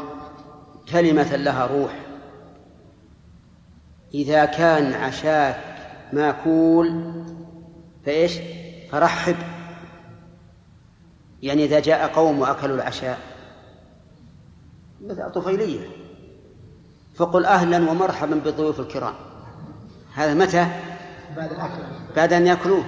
كلمة 0.91 1.35
لها 1.35 1.65
روح. 1.65 1.99
إذا 4.13 4.45
كان 4.45 4.93
عشاك 4.93 5.59
ماكول 6.13 7.13
فإيش؟ 8.05 8.33
فرحب. 8.91 9.35
يعني 11.43 11.63
إذا 11.65 11.79
جاء 11.79 12.07
قوم 12.07 12.39
وأكلوا 12.39 12.75
العشاء. 12.75 13.19
بدأ 15.01 15.29
طفيلية. 15.29 15.87
فقل 17.15 17.45
أهلا 17.45 17.91
ومرحبا 17.91 18.35
بالضيوف 18.35 18.79
الكرام. 18.79 19.13
هذا 20.13 20.33
متى؟ 20.33 20.67
بعد 22.15 22.33
أن 22.33 22.47
يأكلوه. 22.47 22.85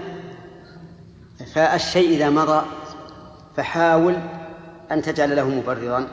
فالشيء 1.54 2.10
إذا 2.10 2.30
مضى 2.30 2.66
فحاول 3.56 4.16
أن 4.92 5.02
تجعل 5.02 5.36
له 5.36 5.50
مبررا 5.50 6.08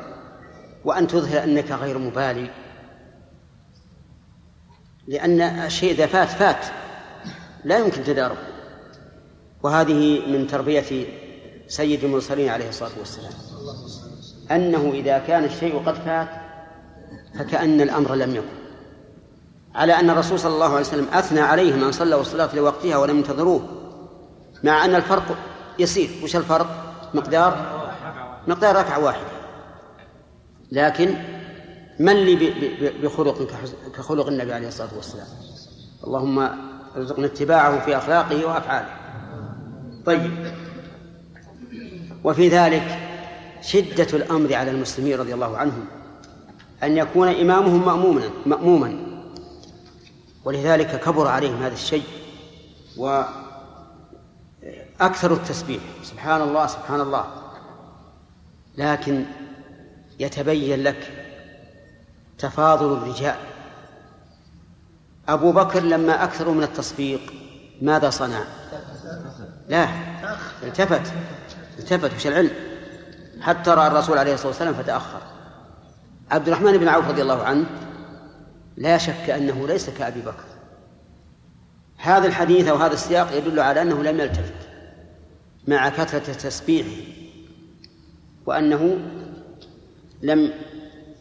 وأن 0.84 1.06
تظهر 1.06 1.44
أنك 1.44 1.70
غير 1.70 1.98
مبالي. 1.98 2.50
لأن 5.08 5.40
الشيء 5.40 5.92
إذا 5.92 6.06
فات 6.06 6.28
فات. 6.28 6.66
لا 7.64 7.78
يمكن 7.78 8.04
تداركه. 8.04 8.48
وهذه 9.62 10.26
من 10.26 10.46
تربية 10.46 11.06
سيد 11.68 12.04
المرسلين 12.04 12.48
عليه 12.48 12.68
الصلاة 12.68 12.98
والسلام. 12.98 13.32
أنه 14.50 14.90
إذا 14.94 15.18
كان 15.18 15.44
الشيء 15.44 15.78
قد 15.78 15.94
فات 15.94 16.28
فكأن 17.38 17.80
الأمر 17.80 18.14
لم 18.14 18.34
يكن. 18.34 18.63
على 19.74 19.92
أن 19.92 20.10
الرسول 20.10 20.38
صلى 20.38 20.54
الله 20.54 20.70
عليه 20.70 20.80
وسلم 20.80 21.08
أثنى 21.12 21.40
عليهم 21.40 21.84
أن 21.84 21.92
صلوا 21.92 22.20
الصلاة 22.20 22.56
لوقتها 22.56 22.96
ولم 22.96 23.16
ينتظروه 23.16 23.68
مع 24.64 24.84
أن 24.84 24.94
الفرق 24.94 25.36
يسير. 25.78 26.10
وش 26.22 26.36
الفرق؟ 26.36 26.66
مقدار؟ 27.14 27.56
مقدار 28.48 28.76
ركعة 28.76 29.04
واحدة. 29.04 29.26
لكن 30.72 31.14
من 31.98 32.12
لي 32.12 32.52
بخلق 33.02 33.48
كخلق 33.96 34.26
النبي 34.26 34.52
عليه 34.52 34.68
الصلاة 34.68 34.88
والسلام؟ 34.96 35.26
اللهم 36.06 36.48
ارزقنا 36.96 37.26
اتباعه 37.26 37.84
في 37.84 37.96
أخلاقه 37.96 38.46
وأفعاله. 38.46 38.88
طيب. 40.06 40.54
وفي 42.24 42.48
ذلك 42.48 42.98
شدة 43.62 44.06
الأمر 44.12 44.54
على 44.54 44.70
المسلمين 44.70 45.18
رضي 45.18 45.34
الله 45.34 45.56
عنهم 45.56 45.84
أن 46.82 46.96
يكون 46.96 47.28
إمامهم 47.28 47.86
مأموما 47.86 48.22
مأموما. 48.46 49.13
ولذلك 50.44 51.00
كبر 51.00 51.28
عليهم 51.28 51.62
هذا 51.62 51.74
الشيء 51.74 52.04
وأكثر 55.00 55.32
التسبيح. 55.32 55.82
سبحان 56.02 56.42
الله 56.42 56.66
سبحان 56.66 57.00
الله. 57.00 57.24
لكن 58.78 59.24
يتبين 60.20 60.82
لك 60.82 61.28
تفاضل 62.38 62.92
الرجال. 62.92 63.36
أبو 65.28 65.52
بكر 65.52 65.82
لما 65.82 66.24
أكثروا 66.24 66.54
من 66.54 66.62
التصفيق 66.62 67.20
ماذا 67.82 68.10
صنع؟ 68.10 68.44
لا 69.68 69.88
التفت 70.62 71.12
التفت 71.78 72.14
وش 72.14 72.26
العلم؟ 72.26 72.50
حتى 73.40 73.70
رأى 73.70 73.86
الرسول 73.86 74.18
عليه 74.18 74.34
الصلاة 74.34 74.48
والسلام 74.48 74.74
فتأخر. 74.74 75.20
عبد 76.30 76.48
الرحمن 76.48 76.78
بن 76.78 76.88
عوف 76.88 77.08
رضي 77.08 77.22
الله 77.22 77.42
عنه 77.42 77.66
لا 78.76 78.98
شك 78.98 79.30
أنه 79.30 79.66
ليس 79.66 79.90
كأبي 79.90 80.20
بكر. 80.20 80.44
هذا 81.98 82.26
الحديث 82.26 82.68
أو 82.68 82.76
هذا 82.76 82.94
السياق 82.94 83.36
يدل 83.36 83.60
على 83.60 83.82
أنه 83.82 84.02
لم 84.02 84.20
يلتفت 84.20 84.54
مع 85.68 85.88
كثرة 85.88 86.32
تسبيحه 86.32 86.90
وأنه 88.46 88.98
لم 90.22 90.52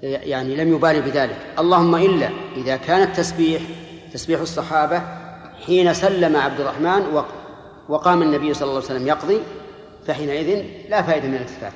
يعني 0.03 0.55
لم 0.55 0.73
يبالي 0.75 1.01
بذلك. 1.01 1.37
اللهم 1.59 1.95
إلا 1.95 2.29
إذا 2.55 2.77
كان 2.77 3.01
التسبيح 3.01 3.61
تسبيح 4.13 4.41
الصحابة 4.41 5.01
حين 5.65 5.93
سلم 5.93 6.35
عبد 6.35 6.59
الرحمن 6.59 7.01
وق- 7.13 7.33
وقام 7.89 8.21
النبي 8.21 8.53
صلى 8.53 8.63
الله 8.69 8.75
عليه 8.75 8.85
وسلم 8.85 9.07
يقضي 9.07 9.39
فحينئذ 10.07 10.65
لا 10.89 11.01
فائدة 11.01 11.27
من 11.27 11.35
الالتفات. 11.35 11.73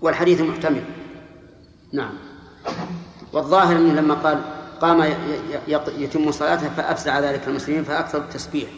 والحديث 0.00 0.40
محتمل. 0.40 0.82
نعم. 1.92 2.14
والظاهر 3.32 3.76
أنه 3.76 4.00
لما 4.00 4.14
قال 4.14 4.40
قام 4.80 5.14
يتم 5.98 6.30
صلاته 6.30 6.68
فأفزع 6.68 7.20
ذلك 7.20 7.48
المسلمين 7.48 7.84
فأكثر 7.84 8.18
التسبيح. 8.18 8.68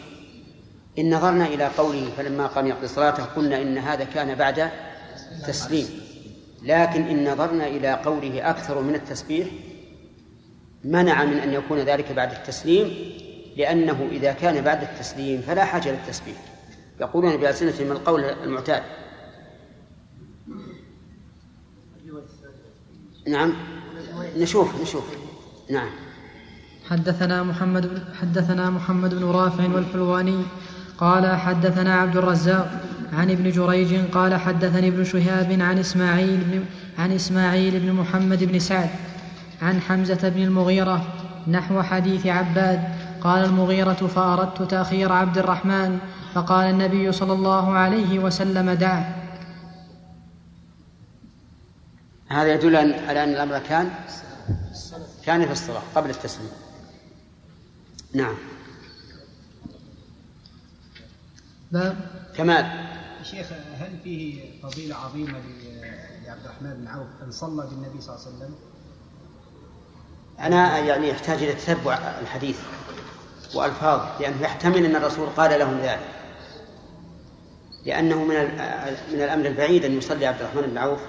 إن 0.99 1.15
نظرنا 1.15 1.45
إلى 1.45 1.65
قوله 1.77 2.09
فلما 2.17 2.47
قام 2.47 2.67
يقضي 2.67 2.87
صلاته 2.87 3.23
قلنا 3.23 3.61
إن 3.61 3.77
هذا 3.77 4.03
كان 4.03 4.35
بعد 4.35 4.69
تسليم. 5.47 5.87
لكن 6.63 7.01
إن 7.01 7.31
نظرنا 7.31 7.67
إلى 7.67 7.93
قوله 7.93 8.49
أكثر 8.49 8.81
من 8.81 8.95
التسبيح 8.95 9.47
منع 10.83 11.25
من 11.25 11.37
أن 11.37 11.53
يكون 11.53 11.79
ذلك 11.79 12.11
بعد 12.11 12.31
التسليم 12.31 13.15
لأنه 13.57 14.07
إذا 14.11 14.33
كان 14.33 14.63
بعد 14.63 14.81
التسليم 14.81 15.41
فلا 15.41 15.65
حاجة 15.65 15.91
للتسبيح. 15.91 16.37
يقولون 17.01 17.37
بألسنتهم 17.37 17.91
القول 17.91 18.23
المعتاد. 18.23 18.83
نعم. 23.27 23.53
نشوف 24.37 24.81
نشوف. 24.81 25.03
نعم. 25.71 25.89
حدثنا 26.89 27.43
محمد 27.43 27.87
بن 27.87 28.01
حدثنا 28.21 28.69
محمد 28.69 29.15
بن 29.15 29.25
رافع 29.25 29.63
والحلواني 29.63 30.41
قال 30.97 31.39
حدثنا 31.39 31.95
عبد 31.95 32.17
الرزاق 32.17 32.81
عن 33.13 33.31
ابن 33.31 33.51
جريج 33.51 33.95
قال 34.11 34.35
حدثني 34.35 34.87
ابن 34.87 35.03
شهاب 35.03 35.61
عن 35.61 35.79
إسماعيل 35.79 36.37
بن 36.37 36.65
عن 36.99 37.11
إسماعيل 37.11 37.79
بن 37.79 37.91
محمد 37.93 38.43
بن 38.43 38.59
سعد 38.59 38.89
عن 39.61 39.81
حمزة 39.81 40.29
بن 40.29 40.43
المغيرة 40.43 41.05
نحو 41.47 41.81
حديث 41.81 42.27
عباد 42.27 42.83
قال 43.21 43.45
المغيرة 43.45 43.93
فأردت 43.93 44.61
تأخير 44.61 45.11
عبد 45.11 45.37
الرحمن 45.37 45.99
فقال 46.33 46.69
النبي 46.69 47.11
صلى 47.11 47.33
الله 47.33 47.71
عليه 47.73 48.19
وسلم 48.19 48.71
دعه. 48.71 49.24
هذا 52.27 52.53
يدل 52.53 52.75
على 52.75 53.23
أن 53.23 53.29
الأمر 53.29 53.59
كان 53.59 53.91
كان 55.25 55.45
في 55.45 55.51
الصلاة 55.51 55.81
قبل 55.95 56.09
التسليم 56.09 56.51
نعم. 58.13 58.35
باب 61.71 61.97
كمال. 62.37 62.85
شيخ 63.23 63.47
هل 63.77 63.99
فيه 64.03 64.61
فضيلة 64.61 64.95
عظيمة 64.95 65.39
لعبد 66.25 66.45
الرحمن 66.45 66.73
بن 66.73 66.87
عوف 66.87 67.07
أن 67.23 67.31
صلى 67.31 67.67
بالنبي 67.67 68.01
صلى 68.01 68.15
الله 68.15 68.25
عليه 68.25 68.35
وسلم؟ 68.35 68.55
أنا 70.39 70.77
يعني 70.77 71.09
يحتاج 71.09 71.43
إلى 71.43 71.53
تتبع 71.53 71.93
الحديث 72.21 72.59
وألفاظه 73.53 74.19
لأنه 74.19 74.41
يحتمل 74.41 74.85
أن 74.85 74.95
الرسول 74.95 75.29
قال 75.29 75.59
لهم 75.59 75.77
ذلك. 75.77 76.09
لأنه 77.85 78.23
من 78.23 78.35
من 79.13 79.21
الأمر 79.21 79.45
البعيد 79.45 79.85
أن 79.85 79.97
يصلي 79.97 80.25
عبد 80.25 80.41
الرحمن 80.41 80.61
بن 80.61 80.77
عوف. 80.77 80.99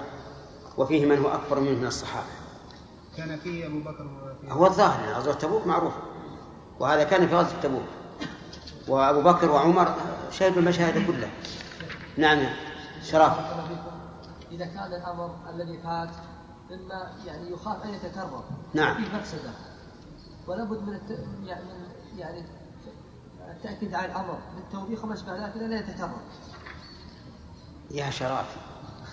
وفيه 0.77 1.05
من 1.05 1.17
هو 1.17 1.27
أكبر 1.27 1.59
منه 1.59 1.79
من 1.79 1.85
الصحابة. 1.87 2.27
كان 3.17 3.39
فيه 3.39 3.67
أبو 3.67 3.79
بكر 3.79 4.07
وفيه 4.07 4.51
هو 4.53 4.65
الظاهر 4.65 5.13
غزوة 5.13 5.33
تبوك 5.33 5.67
معروفة 5.67 6.01
وهذا 6.79 7.03
كان 7.03 7.27
في 7.27 7.35
غزوة 7.35 7.59
تبوك. 7.63 7.83
وأبو 8.87 9.21
بكر 9.21 9.51
وعمر 9.51 9.95
شهدوا 10.31 10.61
المشاهد 10.61 11.07
كلها 11.07 11.29
نعم 12.17 12.45
شرف. 13.03 13.33
إذا 14.51 14.65
كان 14.65 14.93
الأمر 14.93 15.35
الذي 15.49 15.77
فات 15.83 16.09
مما 16.71 17.11
يعني 17.25 17.51
يخاف 17.51 17.83
أن 17.83 17.93
يتكرر. 17.93 18.43
نعم. 18.73 18.95
فيه 19.03 19.17
مفسدة. 19.17 19.49
ولا 20.47 20.63
بد 20.63 20.81
من 20.81 20.93
الت... 20.93 21.19
يعني 21.45 21.63
من- 21.63 22.19
يعني 22.19 22.45
التأكيد 23.51 23.93
على 23.95 24.05
الأمر. 24.05 24.39
بالتوبيخ 24.55 25.03
وما 25.03 25.13
أشبه 25.13 25.45
ذلك 25.45 25.57
لا 25.57 25.79
يتكرر. 25.79 26.21
يا 27.91 28.09
شرف 28.09 28.55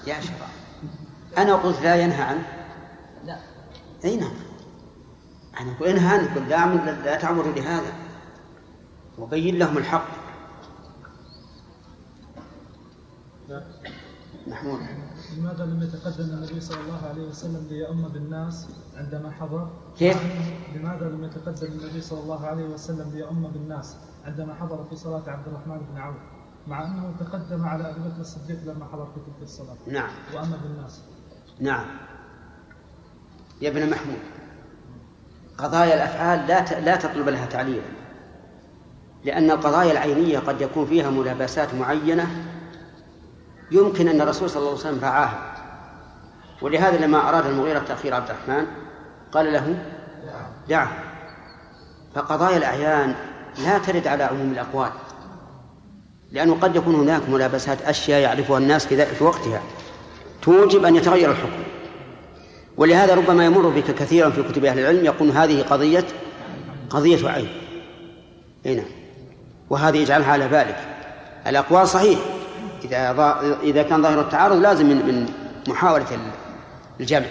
يا 0.07 0.21
شرف. 0.21 0.64
أنا 1.39 1.55
قلت 1.55 1.83
لا 1.83 1.97
ينهى 1.97 2.23
عنه. 2.23 2.47
لا. 3.25 3.39
أي 4.05 4.17
نعم. 4.17 4.35
أنا 5.61 5.73
أقول 5.73 5.89
انهى 5.89 6.09
عنه 6.09 6.35
قل 6.35 6.49
لا, 6.49 6.95
لا 7.05 7.17
تعمروا 7.17 7.53
لهذا. 7.53 7.93
وبين 9.19 9.59
لهم 9.59 9.79
الحق. 9.79 10.07
محمود. 14.47 14.81
لماذا 15.37 15.65
لم 15.65 15.83
يتقدم 15.83 16.25
النبي 16.25 16.61
صلى 16.61 16.81
الله 16.81 17.07
عليه 17.07 17.29
وسلم 17.29 17.67
ليؤم 17.71 18.09
بالناس 18.09 18.69
عندما 18.97 19.31
حضر؟ 19.31 19.71
كيف؟ 19.99 20.23
لماذا 20.75 21.09
لم 21.09 21.25
يتقدم 21.25 21.67
النبي 21.67 22.01
صلى 22.01 22.21
الله 22.21 22.47
عليه 22.47 22.65
وسلم 22.65 23.11
ليؤم 23.11 23.49
بالناس 23.49 23.97
عندما 24.25 24.55
حضر 24.55 24.85
في 24.91 24.97
صلاة 24.97 25.31
عبد 25.31 25.49
الرحمن 25.49 25.79
بن 25.79 25.99
عوف؟ 25.99 26.17
مع 26.67 26.87
أنه 26.87 27.15
تقدم 27.21 27.65
على 27.65 27.91
أبي 27.91 28.01
بكر 28.01 28.21
الصديق 28.21 28.59
لما 28.65 28.85
حضر 28.93 29.07
في 29.07 29.21
تلك 29.21 29.43
الصلاة. 29.43 29.77
نعم. 29.87 30.11
وأم 30.35 30.53
بالناس. 30.63 31.01
نعم. 31.61 31.85
يا 33.61 33.69
ابن 33.69 33.91
محمود 33.91 34.19
قضايا 35.59 35.95
الأفعال 35.95 36.47
لا 36.47 36.81
لا 36.81 36.97
تطلب 36.97 37.29
لها 37.29 37.47
تعليلا 37.47 37.83
لأن 39.25 39.51
القضايا 39.51 39.93
العينية 39.93 40.39
قد 40.39 40.61
يكون 40.61 40.87
فيها 40.87 41.11
ملابسات 41.11 41.75
معينة 41.75 42.27
يمكن 43.71 44.09
أن 44.09 44.21
الرسول 44.21 44.51
صلى 44.51 44.59
الله 44.59 44.71
عليه 44.71 44.81
وسلم 44.81 45.01
رعاها 45.03 45.55
ولهذا 46.63 47.07
لما 47.07 47.29
أراد 47.29 47.47
المغيرة 47.47 47.79
تأخير 47.79 48.15
عبد 48.15 48.31
الرحمن 48.31 48.67
قال 49.33 49.53
له 49.53 49.79
دعه 50.69 50.93
فقضايا 52.15 52.57
الأعيان 52.57 53.15
لا 53.65 53.79
ترد 53.79 54.07
على 54.07 54.25
عموم 54.25 54.53
الأقوال 54.53 54.91
لأنه 56.33 56.55
قد 56.55 56.77
يكون 56.77 56.95
هناك 56.95 57.29
ملابسات 57.29 57.83
أشياء 57.83 58.21
يعرفها 58.21 58.59
الناس 58.59 58.87
في 58.87 59.25
وقتها. 59.25 59.63
توجب 60.45 60.85
أن 60.85 60.97
يتغير 60.97 61.31
الحكم. 61.31 61.63
ولهذا 62.77 63.15
ربما 63.15 63.45
يمر 63.45 63.69
بك 63.69 63.95
كثيرا 63.95 64.31
في 64.31 64.43
كتب 64.43 64.65
أهل 64.65 64.79
العلم 64.79 65.05
يقول 65.05 65.29
هذه 65.31 65.63
قضية 65.63 66.05
قضية 66.91 67.29
عين. 67.29 67.49
هنا 68.67 68.83
وهذه 69.71 69.97
يجعلها 69.97 70.33
على 70.33 70.49
بالك. 70.49 70.79
الأقوال 71.47 71.89
صحيح. 71.89 72.19
إذا 72.85 73.57
إذا 73.63 73.83
كان 73.83 74.03
ظاهر 74.03 74.21
التعارض 74.21 74.57
لازم 74.57 74.87
من 74.87 74.97
من 74.97 75.27
محاولة 75.69 76.15
ال- 76.15 76.31
الجمع. 77.01 77.27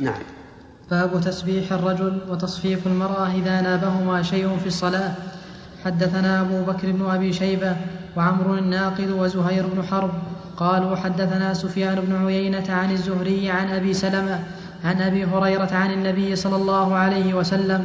نعم. 0.00 0.22
باب 0.90 1.20
تسبيح 1.20 1.72
الرجل 1.72 2.18
وتصفيق 2.28 2.78
المرأة 2.86 3.34
إذا 3.34 3.60
نابهما 3.60 4.22
شيء 4.22 4.56
في 4.56 4.66
الصلاة. 4.66 5.14
حدثنا 5.84 6.40
أبو 6.40 6.62
بكر 6.64 6.90
بن 6.92 7.10
أبي 7.10 7.32
شيبة 7.32 7.76
وعمرو 8.16 8.54
الناقد 8.54 9.10
وزهير 9.10 9.66
بن 9.66 9.82
حرب 9.82 10.10
قالوا 10.56 10.96
حدثنا 10.96 11.54
سفيان 11.54 12.00
بن 12.00 12.26
عيينة 12.26 12.64
عن 12.68 12.90
الزهري 12.90 13.50
عن 13.50 13.68
أبي 13.68 13.94
سلمة 13.94 14.40
عن 14.84 15.00
أبي 15.00 15.24
هريرة 15.24 15.68
عن 15.72 15.92
النبي 15.92 16.36
صلى 16.36 16.56
الله 16.56 16.94
عليه 16.94 17.34
وسلم 17.34 17.84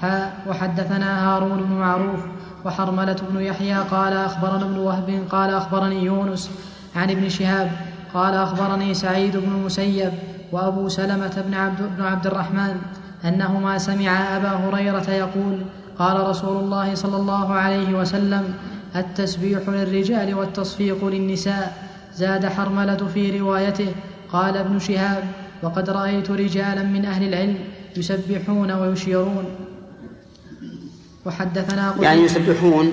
حاء 0.00 0.36
وحدثنا 0.48 1.28
هارون 1.28 1.62
بن 1.62 1.72
معروف 1.72 2.20
وحرملة 2.64 3.16
بن 3.30 3.40
يحيى 3.40 3.74
قال 3.74 4.12
أخبرنا 4.12 4.64
ابن 4.64 4.78
وهب 4.78 5.24
قال 5.30 5.50
أخبرني 5.50 6.04
يونس 6.04 6.50
عن 6.96 7.10
ابن 7.10 7.28
شهاب 7.28 7.70
قال 8.14 8.34
أخبرني 8.34 8.94
سعيد 8.94 9.36
بن 9.36 9.52
المسيب 9.52 10.12
وأبو 10.52 10.88
سلمة 10.88 11.44
بن 11.46 11.54
عبد, 11.54 11.82
بن 11.96 12.04
عبد 12.04 12.26
الرحمن 12.26 12.76
أنهما 13.24 13.78
سمعا 13.78 14.36
أبا 14.36 14.48
هريرة 14.48 15.10
يقول 15.10 15.58
قال 15.98 16.28
رسول 16.28 16.56
الله 16.56 16.94
صلى 16.94 17.16
الله 17.16 17.52
عليه 17.52 17.98
وسلم 17.98 18.54
التسبيح 18.96 19.68
للرجال 19.68 20.34
والتصفيق 20.34 21.04
للنساء. 21.04 21.85
زاد 22.16 22.46
حرملة 22.46 23.08
في 23.14 23.40
روايته 23.40 23.94
قال 24.32 24.56
ابن 24.56 24.78
شهاب 24.78 25.24
وقد 25.62 25.90
رأيت 25.90 26.30
رجالا 26.30 26.82
من 26.82 27.04
أهل 27.04 27.28
العلم 27.28 27.58
يسبحون 27.96 28.72
ويشيرون. 28.72 29.44
وحدثنا 31.26 31.94
يعني 32.00 32.20
يسبحون 32.20 32.92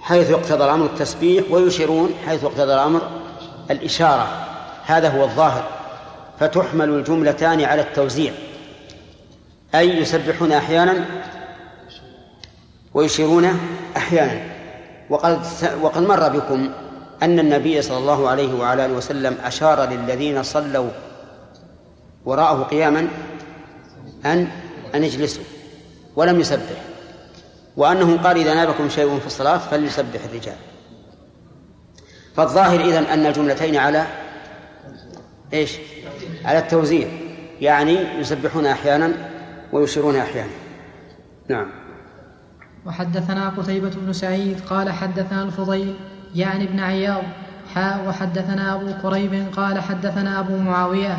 حيث 0.00 0.30
يقتضى 0.30 0.64
الأمر 0.64 0.86
التسبيح 0.86 1.44
ويشيرون 1.50 2.10
حيث 2.26 2.42
يقتضى 2.42 2.74
الأمر 2.74 3.00
الإشارة. 3.70 4.28
هذا 4.86 5.08
هو 5.08 5.24
الظاهر. 5.24 5.68
فتحمل 6.40 6.88
الجملتان 6.88 7.60
على 7.60 7.82
التوزيع. 7.82 8.32
أي 9.74 9.98
يسبحون 9.98 10.52
أحيانا 10.52 11.04
ويشيرون 12.94 13.58
أحيانا. 13.96 14.40
وقد 15.10 15.40
وقد 15.82 16.02
مر 16.02 16.28
بكم 16.28 16.68
أن 17.22 17.38
النبي 17.38 17.82
صلى 17.82 17.98
الله 17.98 18.28
عليه 18.28 18.54
وعلى 18.54 18.84
آله 18.84 18.94
وسلم 18.94 19.36
أشار 19.44 19.90
للذين 19.90 20.42
صلوا 20.42 20.90
وراءه 22.24 22.62
قياما 22.62 23.08
أن 24.24 24.48
أن 24.94 25.04
اجلسوا 25.04 25.44
ولم 26.16 26.40
يسبح. 26.40 26.82
وأنه 27.76 28.22
قال 28.22 28.36
إذا 28.36 28.54
نابكم 28.54 28.88
شيء 28.88 29.18
في 29.18 29.26
الصلاة 29.26 29.58
فليسبح 29.58 30.24
الرجال. 30.24 30.56
فالظاهر 32.36 32.80
إذن 32.80 33.04
أن 33.04 33.26
الجملتين 33.26 33.76
على 33.76 34.06
إيش؟ 35.52 35.76
على 36.44 36.58
التوزيع. 36.58 37.08
يعني 37.60 37.98
يسبحون 38.18 38.66
أحيانا 38.66 39.12
ويشيرون 39.72 40.16
أحيانا. 40.16 40.50
نعم. 41.48 41.70
وحدثنا 42.86 43.48
قتيبة 43.48 43.90
بن 43.90 44.12
سعيد 44.12 44.60
قال 44.60 44.90
حدثنا 44.90 45.42
الفضيل 45.42 45.94
يعني 46.34 46.64
ابن 46.64 46.80
عياض 46.80 47.22
حاء 47.74 48.08
وحدثنا 48.08 48.74
أبو 48.74 48.86
قريب 49.02 49.46
قال 49.56 49.80
حدثنا 49.80 50.40
أبو 50.40 50.56
معاوية 50.56 51.18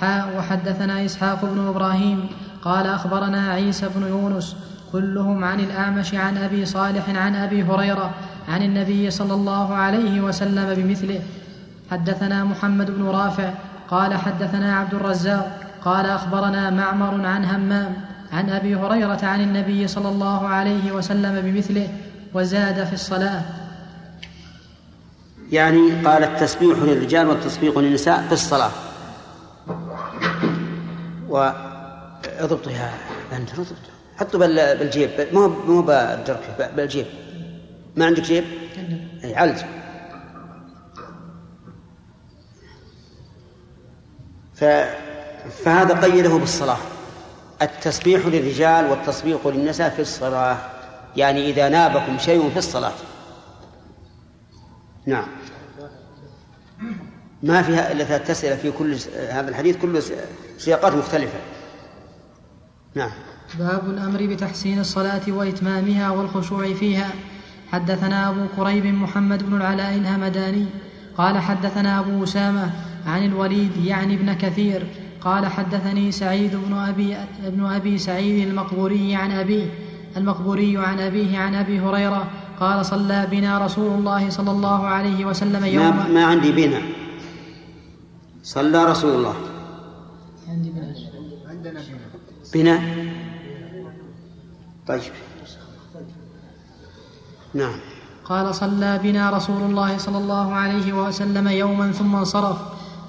حاء 0.00 0.36
وحدثنا 0.38 1.04
إسحاق 1.04 1.44
بن 1.44 1.68
إبراهيم 1.68 2.26
قال 2.62 2.86
أخبرنا 2.86 3.50
عيسى 3.50 3.88
بن 3.96 4.08
يونس 4.08 4.56
كلهم 4.92 5.44
عن 5.44 5.60
الأعمش 5.60 6.14
عن 6.14 6.36
أبي 6.36 6.66
صالح 6.66 7.08
عن 7.08 7.34
أبي 7.34 7.62
هريرة 7.62 8.10
عن 8.48 8.62
النبي 8.62 9.10
صلى 9.10 9.34
الله 9.34 9.74
عليه 9.74 10.20
وسلم 10.20 10.74
بمثله. 10.74 11.20
حدثنا 11.90 12.44
محمد 12.44 12.90
بن 12.90 13.04
رافع 13.04 13.50
قال 13.90 14.14
حدثنا 14.14 14.76
عبد 14.76 14.94
الرزاق 14.94 15.60
قال 15.84 16.06
أخبرنا 16.06 16.70
معمر 16.70 17.26
عن 17.26 17.44
همام 17.44 17.96
عن 18.32 18.50
أبي 18.50 18.76
هريرة 18.76 19.18
عن 19.22 19.40
النبي 19.40 19.88
صلى 19.88 20.08
الله 20.08 20.48
عليه 20.48 20.92
وسلم 20.92 21.40
بمثله 21.40 21.88
وزاد 22.34 22.84
في 22.84 22.92
الصلاة. 22.92 23.42
يعني 25.52 25.90
قال 26.04 26.24
التسبيح 26.24 26.78
للرجال 26.78 27.28
والتصفيق 27.28 27.78
للنساء 27.78 28.22
في 28.26 28.32
الصلاة. 28.32 28.70
واضبطها 31.28 32.94
أنت 33.32 33.50
اضبط 33.52 33.66
حطه 34.16 34.38
بالجيب. 34.38 35.10
مو 35.32 35.48
مو 35.48 35.82
بالجيب. 36.76 37.06
ما 37.96 38.06
عندك 38.06 38.22
جيب؟ 38.22 38.44
إي 39.24 39.36
علج. 39.36 39.58
ف... 44.54 44.64
فهذا 45.64 46.00
قيده 46.00 46.36
بالصلاة. 46.36 46.78
التسبيح 47.62 48.26
للرجال 48.26 48.90
والتصبيح 48.90 49.46
للنساء 49.46 49.90
في 49.90 50.02
الصلاة. 50.02 50.58
يعني 51.16 51.50
إذا 51.50 51.68
نابكم 51.68 52.18
شيء 52.18 52.50
في 52.50 52.58
الصلاة. 52.58 52.92
نعم. 55.06 55.26
ما 57.42 57.62
فيها 57.62 57.92
إلا 57.92 58.04
ثلاث 58.04 58.30
أسئلة 58.30 58.56
في 58.56 58.70
كل 58.70 58.96
هذا 59.30 59.48
الحديث 59.48 59.76
كله 59.76 60.02
سياقات 60.58 60.94
مختلفة. 60.94 61.38
نعم. 62.94 63.10
باب 63.58 63.90
الأمر 63.90 64.26
بتحسين 64.26 64.78
الصلاة 64.80 65.22
وإتمامها 65.28 66.10
والخشوع 66.10 66.74
فيها. 66.74 67.10
حدثنا 67.72 68.28
أبو 68.28 68.46
كريب 68.56 68.86
محمد 68.86 69.42
بن 69.42 69.56
العلاء 69.56 69.94
الهمداني 69.94 70.66
قال 71.16 71.38
حدثنا 71.38 72.00
أبو 72.00 72.24
أسامة 72.24 72.70
عن 73.06 73.24
الوليد 73.24 73.76
يعني 73.84 74.14
ابن 74.14 74.32
كثير 74.32 74.86
قال 75.20 75.46
حدثني 75.46 76.12
سعيد 76.12 76.56
بن 76.56 76.74
أبي, 76.74 77.16
ابن 77.46 77.64
أبي 77.66 77.98
سعيد 77.98 78.48
المقبوري 78.48 79.16
عن 79.16 79.30
أبيه 79.30 79.66
المقبوري 80.16 80.78
عن 80.78 81.00
أبيه 81.00 81.38
عن 81.38 81.54
أبي 81.54 81.80
هريرة 81.80 82.30
قال 82.60 82.86
صلى 82.86 83.26
بنا 83.30 83.58
رسول 83.58 83.98
الله 83.98 84.30
صلى 84.30 84.50
الله 84.50 84.86
عليه 84.86 85.24
وسلم 85.24 85.64
يوما 85.64 85.90
ما, 85.90 86.08
ما 86.08 86.24
عندي 86.24 86.52
بنا. 86.52 86.80
صلى 88.42 88.84
رسول 88.84 89.14
الله. 89.16 89.34
عندي 90.48 90.70
بنا. 90.70 90.94
عندنا 91.50 91.80
بنا. 92.54 92.80
طيب. 94.86 95.12
نعم. 97.54 97.78
قال 98.24 98.54
صلى 98.54 98.98
بنا 99.02 99.30
رسول 99.30 99.62
الله 99.62 99.98
صلى 99.98 100.18
الله 100.18 100.52
عليه 100.52 100.92
وسلم 100.92 101.48
يوما 101.48 101.92
ثم 101.92 102.16
انصرف. 102.16 102.58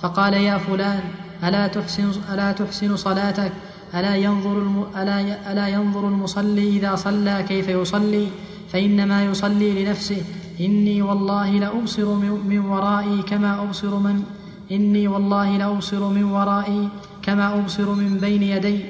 فقال 0.02 0.34
يا 0.34 0.58
فلان 0.58 1.04
ألا 1.43 1.68
تحسن, 1.68 2.12
ألا 2.34 2.52
تحسن 2.52 2.96
صلاتك؟ 2.96 3.52
ألا 3.93 4.16
ينظر, 4.16 4.52
الم 4.52 4.86
ألا, 4.98 5.52
ألا 5.52 5.68
ينظر 5.68 6.08
المصلي 6.08 6.70
إذا 6.70 6.96
صلى 6.96 7.43
كيف 7.48 7.68
يصلي؟ 7.68 8.30
فإنما 8.74 9.26
يصلي 9.26 9.84
لنفسه 9.84 10.22
إني 10.59 11.01
والله 11.01 11.49
لأبصر 11.49 12.05
من 12.45 12.59
ورائي 12.59 13.22
كما 13.22 13.63
أبصر 13.63 13.95
من 13.95 14.24
إني 14.72 15.07
والله 15.07 15.57
لأبصر 15.57 16.09
من 16.09 16.24
ورائي 16.24 16.89
كما 17.24 17.53
أبصر 17.59 17.89
من 17.89 18.18
بين 18.18 18.43
يدي. 18.43 18.86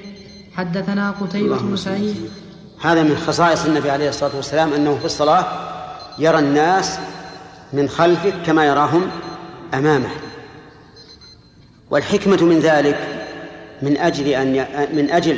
حدثنا 0.55 1.11
قتيبة 1.11 1.57
بن 1.57 1.75
سعيد. 1.75 2.15
هذا 2.81 3.03
من 3.03 3.17
خصائص 3.17 3.65
النبي 3.65 3.91
عليه 3.91 4.09
الصلاة 4.09 4.35
والسلام 4.35 4.73
أنه 4.73 4.97
في 4.97 5.05
الصلاة 5.05 5.45
يرى 6.19 6.39
الناس 6.39 6.99
من 7.73 7.89
خلفه 7.89 8.33
كما 8.45 8.65
يراهم 8.65 9.01
أمامه. 9.73 10.09
والحكمة 11.91 12.43
من 12.43 12.59
ذلك 12.59 12.97
من 13.81 13.97
أجل 13.97 14.27
أن 14.27 14.65
من 14.93 15.11
أجل 15.11 15.37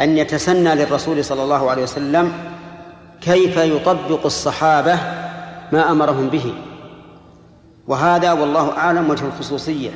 أن 0.00 0.18
يتسنى 0.18 0.74
للرسول 0.74 1.24
صلى 1.24 1.42
الله 1.42 1.70
عليه 1.70 1.82
وسلم 1.82 2.51
كيف 3.24 3.56
يطبق 3.56 4.24
الصحابة 4.24 4.98
ما 5.72 5.90
أمرهم 5.90 6.28
به. 6.28 6.54
وهذا 7.86 8.32
والله 8.32 8.78
أعلم 8.78 9.10
وجه 9.10 9.24
الخصوصية. 9.24 9.90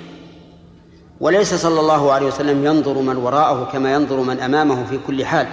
وليس 1.20 1.54
صلى 1.54 1.80
الله 1.80 2.12
عليه 2.12 2.26
وسلم 2.26 2.66
ينظر 2.66 2.98
من 2.98 3.16
وراءه 3.16 3.68
كما 3.72 3.92
ينظر 3.92 4.20
من 4.20 4.40
أمامه 4.40 4.84
في 4.84 4.98
كل 5.06 5.24
حال. 5.24 5.46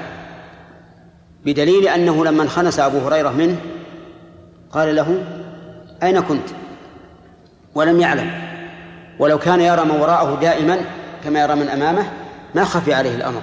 بدليل 1.45 1.88
أنه 1.88 2.26
لما 2.26 2.43
انخنس 2.43 2.80
أبو 2.80 2.97
هريرة 2.97 3.30
منه 3.30 3.57
قال 4.71 4.95
له 4.95 5.24
أين 6.03 6.19
كنت؟ 6.19 6.49
ولم 7.76 7.99
يعلم. 7.99 8.32
ولو 9.19 9.39
كان 9.39 9.61
يرى 9.61 9.86
من 9.86 9.91
وراءه 9.91 10.39
دائما 10.41 10.78
كما 11.24 11.41
يرى 11.41 11.55
من 11.55 11.69
أمامه 11.69 12.11
ما 12.55 12.63
خفي 12.63 12.93
عليه 12.93 13.15
الأمر. 13.15 13.41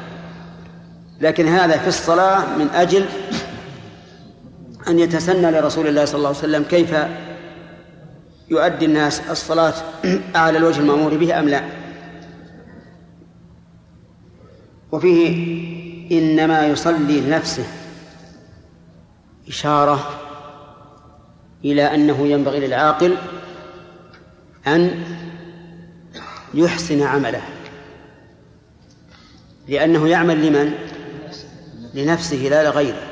لكن 1.21 1.49
هذا 1.49 1.79
في 1.79 1.89
الصلاة 1.89 2.39
من 2.59 2.69
أجل 2.75 3.05
أن 4.89 4.99
يتسنى 4.99 5.51
لرسول 5.51 5.87
الله 5.87 6.05
صلى 6.05 6.19
الله 6.19 6.29
عليه 6.29 6.39
وسلم 6.39 6.63
كيف 6.63 6.95
يؤدي 8.51 8.85
الناس 8.85 9.21
الصلاة 9.31 9.75
على 10.35 10.59
الوجه 10.59 10.81
المأمور 10.81 11.17
به 11.17 11.39
أم 11.39 11.49
لا 11.49 11.63
وفيه 14.93 15.61
إنما 16.13 16.67
يصلي 16.67 17.21
لنفسه 17.21 17.67
إشارة 19.49 20.11
إلى 21.65 21.95
أنه 21.95 22.27
ينبغي 22.27 22.67
للعاقل 22.67 23.17
أن 24.67 25.05
يحسن 26.55 27.03
عمله 27.03 27.43
لأنه 29.69 30.09
يعمل 30.09 30.47
لمن؟ 30.47 30.75
لنفسه 31.95 32.37
لا 32.37 32.65
لغيره 32.65 33.10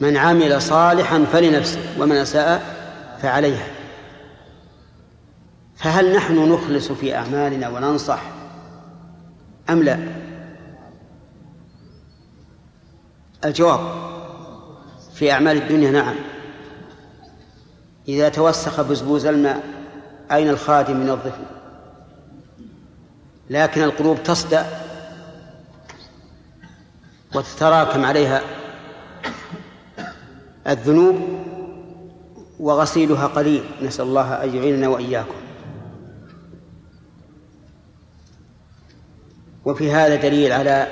من 0.00 0.16
عمل 0.16 0.62
صالحا 0.62 1.24
فلنفسه 1.32 1.80
ومن 1.98 2.16
أساء 2.16 2.62
فعليها. 3.22 3.66
فهل 5.76 6.16
نحن 6.16 6.52
نخلص 6.52 6.92
في 6.92 7.16
أعمالنا 7.16 7.68
وننصح 7.68 8.22
أم 9.70 9.82
لا؟ 9.82 9.98
الجواب 13.44 13.80
في 15.14 15.32
أعمال 15.32 15.56
الدنيا 15.56 15.90
نعم. 15.90 16.14
إذا 18.08 18.28
توسخ 18.28 18.80
بزبوز 18.80 19.26
الماء 19.26 19.62
أين 20.32 20.48
الخادم 20.48 21.02
ينظفه 21.02 21.44
لكن 23.50 23.82
القلوب 23.82 24.22
تصدأ 24.22 24.66
وتتراكم 27.34 28.04
عليها. 28.04 28.40
الذنوب 30.68 31.16
وغسيلها 32.60 33.26
قليل. 33.26 33.64
نسأل 33.82 34.04
الله 34.04 34.44
أن 34.44 34.54
يعيننا 34.56 34.88
وإياكم. 34.88 35.40
وفي 39.64 39.92
هذا 39.92 40.14
دليل 40.14 40.52
على 40.52 40.88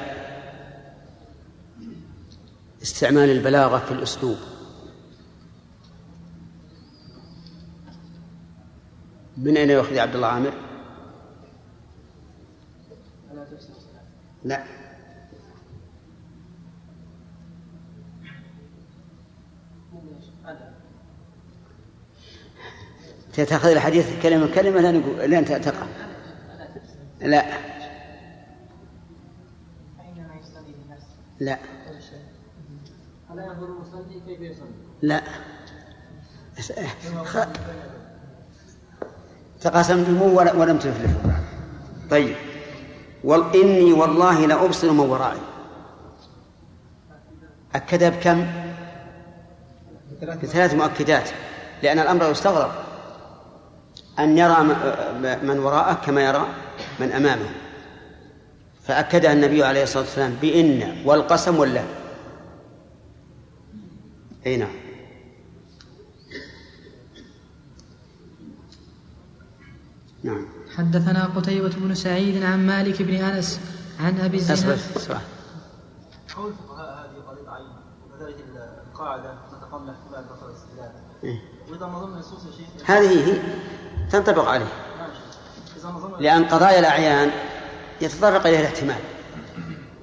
استعمال 2.83 3.31
البلاغة 3.31 3.79
في 3.79 3.93
الأسلوب. 3.93 4.37
من 9.37 9.57
أين 9.57 9.71
يأخذ 9.71 9.99
عبد 9.99 10.15
الله 10.15 10.29
عامر؟ 10.29 10.53
لا. 14.45 14.84
تأخذ 23.35 23.69
الحديث 23.69 24.23
كلمة 24.23 24.55
كلمة 24.55 24.81
لا 24.81 24.93
نقول 24.93 25.31
لين 25.31 25.45
تقع. 25.45 25.87
لا. 27.21 27.45
لا؟ 31.41 31.59
لا. 35.03 35.23
خ... 37.25 37.39
تقاسمتموه 39.61 40.57
ولم 40.57 40.79
تفلحوا 40.79 41.31
طيب. 42.11 42.37
وال... 43.25 43.57
إني 43.63 43.93
والله 43.93 44.47
لأبصر 44.47 44.93
من 44.93 44.99
ورائي 45.01 45.41
أكدها 47.75 48.09
بكم؟ 48.09 48.47
بثلاث 50.23 50.75
مؤكدات. 50.75 51.31
لأن 51.83 51.99
الأمر 51.99 52.31
يستغرب 52.31 52.84
أن 54.19 54.39
يرى 54.39 54.63
من 55.43 55.59
وراءه 55.59 55.95
كما 55.95 56.23
يرى 56.23 56.47
من 57.01 57.13
أمامه. 57.13 57.49
فأكدها 58.83 59.33
النبي 59.33 59.65
عليه 59.65 59.83
الصلاة 59.83 60.03
والسلام 60.03 60.37
بإن 60.43 61.03
والقسم 61.05 61.59
والله 61.59 61.87
أي 64.47 64.57
نعم. 64.57 64.77
نعم. 70.23 70.47
حدثنا 70.77 71.25
قتيبة 71.25 71.69
بن 71.69 71.95
سعيد 71.95 72.43
عن 72.43 72.67
مالك 72.67 73.03
بن 73.03 73.15
أنس 73.15 73.61
عن 74.01 74.21
أبي 74.21 74.37
الزناد. 74.37 74.79
قول 76.37 76.51
الفقهاء 76.51 77.11
هذه 77.11 77.23
قضية 77.29 77.51
عين 77.51 77.67
وكذلك 78.07 78.37
القاعدة 78.87 79.35
تتقام 79.53 79.91
احتمال 79.91 80.25
بطل 80.25 80.49
الاستدلال. 80.49 80.93
إيه. 81.25 81.39
وإذا 81.71 81.87
نظرنا 81.87 82.19
نصوص 82.19 82.47
يا 82.47 82.53
شيخ 82.53 82.91
هذه 82.91 83.33
هي. 83.33 83.43
تنطبق 84.11 84.49
عليه 84.49 84.67
لأن 86.19 86.45
قضايا 86.45 86.79
الأعيان 86.79 87.31
يتطرق 88.01 88.47
إليها 88.47 88.61
الاحتمال 88.61 89.01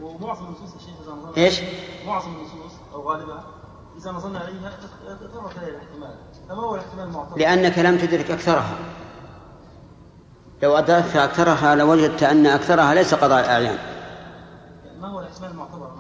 ومعظم 0.02 0.45
النصوص 0.45 0.74
يا 0.74 0.80
شيخ 0.80 0.95
إذا 1.04 1.12
نظرنا 1.12 1.38
إيش؟ 1.38 1.62
معظم 2.06 2.32
النصوص 2.36 2.72
أو 2.93 3.10
غالبها 3.10 3.43
إذا 3.97 4.12
نظرنا 4.12 4.39
عليها 4.39 4.72
يتطرق 5.06 5.52
إليها 5.58 5.70
الاحتمال 5.70 6.16
فما 6.49 6.64
هو 6.64 6.76
الاحتمال 6.76 7.06
المعتبر؟ 7.06 7.38
لأنك 7.38 7.80
لم 7.80 7.97
تدرك 7.97 8.32
أكثرها 8.32 8.76
لو 10.64 10.78
أدركت 10.78 11.16
أكثرها 11.16 11.76
لوجدت 11.76 12.24
أن 12.24 12.45
أكثرها 12.45 12.93
ليس 12.93 13.14
قضاء 13.14 13.39
الأعيان 13.39 13.78
ما 15.02 15.08
هو 15.08 15.20
الاحتمال 15.20 15.52
المعتبر؟ 15.52 15.91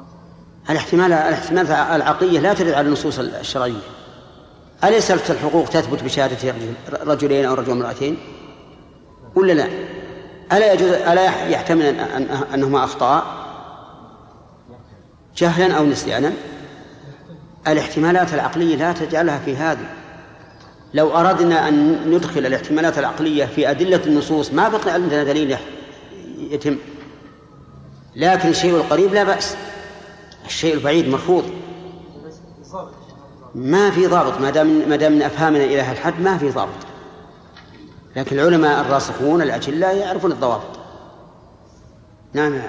الاحتمال 0.69 1.13
الاحتمال 1.13 1.71
العقلية 1.71 2.39
لا 2.39 2.53
ترد 2.53 2.73
على 2.73 2.87
النصوص 2.87 3.19
الشرعية 3.19 3.81
أليست 4.83 5.31
الحقوق 5.31 5.69
تثبت 5.69 6.03
بشهادة 6.03 6.53
رجلين 7.03 7.45
أو 7.45 7.53
رجل 7.53 7.71
امرأتين؟ 7.71 8.17
ولا 9.35 9.53
لا؟ 9.53 9.67
ألا 10.53 10.73
يجوز 10.73 10.89
ألا 10.89 11.47
يحتمل 11.47 11.85
أن 11.85 12.27
أنهما 12.53 12.83
أخطأ 12.83 13.23
جهلا 15.37 15.77
أو 15.77 15.85
نسيانا؟ 15.85 16.33
الاحتمالات 17.67 18.33
العقلية 18.33 18.75
لا 18.75 18.91
تجعلها 18.91 19.39
في 19.39 19.55
هذه. 19.55 19.85
لو 20.93 21.17
أردنا 21.17 21.67
أن 21.67 22.09
ندخل 22.11 22.45
الاحتمالات 22.45 22.97
العقلية 22.97 23.45
في 23.45 23.69
أدلة 23.69 24.01
النصوص 24.05 24.53
ما 24.53 24.69
بقي 24.69 24.91
عندنا 24.91 25.23
دليل 25.23 25.57
يتم. 26.37 26.77
لكن 28.15 28.49
الشيء 28.49 28.75
القريب 28.75 29.13
لا 29.13 29.23
بأس. 29.23 29.55
الشيء 30.45 30.73
البعيد 30.73 31.07
مرفوض. 31.09 31.60
ما 33.55 33.91
في 33.91 34.07
ضابط 34.07 34.41
ما 34.41 34.49
دام 34.49 34.89
ما 34.89 34.95
دام 34.95 35.11
من 35.11 35.21
أفهامنا 35.21 35.63
إلى 35.63 35.81
هالحد 35.81 36.21
ما 36.21 36.37
في 36.37 36.49
ضابط. 36.49 36.85
لكن 38.15 38.39
العلماء 38.39 38.81
الراسخون 38.81 39.41
الأجلاء 39.41 39.95
يعرفون 39.95 40.31
الضوابط. 40.31 40.79
نعم. 42.33 42.61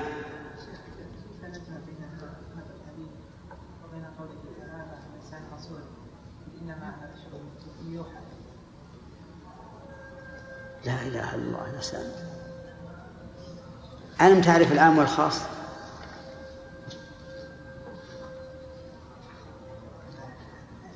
لا 10.85 11.03
إله 11.03 11.35
إلا 11.35 11.35
الله 11.35 11.81
سلام 11.81 12.13
ألم 14.21 14.41
تعرف 14.41 14.73
العام 14.73 14.99
والخاص؟ 14.99 15.41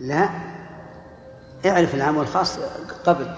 لا 0.00 0.28
اعرف 1.66 1.94
العام 1.94 2.16
والخاص 2.16 2.58
قبل 3.06 3.34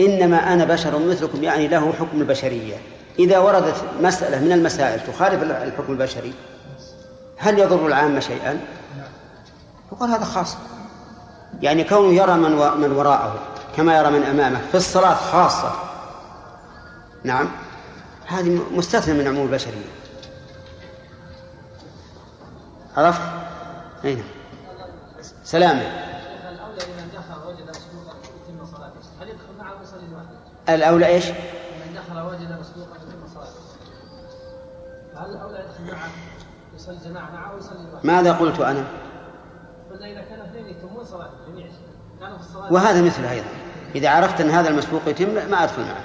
إنما 0.00 0.52
أنا 0.52 0.64
بشر 0.64 0.98
مثلكم 0.98 1.44
يعني 1.44 1.68
له 1.68 1.92
حكم 1.92 2.20
البشرية 2.20 2.76
إذا 3.18 3.38
وردت 3.38 3.74
مسألة 4.00 4.40
من 4.40 4.52
المسائل 4.52 5.00
تخالف 5.00 5.42
الحكم 5.42 5.92
البشري 5.92 6.34
هل 7.38 7.58
يضر 7.58 7.86
العامة 7.86 8.20
شيئا؟ 8.20 8.60
يقول 9.92 10.10
هذا 10.10 10.24
خاص 10.24 10.56
يعني 11.62 11.84
كونه 11.84 12.12
يرى 12.12 12.34
من 12.34 12.50
من 12.80 12.92
وراءه 12.92 13.38
كما 13.76 13.98
يرى 13.98 14.10
من 14.10 14.22
أمامه 14.22 14.60
في 14.70 14.76
الصلاة 14.76 15.14
خاصة 15.14 15.72
نعم 17.24 17.48
هذه 18.26 18.60
مستثنى 18.74 19.14
من 19.14 19.28
عموم 19.28 19.46
البشرية 19.46 19.92
عرفت؟ 22.96 23.20
أين؟ 24.04 24.16
نعم. 24.16 24.37
سلامة 25.48 25.82
الأولى 30.68 31.06
إيش؟ 31.06 31.28
من 31.28 31.94
دخل 31.94 32.20
وجد 32.20 32.60
مسبوقا 32.60 32.96
يتم 32.96 33.28
صلاته 33.34 33.60
فهل 35.14 35.30
الأولى 35.30 35.58
يدخل 35.58 35.92
معه 35.92 36.08
يصلي 36.74 36.96
جماعة 37.04 37.30
معه 37.30 37.54
ويصلي 37.54 37.78
لوحده؟ 37.78 38.00
ماذا 38.04 38.32
قلت 38.32 38.60
أنا؟ 38.60 38.84
قلنا 39.90 40.06
إذا 40.06 40.20
كان 40.20 40.40
اثنين 40.40 40.68
يتمون 40.68 41.04
صلاة 41.04 41.30
جميع 41.48 41.66
كانوا 42.20 42.38
في 42.38 42.44
الصلاة 42.44 42.72
وهذا 42.72 43.02
مثله 43.02 43.32
أيضا 43.32 43.48
إذا 43.94 44.10
عرفت 44.10 44.40
أن 44.40 44.50
هذا 44.50 44.68
المسبوق 44.68 45.02
يتم 45.06 45.50
ما 45.50 45.64
أدخل 45.64 45.82
معه 45.82 46.04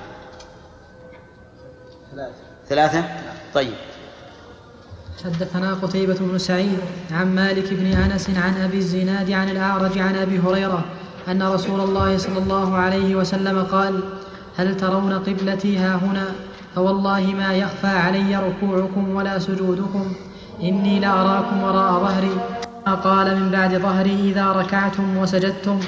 ثلاثة 2.11 2.34
ثلاثة؟ 2.68 3.03
طيب 3.53 3.76
حدثنا 5.26 5.73
قتيبة 5.73 6.18
بن 6.19 6.38
سعيد 6.38 6.80
عن 7.11 7.35
مالك 7.35 7.73
بن 7.73 7.85
أنس 7.85 8.30
عن 8.30 8.61
أبي 8.61 8.77
الزناد 8.77 9.31
عن 9.31 9.49
الأعرج 9.49 9.98
عن 9.98 10.15
أبي 10.15 10.40
هريرة 10.40 10.85
أن 11.27 11.44
رسول 11.44 11.80
الله 11.80 12.18
صلى 12.18 12.38
الله 12.38 12.76
عليه 12.76 13.15
وسلم 13.15 13.64
قال 13.64 13.99
هل 14.57 14.77
ترون 14.77 15.14
قبلتي 15.14 15.77
ها 15.77 15.95
هنا؟ 15.95 16.26
فوالله 16.76 17.34
ما 17.38 17.53
يخفى 17.53 17.88
علي 17.88 18.35
ركوعكم 18.35 19.15
ولا 19.15 19.40
سجودكم. 19.40 20.14
إني 20.64 20.99
لأراكم 20.99 21.64
وراء 21.64 21.91
ظهري. 21.99 22.38
قال 23.03 23.40
من 23.40 23.52
بعد 23.52 23.77
ظهري 23.77 24.31
إذا 24.31 24.52
ركعتم 24.52 25.18
وسجدتم. 25.18 25.80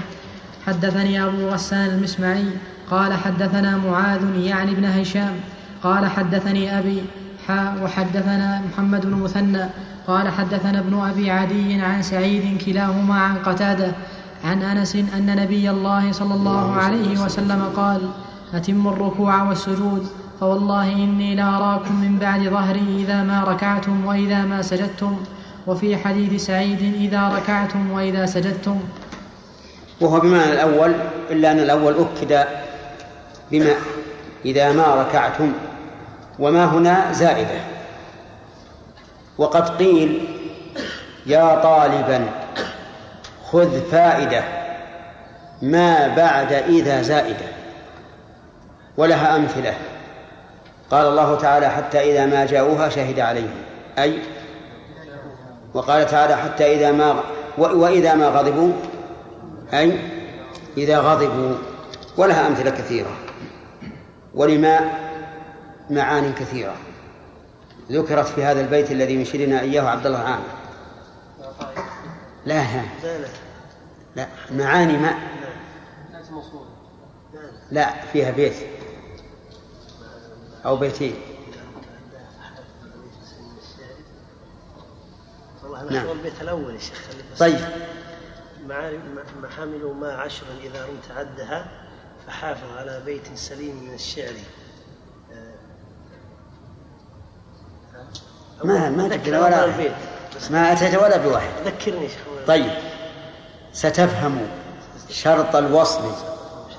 حدثني 0.67 1.23
أبو 1.23 1.49
غسان 1.49 1.89
المسمعي 1.89 2.45
قال 2.91 3.13
حدثنا 3.13 3.77
معاذ 3.77 4.21
يعني 4.37 4.71
ابن 4.71 4.85
هشام 4.85 5.35
قال 5.83 6.05
حدثني 6.05 6.79
أبي 6.79 7.01
حا 7.47 7.73
وحدثنا 7.83 8.61
محمد 8.71 9.05
بن 9.05 9.11
مثنى 9.11 9.65
قال 10.07 10.29
حدثنا 10.29 10.79
ابن 10.79 10.99
أبي 10.99 11.31
عدي 11.31 11.81
عن 11.81 12.01
سعيد 12.01 12.61
كلاهما 12.65 13.15
عن 13.15 13.35
قتادة 13.35 13.91
عن 14.45 14.61
أنس 14.61 14.95
أن 14.95 15.35
نبي 15.35 15.69
الله 15.69 16.11
صلى 16.11 16.33
الله 16.33 16.73
عليه 16.73 17.19
وسلم. 17.19 17.61
قال 17.75 18.01
أتموا 18.53 18.91
الركوع 18.91 19.43
والسجود 19.43 20.07
فوالله 20.39 20.93
إني 20.93 21.35
لأراكم 21.35 21.95
من 21.95 22.17
بعد 22.19 22.41
ظهري 22.41 23.03
إذا 23.03 23.23
ما 23.23 23.43
ركعتم 23.43 24.05
وإذا 24.05 24.45
ما 24.45 24.61
سجدتم 24.61 25.17
وفي 25.67 25.97
حديث 25.97 26.45
سعيد 26.45 26.81
إذا 27.01 27.29
ركعتم 27.37 27.91
وإذا 27.91 28.25
سجدتم. 28.25 28.79
وهو 30.01 30.19
بمعنى 30.19 30.53
الأول 30.53 30.91
إلا 31.31 31.51
أن 31.51 31.59
الأول 31.59 31.95
أكد 32.05 32.45
بما 33.51 33.73
إذا 34.45 34.71
ما 34.71 34.95
ركعتم. 34.95 35.51
وما 36.39 36.65
هنا 36.65 37.11
زائدة. 37.11 37.59
وقد 39.37 39.69
قيل 39.69 40.27
يا 41.25 41.55
طالبا 41.63 42.25
خذ 43.51 43.81
فائدة 43.81 44.43
ما 45.61 46.07
بعد 46.07 46.53
إذا 46.53 47.01
زائدة. 47.01 47.45
ولها 48.97 49.35
أمثلة. 49.35 49.73
قال 50.91 51.07
الله 51.07 51.35
تعالى 51.35 51.69
حتى 51.69 52.11
إذا 52.11 52.25
ما 52.25 52.45
جاءوها 52.45 52.89
شهد 52.89 53.19
عليهم. 53.19 53.63
أي؟ 53.99 54.19
وقال 55.73 56.05
تعالى 56.05 56.35
حتى 56.35 56.75
إذا 56.75 56.91
ما 56.91 57.15
وإذا 57.57 58.13
ما 58.13 58.27
غضبوا. 58.27 58.71
أي؟ 59.73 59.99
إذا 60.77 60.99
غضبوا. 60.99 61.55
ولها 62.17 62.47
أمثلة 62.47 62.69
كثيرة. 62.69 63.11
ولما 64.35 65.04
معان 65.89 66.33
كثيرة. 66.33 66.75
ذكرت 67.91 68.27
في 68.27 68.43
هذا 68.43 68.61
البيت 68.61 68.91
الذي 68.91 69.21
يشيرنا 69.21 69.61
إياه 69.61 69.83
عبد 69.83 70.05
الله 70.05 70.19
عامر 70.19 70.65
لا 72.45 72.63
لا 73.03 73.17
لا 74.15 74.27
معاني 74.51 74.97
ما. 74.97 75.15
لا 77.71 78.05
فيها 78.05 78.31
بيت. 78.31 78.55
أو 80.65 80.77
بيتين. 80.77 81.15
نعم. 85.91 86.09
البيت 86.11 86.41
الأول 86.41 86.73
يا 86.73 86.79
شيخ 86.79 87.01
طيب. 87.39 87.59
محامل 89.43 89.93
ما 89.99 90.13
عشرا 90.13 90.47
إذا 90.63 90.85
رمت 90.85 91.11
عدها 91.17 91.67
فحافظ 92.27 92.77
على 92.77 93.01
بيت 93.05 93.35
سليم 93.35 93.83
من 93.83 93.93
الشعر. 93.93 94.33
ما 98.63 98.89
ما 98.89 99.07
تذكر 99.07 99.43
ولا 99.43 99.67
ما 100.49 100.73
أتيت 100.73 100.95
ولا 100.95 101.17
بواحد. 101.17 101.49
ذكرني 101.65 102.07
شيخ 102.09 102.19
طيب. 102.47 102.71
ستفهم 103.73 104.37
شرط 105.09 105.55
الوصل. 105.55 106.11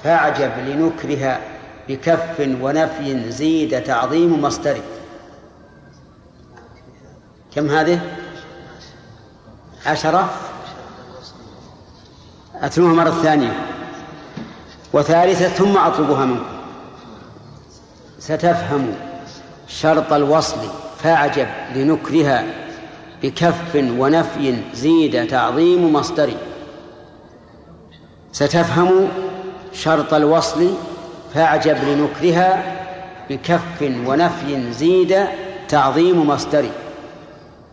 فاعجب 0.05 0.53
لنكرها 0.59 1.41
بكف 1.89 2.41
ونفي 2.41 3.31
زيد 3.31 3.83
تعظيم 3.83 4.43
مصدر 4.43 4.81
كم 7.55 7.71
هذه؟ 7.71 8.01
عشرة. 9.87 10.31
أتلوها 12.55 12.95
مرة 12.95 13.23
ثانية. 13.23 13.67
وثالثة 14.93 15.49
ثم 15.49 15.77
أطلبها 15.77 16.25
منكم. 16.25 16.47
ستفهم 18.19 18.95
شرط 19.69 20.13
الوصل. 20.13 20.86
فأعجب 21.03 21.47
لنكرها 21.75 22.45
بكف 23.23 23.75
ونفي 23.75 24.57
زيد 24.75 25.27
تعظيم 25.27 25.93
مصدر. 25.93 26.35
ستفهم 28.33 29.09
شرط 29.73 30.15
الوصل 30.15 30.75
فأعجب 31.35 31.77
لنكرها 31.85 32.77
بكف 33.31 33.83
ونفي 33.83 34.73
زيد 34.73 35.27
تعظيم 35.69 36.27
مصدر. 36.29 36.71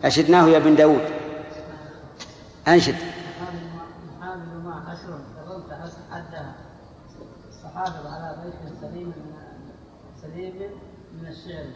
أشدناه 0.04 0.48
يا 0.48 0.56
ابن 0.56 0.76
داود. 0.76 1.04
أنشد. 2.68 2.96
حافظ 7.74 8.06
على 8.06 8.36
بيت 8.44 8.54
سليم 8.80 9.12
سليم 10.22 10.54
من 11.22 11.26
الشعر 11.28 11.66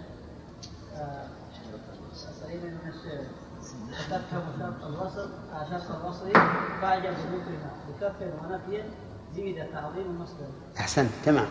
الوصل 4.87 5.31
المصدر 10.07 10.47
أحسنت 10.79 11.11
تمام. 11.25 11.47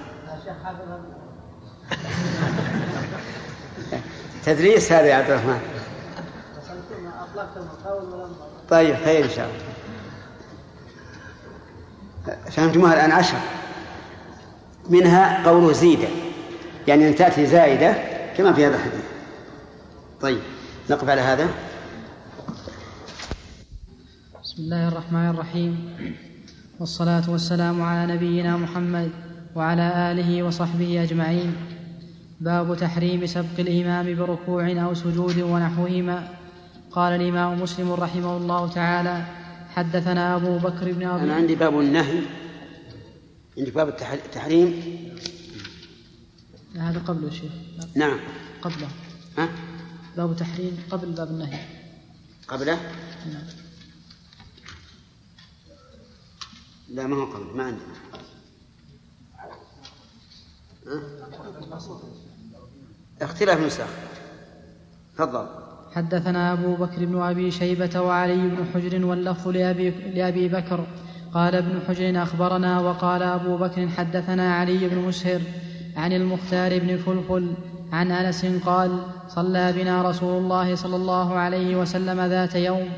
تدريس 4.46 4.92
هذا 4.92 5.06
يا 5.06 5.16
عبد 5.16 5.30
الرحمن. 5.30 5.60
طيب 8.70 8.96
خير 8.96 9.26
إن 9.26 9.30
شاء 9.30 9.50
الله. 9.50 9.64
فهمتموها 12.52 12.94
الآن 12.94 13.12
عشر. 13.12 13.38
منها 14.90 15.48
قوله 15.50 15.72
زيدة. 15.72 16.08
يعني 16.88 17.08
أن 17.08 17.16
تأتي 17.16 17.46
زائدة 17.46 17.94
كما 18.38 18.54
في 18.54 18.66
هذا 18.66 18.76
الحديث. 18.76 19.06
طيب. 20.22 20.42
نقف 20.90 21.10
على 21.10 21.22
هذا. 21.22 21.50
بسم 24.44 24.64
الله 24.64 24.88
الرحمن 24.88 25.30
الرحيم. 25.30 25.74
والصلاة 26.80 27.30
والسلام 27.30 27.82
على 27.82 28.14
نبينا 28.14 28.58
محمد 28.58 29.12
وعلى 29.56 30.12
آله 30.12 30.44
وصحبه 30.44 31.04
أجمعين. 31.04 31.56
باب 32.40 32.78
تحريم 32.78 33.26
سبق 33.26 33.60
الإمام 33.60 34.16
بركوع 34.16 34.72
أو 34.84 34.94
سجود 34.94 35.38
ونحوهما. 35.40 36.28
قال 36.92 37.22
الإمام 37.22 37.62
مسلم 37.62 37.92
رحمه 37.92 38.38
الله 38.38 38.68
تعالى 38.72 39.26
حدثنا 39.76 40.36
أبو 40.36 40.58
بكر 40.58 40.92
بن 40.92 41.08
أبي 41.08 41.24
أنا 41.24 41.36
عندي 41.36 41.56
باب 41.56 41.80
النهي. 41.80 42.22
عندك 43.58 43.74
باب 43.74 43.88
التحريم؟ 43.90 44.84
هذا 46.80 47.00
قبله 47.00 47.30
شيخ. 47.30 47.52
نعم. 47.96 48.20
قبله. 48.62 48.88
ها؟ 49.38 49.67
باب 50.18 50.36
تحريم 50.36 50.78
قبل 50.92 51.12
باب 51.12 51.28
النهي. 51.28 51.60
قبله؟ 52.48 52.76
نعم. 53.34 53.44
لا 56.90 57.08
ما 57.08 57.16
هو 57.16 57.26
قبل 57.26 57.58
ما 57.58 57.64
عندنا؟ 57.64 57.94
اختلاف 63.22 63.60
نسخ. 63.60 63.88
تفضل. 65.18 65.48
حدثنا 65.96 66.54
أبو 66.54 66.76
بكر 66.76 67.06
بن 67.06 67.22
أبي 67.22 67.52
شيبة 67.52 68.02
وعلي 68.02 68.36
بن 68.36 68.66
حجر 68.74 69.06
واللفظ 69.06 69.48
لأبي, 69.48 69.90
لأبي 69.90 70.48
بكر. 70.48 70.88
قال 71.34 71.56
ابن 71.56 71.82
حجر 71.88 72.24
أخبرنا 72.24 72.80
وقال 72.80 73.24
أبو 73.24 73.58
بكر 73.58 73.90
حدثنا 73.90 74.56
علي 74.56 74.88
بن 74.88 74.98
مسهر 74.98 75.42
عن 75.96 76.14
المختار 76.14 76.80
بن 76.80 76.98
فلفل 76.98 77.54
عن 77.92 78.12
أنس 78.12 78.46
قال 78.46 79.06
صلى 79.38 79.74
بنا 79.74 80.02
رسول 80.02 80.44
الله 80.44 80.76
صلى 80.76 80.96
الله 80.96 81.34
عليه 81.34 81.76
وسلم 81.76 82.22
ذات 82.22 82.56
يوم 82.56 82.90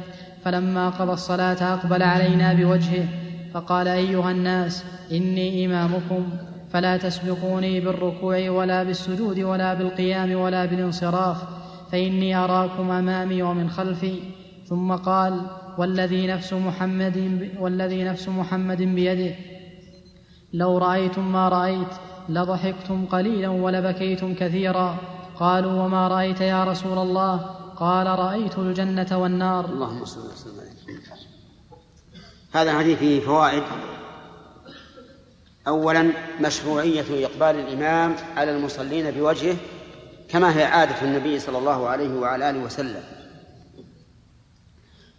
فلما 0.44 0.90
قضى 0.90 1.12
الصلاة 1.12 1.74
أقبل 1.74 2.04
علينا 2.04 2.54
بوجهه 2.54 3.08
فقال 3.54 3.88
أيها 3.88 4.32
الناس 4.32 4.86
إني 5.12 5.66
إمامكم 5.66 6.30
فلا 6.72 6.98
تسبقوني 6.98 7.80
بالركوع 7.80 8.50
ولا 8.50 8.84
بالسجود 8.84 9.40
ولا 9.40 9.74
بالقيام 9.74 10.36
ولا 10.36 10.66
بالانصراف 10.66 11.38
فإني 11.92 12.36
أراكم 12.36 12.92
أمامي 12.92 13.42
ومن 13.42 13.70
خلفي. 13.70 14.20
ثم 14.66 14.92
قال 14.92 15.42
والذي 15.78 16.28
نفس 16.28 16.54
محمد 16.54 17.50
والذي 17.60 18.04
نفس 18.04 18.30
محمد 18.30 18.82
بيده. 18.82 19.36
لو 20.54 20.78
رأيتم 20.78 21.32
ما 21.32 21.50
رأيت 21.50 21.94
لضحكتم 22.30 23.06
قليلا 23.06 23.50
ولبكيتم 23.50 24.34
كثيرا. 24.34 25.19
قالوا 25.40 25.84
وما 25.84 26.08
رأيت 26.08 26.42
يا 26.42 26.64
رسول 26.64 26.98
الله؟ 26.98 27.38
قال 27.76 28.08
رأيت 28.08 28.58
الجنة 28.58 29.18
والنار. 29.18 29.66
اللهم 29.66 30.06
صل 30.06 30.32
وسلم 30.32 30.70
هذا 32.52 32.72
الحديث 32.72 33.00
فيه 33.00 33.22
فوائد. 33.22 33.64
أولا 35.68 36.12
مشروعية 36.42 37.26
إقبال 37.26 37.60
الإمام 37.60 38.16
على 38.38 38.52
المصلين 38.52 39.12
بوجهه 39.12 39.56
كما 40.30 40.58
هي 40.58 40.64
عادة 40.64 41.02
النبي 41.02 41.40
صلى 41.40 41.58
الله 41.58 41.88
عليه 41.88 42.20
وعلى 42.20 42.50
آله 42.50 42.60
وسلم. 42.60 43.04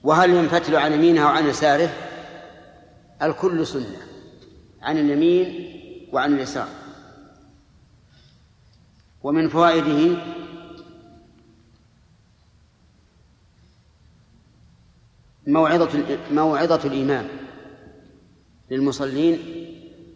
وهل 0.02 0.30
ينفتل 0.30 0.76
عن 0.76 0.92
يمينه 0.92 1.24
وعن 1.26 1.48
يساره؟ 1.48 1.90
الكل 3.22 3.66
سنة. 3.66 3.96
عن 4.82 4.98
اليمين 4.98 5.46
وعن 6.12 6.34
اليسار. 6.34 6.68
ومن 9.22 9.48
فوائده 9.48 10.16
موعظة 15.46 16.18
موعظة 16.30 16.88
الإمام 16.88 17.28
للمصلين 18.70 19.38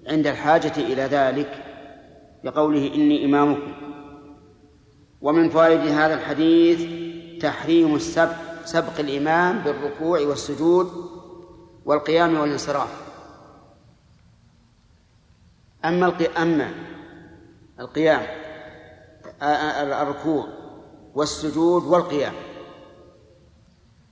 عند 0.06 0.26
الحاجة 0.26 0.72
إلى 0.76 1.02
ذلك 1.02 1.64
بقوله 2.44 2.94
إني 2.94 3.24
إمامكم. 3.24 3.72
ومن 5.22 5.48
فوائد 5.48 5.80
هذا 5.80 6.14
الحديث 6.14 6.80
تحريم 7.42 7.94
السبق 7.94 8.36
سبق 8.64 9.00
الإمام 9.00 9.58
بالركوع 9.58 10.20
والسجود 10.20 11.10
والقيام 11.84 12.36
والانصراف. 12.38 13.04
أما 15.84 16.12
أما 16.36 16.74
القيام 17.80 18.43
الركوع 19.42 20.46
والسجود 21.14 21.84
والقيام 21.84 22.34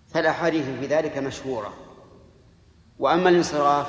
فالأحاديث 0.09 0.65
في 0.81 0.87
ذلك 0.87 1.19
مشهورة. 1.19 1.73
وأما 2.99 3.29
الانصراف 3.29 3.87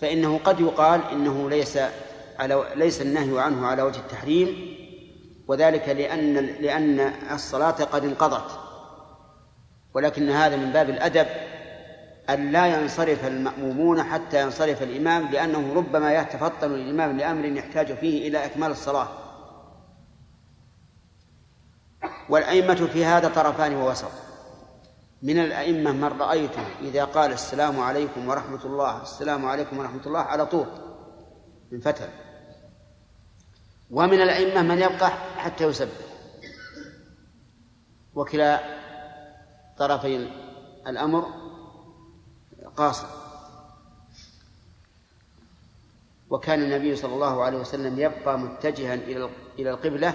فإنه 0.00 0.38
قد 0.44 0.60
يقال 0.60 1.00
إنه 1.12 1.50
ليس 1.50 1.78
على 2.38 2.64
ليس 2.74 3.02
النهي 3.02 3.40
عنه 3.40 3.66
على 3.66 3.82
وجه 3.82 3.98
التحريم 3.98 4.76
وذلك 5.48 5.88
لأن 5.88 6.34
لأن 6.34 7.00
الصلاة 7.32 7.70
قد 7.70 8.04
انقضت. 8.04 8.58
ولكن 9.94 10.30
هذا 10.30 10.56
من 10.56 10.72
باب 10.72 10.90
الأدب 10.90 11.26
أن 12.30 12.52
لا 12.52 12.66
ينصرف 12.66 13.26
المأمومون 13.26 14.02
حتى 14.02 14.42
ينصرف 14.42 14.82
الإمام 14.82 15.28
لأنه 15.32 15.74
ربما 15.74 16.14
يتفطن 16.14 16.74
الإمام 16.74 17.16
لأمر 17.16 17.44
يحتاج 17.44 17.92
فيه 17.94 18.28
إلى 18.28 18.44
إكمال 18.44 18.70
الصلاة. 18.70 19.08
والأئمة 22.28 22.74
في 22.74 23.04
هذا 23.04 23.28
طرفان 23.28 23.74
ووسط. 23.74 24.10
من 25.22 25.38
الأئمة 25.38 25.92
من 25.92 26.04
رأيته 26.04 26.66
إذا 26.80 27.04
قال 27.04 27.32
السلام 27.32 27.80
عليكم 27.80 28.28
ورحمة 28.28 28.64
الله 28.64 29.02
السلام 29.02 29.46
عليكم 29.46 29.78
ورحمة 29.78 30.06
الله 30.06 30.20
على 30.20 30.46
طول 30.46 30.66
من 31.72 31.80
ومن 33.90 34.22
الأئمة 34.22 34.62
من 34.62 34.78
يبقى 34.78 35.10
حتى 35.36 35.64
يسبح. 35.64 36.06
وكلا 38.14 38.60
طرفي 39.78 40.30
الأمر 40.86 41.26
قاصر. 42.76 43.06
وكان 46.30 46.62
النبي 46.62 46.96
صلى 46.96 47.14
الله 47.14 47.44
عليه 47.44 47.58
وسلم 47.58 48.00
يبقى 48.00 48.38
متجها 48.38 48.94
إلى 49.58 49.70
القبلة 49.70 50.14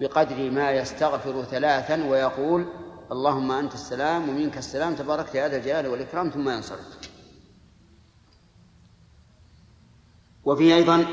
بقدر 0.00 0.50
ما 0.50 0.70
يستغفر 0.70 1.42
ثلاثا 1.42 2.04
ويقول 2.04 2.66
اللهم 3.12 3.52
أنت 3.52 3.74
السلام 3.74 4.28
ومنك 4.28 4.58
السلام 4.58 4.94
تباركت 4.94 5.34
يا 5.34 5.48
ذا 5.48 5.56
الجلال 5.56 5.86
والإكرام 5.86 6.30
ثم 6.30 6.48
ينصرف. 6.48 6.98
وفيه 10.44 10.74
أيضا 10.74 11.06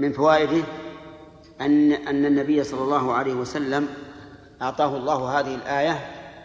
من 0.00 0.12
فوائده 0.12 0.64
أن 1.60 1.92
أن 1.92 2.26
النبي 2.26 2.64
صلى 2.64 2.80
الله 2.80 3.12
عليه 3.12 3.34
وسلم 3.34 3.88
أعطاه 4.62 4.96
الله 4.96 5.40
هذه 5.40 5.54
الآية 5.54 5.92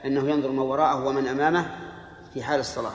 أنه 0.05 0.29
ينظر 0.29 0.51
من 0.51 0.59
وراءه 0.59 1.05
ومن 1.05 1.27
أمامه 1.27 1.75
في 2.33 2.43
حال 2.43 2.59
الصلاة. 2.59 2.93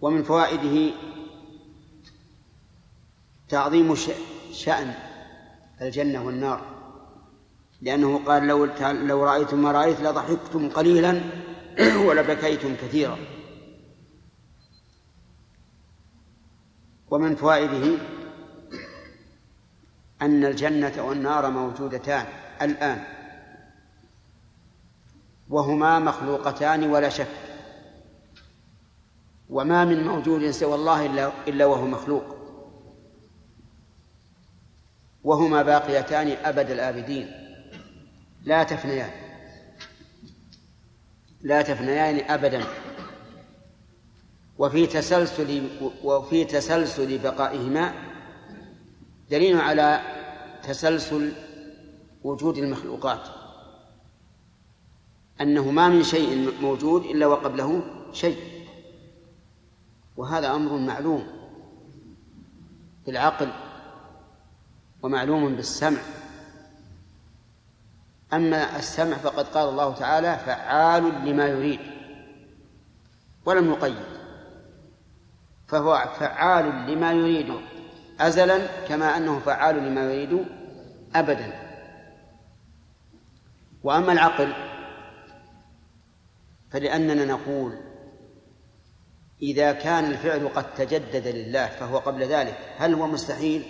ومن 0.00 0.22
فوائده 0.22 0.94
تعظيم 3.48 3.94
شأن 4.52 4.94
الجنة 5.82 6.26
والنار. 6.26 6.76
لأنه 7.80 8.24
قال 8.26 8.46
لو 8.46 8.64
لو 8.82 9.24
رأيتم 9.24 9.62
ما 9.62 9.72
رأيت 9.72 10.00
لضحكتم 10.00 10.68
قليلا 10.68 11.20
ولبكيتم 12.06 12.74
كثيرا. 12.74 13.18
ومن 17.10 17.36
فوائده 17.36 17.98
أن 20.22 20.44
الجنة 20.44 21.02
والنار 21.02 21.50
موجودتان 21.50 22.26
الآن 22.62 23.04
وهما 25.48 25.98
مخلوقتان 25.98 26.90
ولا 26.90 27.08
شك 27.08 27.28
وما 29.50 29.84
من 29.84 30.04
موجود 30.04 30.50
سوى 30.50 30.74
الله 30.74 31.06
إلا, 31.06 31.32
إلا 31.48 31.66
وهو 31.66 31.86
مخلوق. 31.86 32.36
وهما 35.24 35.62
باقيتان 35.62 36.36
أبد 36.44 36.70
الآبدين. 36.70 37.45
لا 38.46 38.62
تفنيان. 38.62 39.10
لا 41.42 41.62
تفنيان 41.62 42.30
أبدا. 42.30 42.64
وفي 44.58 44.86
تسلسل 44.86 45.68
وفي 46.04 46.44
تسلسل 46.44 47.18
بقائهما 47.18 47.94
دليل 49.30 49.60
على 49.60 50.00
تسلسل 50.62 51.32
وجود 52.24 52.58
المخلوقات. 52.58 53.20
أنه 55.40 55.70
ما 55.70 55.88
من 55.88 56.02
شيء 56.02 56.52
موجود 56.62 57.04
إلا 57.04 57.26
وقبله 57.26 57.82
شيء. 58.12 58.38
وهذا 60.16 60.54
أمر 60.54 60.76
معلوم 60.76 61.26
بالعقل 63.06 63.52
ومعلوم 65.02 65.56
بالسمع. 65.56 66.00
أما 68.36 68.76
السمع 68.76 69.16
فقد 69.16 69.44
قال 69.44 69.68
الله 69.68 69.94
تعالى 69.94 70.38
فعال 70.38 71.02
لما 71.02 71.46
يريد 71.46 71.80
ولم 73.46 73.70
يقيد. 73.70 74.06
فهو 75.68 76.08
فعال 76.18 76.64
لما 76.90 77.12
يريد. 77.12 77.54
أزلا 78.20 78.66
كما 78.88 79.16
أنه 79.16 79.38
فعال 79.38 79.76
لما 79.76 80.12
يريد 80.12 80.44
أبدا. 81.14 81.52
وأما 83.82 84.12
العقل 84.12 84.52
فلأننا 86.70 87.24
نقول 87.24 87.72
إذا 89.42 89.72
كان 89.72 90.04
الفعل 90.04 90.48
قد 90.48 90.74
تجدد 90.74 91.26
لله 91.26 91.66
فهو 91.66 91.98
قبل 91.98 92.24
ذلك 92.24 92.74
هل 92.78 92.94
هو 92.94 93.06
مستحيل؟ 93.06 93.62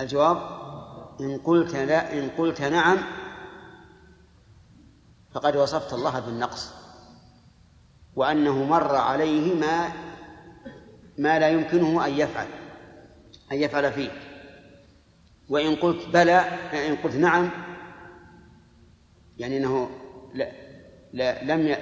الجواب 0.00 0.57
إن 1.20 1.38
قلت 1.38 1.76
لا 1.76 2.12
إن 2.12 2.30
قلت 2.38 2.62
نعم 2.62 2.98
فقد 5.32 5.56
وصفت 5.56 5.92
الله 5.92 6.20
بالنقص. 6.20 6.72
وأنه 8.16 8.64
مر 8.64 8.96
عليه 8.96 9.54
ما 9.54 9.88
ما 11.18 11.38
لا 11.38 11.48
يمكنه 11.48 12.06
أن 12.06 12.12
يفعل 12.12 12.46
أن 13.52 13.56
يفعل 13.56 13.92
فيه. 13.92 14.10
وإن 15.48 15.76
قلت 15.76 16.08
بلى 16.08 16.38
إن 16.88 16.96
قلت 16.96 17.14
نعم 17.14 17.50
يعني 19.38 19.56
أنه 19.58 19.90
لا, 20.34 20.52
لا 21.12 21.44
لم 21.44 21.68
ي... 21.68 21.76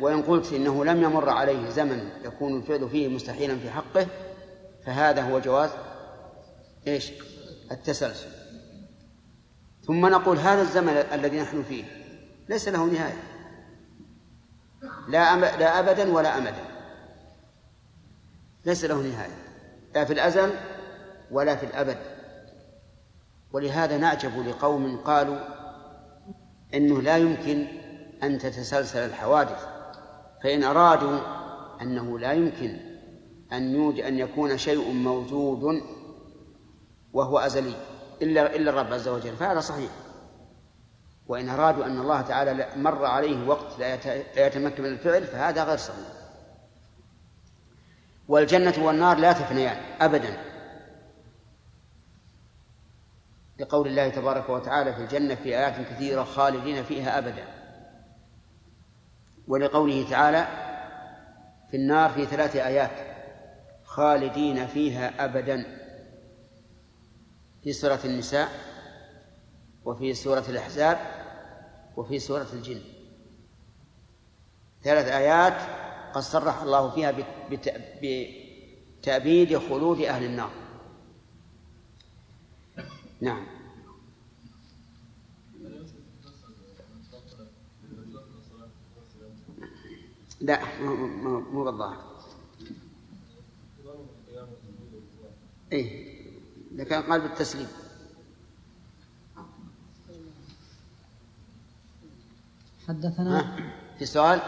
وإن 0.00 0.22
قلت 0.22 0.52
إنه 0.52 0.84
لم 0.84 1.02
يمر 1.02 1.28
عليه 1.28 1.70
زمن 1.70 2.10
يكون 2.24 2.56
الفعل 2.56 2.88
فيه 2.88 3.08
مستحيلا 3.08 3.58
في 3.58 3.70
حقه 3.70 4.06
فهذا 4.86 5.22
هو 5.22 5.38
جواز 5.38 5.70
إيش؟ 6.86 7.12
التسلسل. 7.70 8.37
ثم 9.88 10.06
نقول 10.06 10.38
هذا 10.38 10.62
الزمن 10.62 10.88
الذي 10.88 11.40
نحن 11.40 11.62
فيه 11.62 11.84
ليس 12.48 12.68
له 12.68 12.84
نهاية. 12.84 13.22
لا. 15.08 15.36
لا 15.36 15.78
أبدا 15.78 16.12
ولا 16.12 16.38
أمدا. 16.38 16.64
ليس 18.66 18.84
له 18.84 18.94
نهاية. 18.94 19.36
لا 19.94 20.04
في 20.04 20.12
الأزل 20.12 20.50
ولا 21.30 21.56
في 21.56 21.66
الأبد. 21.66 21.96
ولهذا 23.52 23.98
نعجب 23.98 24.48
لقوم 24.48 24.96
قالوا 24.96 25.38
إنه 26.74 27.02
لا 27.02 27.16
يمكن 27.16 27.66
أن 28.22 28.38
تتسلسل 28.38 28.98
الحوادث 28.98 29.66
فإن 30.42 30.64
أرادوا 30.64 31.18
أنه 31.82 32.18
لا 32.18 32.32
يمكن 32.32 32.76
أن 33.52 33.74
يوجد 33.74 34.04
أن 34.04 34.18
يكون 34.18 34.58
شيء 34.58 34.92
موجود 34.92 35.82
وهو 37.12 37.38
أزلي. 37.38 37.97
إلا 38.22 38.56
إلا 38.56 38.70
الرب 38.70 38.92
عز 38.92 39.08
وجل 39.08 39.36
فهذا 39.36 39.60
صحيح. 39.60 39.90
وإن 41.26 41.48
أرادوا 41.48 41.86
أن 41.86 41.98
الله 41.98 42.20
تعالى 42.20 42.68
مر 42.76 43.04
عليه 43.04 43.48
وقت 43.48 43.78
لا 43.78 43.94
يتمكن 44.46 44.82
من 44.82 44.88
الفعل 44.88 45.24
فهذا 45.24 45.64
غير 45.64 45.76
صحيح. 45.76 46.08
والجنة 48.28 48.74
والنار 48.78 49.18
لا 49.18 49.32
تفنيان 49.32 49.76
ابدا. 50.00 50.36
لقول 53.58 53.88
الله 53.88 54.08
تبارك 54.08 54.48
وتعالى 54.48 54.94
في 54.94 55.00
الجنة 55.00 55.34
في 55.34 55.48
آيات 55.48 55.88
كثيرة 55.90 56.24
خالدين 56.24 56.84
فيها 56.84 57.18
أبدا. 57.18 57.44
ولقوله 59.48 60.10
تعالى 60.10 60.46
في 61.70 61.76
النار 61.76 62.10
في 62.10 62.26
ثلاث 62.26 62.56
آيات 62.56 62.90
خالدين 63.84 64.66
فيها 64.66 65.24
أبدا. 65.24 65.77
في 67.68 67.74
سورة 67.74 68.00
النساء 68.04 68.48
وفي 69.84 70.14
سورة 70.14 70.44
الأحزاب 70.48 70.98
وفي 71.96 72.18
سورة 72.18 72.46
الجن. 72.52 72.80
ثلاث 74.82 75.06
آيات 75.06 75.52
قد 76.14 76.22
صرح 76.22 76.62
الله 76.62 76.90
فيها 76.90 77.14
بتأبيد 79.02 79.58
خلود 79.58 80.00
أهل 80.00 80.24
النار. 80.24 80.50
نعم. 83.20 83.46
لا 90.40 90.60
مو 91.52 91.64
بالظاهر 91.64 92.24
إيه. 95.72 96.17
إذا 96.78 96.84
كان 96.84 97.02
قال 97.02 97.20
بالتسليم. 97.20 97.68
حدثنا 102.88 103.40
ها؟ 103.40 103.72
في 103.98 104.06
سؤال؟ 104.06 104.40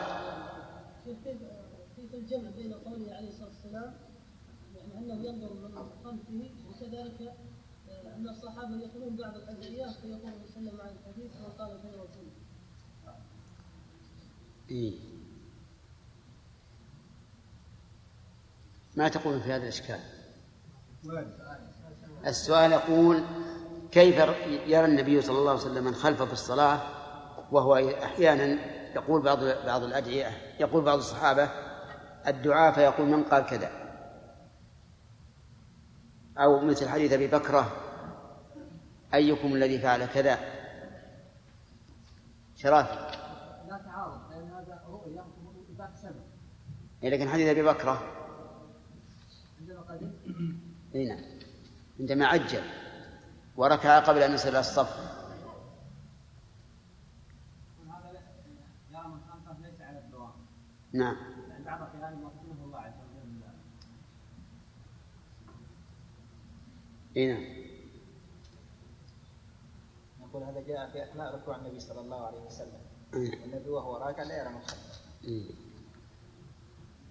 كيف 1.97 2.15
الجمع 2.15 2.51
بين 2.51 2.75
قوله 2.75 3.15
عليه 3.15 3.29
الصلاة 3.29 3.49
والسلام 3.49 3.95
يعني 4.77 4.99
أنه 4.99 5.25
ينظر 5.27 5.55
من 5.55 5.75
خلفه 6.05 6.51
وكذلك 6.69 7.35
آه، 7.91 8.17
أن 8.17 8.29
الصحابة 8.29 8.77
يقولون 8.77 9.17
بعض 9.17 9.37
الادعيه 9.37 9.87
فيقول 9.87 9.93
صلى 9.93 10.15
الله 10.15 10.29
عليه 10.29 10.45
وسلم 10.45 10.81
عن 10.81 10.89
الحديث 10.89 11.31
وقال 11.45 11.81
خير 11.83 11.93
رسول 11.93 12.29
إيه؟ 14.71 14.99
ما 18.97 19.09
تقول 19.09 19.41
في 19.41 19.53
هذا 19.53 19.63
الإشكال؟ 19.63 20.01
السؤال 22.27 22.73
يقول 22.73 23.25
كيف 23.93 24.19
يرى 24.67 24.85
النبي 24.85 25.21
صلى 25.21 25.39
الله 25.39 25.51
عليه 25.51 25.61
وسلم 25.61 25.85
من 25.85 25.95
خلفه 25.95 26.25
في 26.25 26.33
الصلاة؟ 26.33 26.81
وهو 27.53 27.77
أحيانا 28.03 28.59
يقول 28.95 29.23
بعض 29.23 29.39
بعض 29.67 29.83
الأدعية 29.83 30.27
يقول 30.61 30.85
بعض 30.85 30.99
الصحابة 30.99 31.49
الدعاء 32.27 32.73
فيقول 32.73 33.07
من 33.07 33.23
قال 33.23 33.47
كذا. 33.47 33.71
أو 36.39 36.61
مثل 36.61 36.89
حديث 36.89 37.13
أبي 37.13 37.27
بكرة 37.27 37.73
أيكم 39.15 39.55
الذي 39.55 39.79
فعل 39.79 40.07
كذا؟ 40.07 40.39
شرافي. 42.57 42.95
لا 43.69 43.81
تعارض 43.85 44.31
لأن 44.31 44.51
هذا 44.51 44.81
إيه، 47.03 47.11
لكن 47.11 47.29
حديث 47.29 47.49
أبي 47.49 47.63
بكرة 47.63 48.03
عندما 49.61 49.81
قدم 49.81 50.13
اي 50.95 51.09
نعم. 51.09 51.30
عندما 52.01 52.27
عجل 52.27 52.63
وركع 53.57 53.99
قبل 53.99 54.23
أن 54.23 54.35
يصل 54.35 54.57
الصف. 54.57 54.97
هذا 57.89 58.21
يرى 58.91 59.09
من 59.09 59.21
خلفه 59.21 59.61
ليس 59.61 59.81
على 59.81 59.99
الدوام 59.99 60.33
نعم. 60.93 61.17
لأن 61.49 61.65
بعض 61.65 61.81
الاحيان 61.81 62.21
يوفقه 62.21 62.65
الله 62.65 62.79
عز 62.79 62.93
وجل 62.93 63.43
اي 67.17 67.33
نعم. 67.33 67.45
نقول 70.21 70.43
هذا 70.43 70.61
جاء 70.61 70.91
في 70.91 71.03
أثناء 71.03 71.35
ركوع 71.35 71.57
النبي 71.57 71.81
صلى 71.81 72.01
الله 72.01 72.27
عليه 72.27 72.41
وسلم. 72.41 72.81
إيه. 73.15 73.41
والنبي 73.43 73.69
وهو 73.69 73.97
راكع 73.97 74.23
لا 74.23 74.43
يرى 74.43 74.49
من 74.49 74.61
خلفه. 74.61 75.01
إيه. 75.25 75.51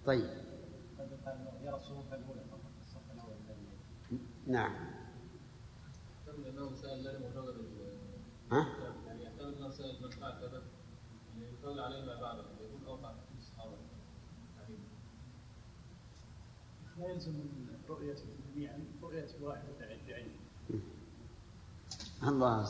طيب. 0.06 0.30
يرى 1.64 1.76
الصفوف 1.76 2.14
الاولى 2.14 2.44
فقط 2.50 2.70
الصف 2.80 3.12
الأول 3.14 3.32
الذي 3.32 4.20
نعم 4.50 4.72
ها؟ 8.52 8.66
يعني 9.06 9.28
أنه 9.40 9.70
سأل 9.70 10.02
من 10.02 10.10
فعل 10.10 10.40
كذا 10.40 10.62
يعني 11.38 11.52
يصلي 11.54 11.82
عليه 11.82 12.04
ما 12.04 12.20
بعده 12.20 12.44
يقول 12.60 12.86
أوقع 12.86 13.12
في 13.12 13.42
يعني 14.58 14.78
لا 16.98 17.12
يلزم 17.12 17.32
من 17.32 17.76
رؤية 17.88 18.16
جميعا 18.54 18.84
رؤية 19.02 19.28
واحد 19.40 19.64
بعينه 20.06 20.34
الله 22.22 22.64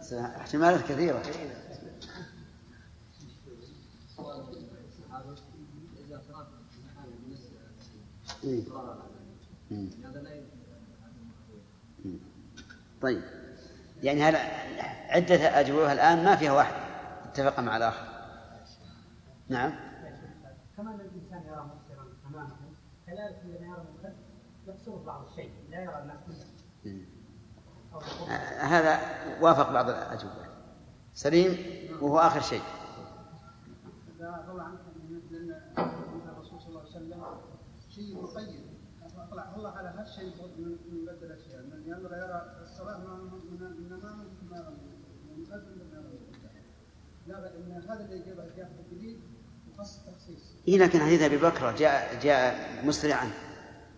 سلام 0.00 0.24
احتمالات 0.24 0.80
كثيرة 0.80 1.22
إيه. 8.44 8.62
طيب. 13.02 13.22
يعني 14.02 14.22
هل 14.22 14.36
عدة 15.08 15.60
أجوبة 15.60 15.92
الآن 15.92 16.24
ما 16.24 16.36
فيها 16.36 16.52
واحد. 16.52 16.74
اتفق 17.24 17.60
مع 17.60 17.76
الآخر. 17.76 18.06
نعم. 19.48 19.72
كما 20.76 20.94
أن 20.94 21.00
الإنسان 21.00 21.42
يرى 21.46 21.70
مبصرا 21.74 22.06
أمامه 22.26 22.56
كذلك 23.06 23.40
الذي 23.44 23.64
يرى 23.64 23.84
من 24.04 24.12
يبصر 24.66 24.96
بعض 24.96 25.26
الشيء 25.28 25.50
لا 25.70 25.82
يرى 25.82 26.02
الناس 26.02 26.46
آه، 28.28 28.62
هذا 28.62 28.98
وافق 29.40 29.72
بعض 29.72 29.88
الأجوبة. 29.88 30.46
سليم 31.14 31.56
وهو 32.02 32.18
آخر 32.18 32.40
شيء. 32.40 32.62
لا 34.18 34.44
روى 34.48 34.60
عنه 34.60 34.78
الرسول 36.28 36.60
صلى 36.60 36.68
الله 36.68 36.80
عليه 36.80 36.90
وسلم 36.90 37.24
شيء 37.90 38.22
مقيد. 38.22 38.65
اطلع 39.28 39.54
الله 39.56 39.70
على 39.70 39.90
من 42.98 43.30
من 43.50 43.86
من 43.86 43.92
ان 47.56 47.72
هذا 47.90 48.04
اللي 48.04 48.24
جاء 48.56 48.70
تخصيص 50.06 50.54
إيه 50.68 50.78
لكن 50.78 51.00
حديث 51.00 51.22
أبي 51.22 51.36
بكر 51.36 51.76
جاء 51.76 52.20
جاء 52.22 52.54
مسرعا 52.86 53.30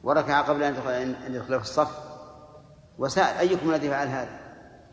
وركع 0.02 0.40
قبل 0.40 0.62
أن 0.62 0.74
يدخل 0.74 0.90
أن 0.90 1.34
يدخل 1.34 1.55
في 1.60 1.60
الصف 1.64 2.09
وسأل 2.98 3.36
أيكم 3.38 3.70
الذي 3.70 3.88
فعل؟ 3.88 4.28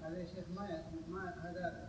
هذا 0.01 0.17
يا 0.17 0.25
شيخ 0.25 0.45
ما 0.55 0.67
ي- 0.67 1.09
ما 1.11 1.33
هذا 1.43 1.85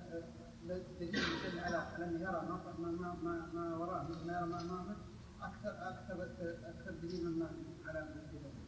لا 0.64 0.78
دليل 1.00 1.14
يدل 1.14 1.58
على 1.58 1.76
على 1.76 2.04
انه 2.04 2.20
يرى 2.20 2.42
ما 2.48 2.60
ما 2.78 2.90
ما 2.90 3.14
ما, 3.22 3.50
ما 3.54 3.76
وراه 3.76 4.02
مثل 4.08 4.26
ما 4.26 4.32
يرى 4.38 4.46
ما 4.46 4.60
امامه 4.60 4.96
أكثر 5.42 5.88
أكثر 5.88 6.22
أكثر 6.68 6.90
دليل 7.02 7.24
مما 7.30 7.46
على 7.86 8.00
ما 8.00 8.06
في 8.30 8.36
ذلك. 8.36 8.66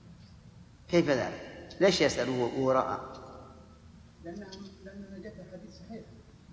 كيف 0.88 1.10
ذلك؟ 1.10 1.68
ليش 1.80 2.00
يسأل 2.00 2.28
وهو 2.28 2.72
رأى؟ 2.72 2.98
لأنه 4.24 4.46
لأن 4.84 5.22
جاء 5.22 5.32
في 5.32 5.42
حديث 5.52 5.74
صحيح 5.74 6.00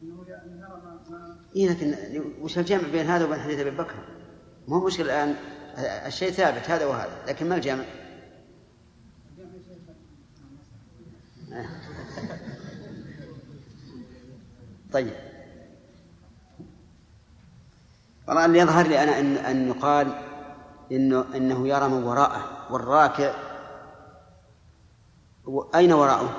أنه 0.04 0.26
يرى 0.28 0.42
ما 0.46 1.00
ما 1.10 1.38
إيه 1.56 1.70
لكن 1.70 1.96
وش 2.42 2.58
الجمع 2.58 2.88
بين 2.92 3.06
هذا 3.06 3.26
وبين 3.26 3.40
حديث 3.40 3.60
أبي 3.60 3.72
بكر؟ 3.72 3.96
ما 4.68 4.78
هو 4.78 4.86
مشكلة 4.86 5.06
الآن 5.06 5.36
الشيء 6.06 6.32
ثابت 6.32 6.70
هذا 6.70 6.86
وهذا 6.86 7.24
لكن 7.28 7.50
ما 7.50 7.56
الجمع؟ 7.56 7.84
طيب 14.94 15.14
والله 18.28 18.46
اللي 18.46 18.60
يظهر 18.60 18.88
لي 18.88 19.04
أنا 19.04 19.20
أن 19.20 19.38
أن 19.38 19.68
يقال 19.68 20.08
إنه 20.92 21.26
إنه 21.36 21.68
يرى 21.68 21.88
من 21.88 22.04
وراءه 22.04 22.74
والراكع 22.74 23.34
أين 25.76 25.94
وراءه؟ 25.94 26.30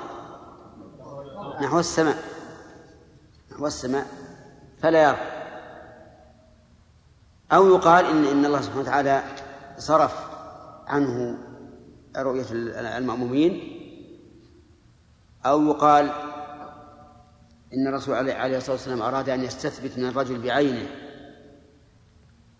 نحو 1.61 1.79
السماء. 1.79 2.17
نحو 3.51 3.67
السماء. 3.67 4.07
فلا 4.81 5.03
يرى. 5.03 5.17
أو 7.51 7.67
يقال 7.67 8.05
إن 8.05 8.25
إن 8.25 8.45
الله 8.45 8.61
سبحانه 8.61 8.81
وتعالى 8.81 9.23
صرف 9.77 10.29
عنه 10.87 11.37
رؤية 12.17 12.45
المأمومين. 12.97 13.73
أو 15.45 15.63
يقال 15.63 16.11
إن 17.73 17.87
الرسول 17.87 18.15
عليه 18.15 18.57
الصلاة 18.57 18.71
والسلام 18.75 19.01
أراد 19.01 19.29
أن 19.29 19.43
يستثبت 19.43 19.97
من 19.97 20.05
الرجل 20.05 20.41
بعينه. 20.41 20.89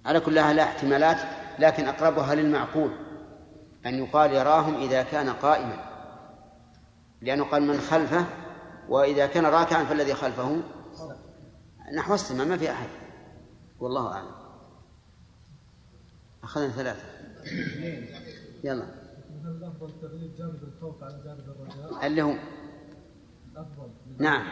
على 0.06 0.20
كل 0.20 0.40
هذا 0.40 0.64
احتمالات 0.64 1.18
لكن 1.60 1.88
أقربها 1.88 2.36
للمعقول. 2.36 2.92
أن 3.86 3.94
يقال 3.94 4.34
يراهم 4.34 4.76
إذا 4.76 5.04
كان 5.04 5.30
قائما. 5.30 5.87
لأنه 7.22 7.44
قال 7.44 7.64
من 7.64 7.80
خلفه 7.80 8.26
وإذا 8.90 9.26
كان 9.26 9.46
راكعا 9.46 9.84
فالذي 9.84 10.14
خلفه. 10.14 10.62
نحو 11.98 12.14
السماء 12.14 12.48
ما 12.48 12.58
في 12.58 12.72
أحد. 12.72 12.90
والله 13.80 14.14
أعلم. 14.14 14.32
أخذنا 16.44 16.70
ثلاثة. 16.70 17.04
يلا؟ 18.64 18.86
اللي 22.04 22.40
الافضل 23.52 23.90
نعم. 24.18 24.48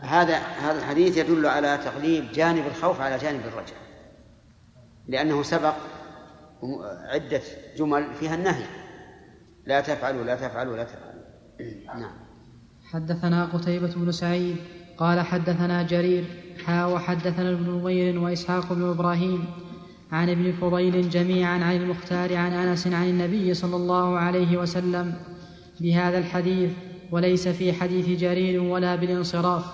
هذا 0.00 0.36
هذا 0.36 0.78
الحديث 0.78 1.16
يدل 1.16 1.46
على 1.46 1.78
تغليب 1.78 2.32
جانب 2.32 2.66
الخوف 2.66 3.00
على 3.00 3.18
جانب 3.18 3.40
الرجاء. 3.40 3.78
لأنه 5.08 5.42
سبق 5.42 5.74
عدة 7.04 7.42
جمل 7.76 8.14
فيها 8.14 8.34
النهي. 8.34 8.64
لا 9.66 9.80
تفعلوا 9.80 10.24
لا 10.24 10.34
تفعلوا 10.34 10.76
لا 10.76 10.84
تفعلوا. 10.84 11.09
نعم. 11.86 12.10
حدثنا 12.90 13.44
قتيبة 13.44 13.92
بن 13.96 14.12
سعيد 14.12 14.56
قال 14.98 15.20
حدثنا 15.20 15.82
جرير 15.82 16.24
حا 16.66 16.84
وحدثنا 16.84 17.50
ابن 17.50 17.70
نمير 17.70 18.18
وإسحاق 18.18 18.72
بن 18.72 18.88
إبراهيم 18.88 19.44
عن 20.12 20.30
ابن 20.30 20.52
فضيل 20.52 21.10
جميعا 21.10 21.64
عن 21.64 21.76
المختار 21.76 22.36
عن 22.36 22.52
أنس 22.52 22.86
عن 22.86 23.08
النبي 23.08 23.54
صلى 23.54 23.76
الله 23.76 24.18
عليه 24.18 24.56
وسلم 24.56 25.14
بهذا 25.80 26.18
الحديث 26.18 26.70
وليس 27.10 27.48
في 27.48 27.72
حديث 27.72 28.20
جرير 28.20 28.62
ولا 28.62 28.96
بالانصراف. 28.96 29.64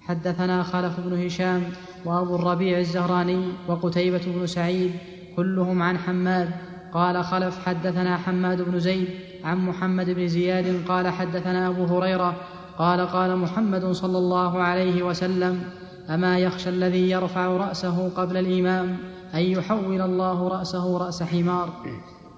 حدثنا 0.00 0.62
خلف 0.62 1.00
بن 1.00 1.26
هشام 1.26 1.62
وأبو 2.04 2.36
الربيع 2.36 2.78
الزهراني 2.78 3.52
وقتيبة 3.68 4.22
بن 4.26 4.46
سعيد 4.46 4.92
كلهم 5.36 5.82
عن 5.82 5.98
حماد 5.98 6.50
قال 6.92 7.24
خلف 7.24 7.66
حدثنا 7.66 8.16
حماد 8.16 8.62
بن 8.62 8.78
زيد 8.78 9.08
عن 9.44 9.58
محمد 9.58 10.10
بن 10.10 10.28
زياد 10.28 10.84
قال 10.88 11.08
حدثنا 11.08 11.68
أبو 11.68 11.84
هريرة 11.84 12.34
قال 12.78 13.08
قال 13.08 13.36
محمد 13.36 13.92
صلى 13.92 14.18
الله 14.18 14.62
عليه 14.62 15.02
وسلم 15.02 15.70
أما 16.10 16.38
يخشى 16.38 16.68
الذي 16.68 17.10
يرفع 17.10 17.46
رأسه 17.46 18.08
قبل 18.16 18.36
الإمام 18.36 18.98
أن 19.34 19.40
يحول 19.40 20.00
الله 20.00 20.48
رأسه 20.48 20.98
رأس 20.98 21.22
حمار. 21.22 21.84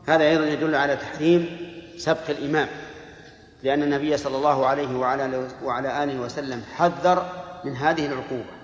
هذا 0.07 0.25
أيضا 0.25 0.47
يدل 0.47 0.75
على 0.75 0.97
تحريم 0.97 1.47
سبق 1.97 2.31
الإمام 2.31 2.69
لأن 3.63 3.83
النبي 3.83 4.17
صلى 4.17 4.37
الله 4.37 4.67
عليه 4.67 4.99
وعلى 4.99 5.49
وعلى 5.65 6.05
آله 6.05 6.21
وسلم 6.21 6.63
حذر 6.77 7.23
من 7.65 7.77
هذه 7.77 8.07
العقوبة. 8.07 8.59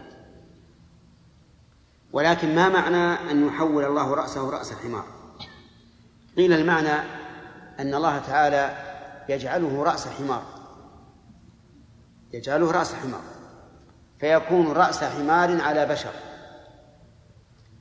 ولكن 2.12 2.54
ما 2.54 2.68
معنى 2.68 3.30
أن 3.30 3.46
يحول 3.46 3.84
الله 3.84 4.14
رأسه 4.14 4.50
رأس 4.50 4.72
الحمار 4.72 5.04
قيل 6.36 6.52
المعنى 6.52 6.94
أن 7.80 7.94
الله 7.94 8.18
تعالى 8.18 8.76
يجعله 9.28 9.82
رأس 9.82 10.08
حمار. 10.08 10.42
يجعله 12.32 12.70
رأس 12.70 12.94
حمار. 12.94 13.20
فيكون 14.18 14.72
رأس 14.72 15.04
حمار 15.04 15.60
على 15.60 15.86
بشر. 15.86 16.12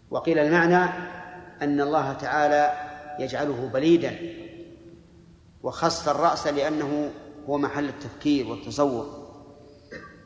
وقيل 0.09 0.39
المعنى 0.39 0.89
أن 1.61 1.81
الله 1.81 2.13
تعالى 2.13 2.73
يجعله 3.19 3.69
بليدا. 3.73 4.19
وخص 5.63 6.07
الرأس 6.07 6.47
لأنه 6.47 7.11
هو 7.49 7.57
محل 7.57 7.89
التفكير 7.89 8.47
والتصور. 8.47 9.23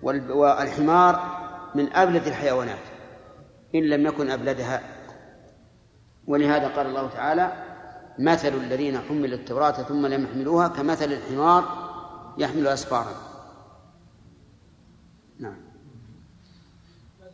والحمار 0.01 1.37
من 1.75 1.93
أبلد 1.93 2.27
الحيوانات 2.27 2.79
إن 3.75 3.83
لم 3.83 4.07
يكن 4.07 4.29
أبلدها. 4.29 4.81
ولهذا 6.27 6.67
قال 6.67 6.85
الله 6.85 7.09
تعالى 7.09 7.66
مثل 8.19 8.47
الذين 8.47 8.99
حملوا 8.99 9.37
التوراة 9.37 9.71
ثم 9.71 10.05
لم 10.05 10.23
يحملوها 10.23 10.67
كمثل 10.67 11.13
الحمار 11.13 11.87
يحمل 12.37 12.67
أسفارا 12.67 13.15
نعم 15.39 15.57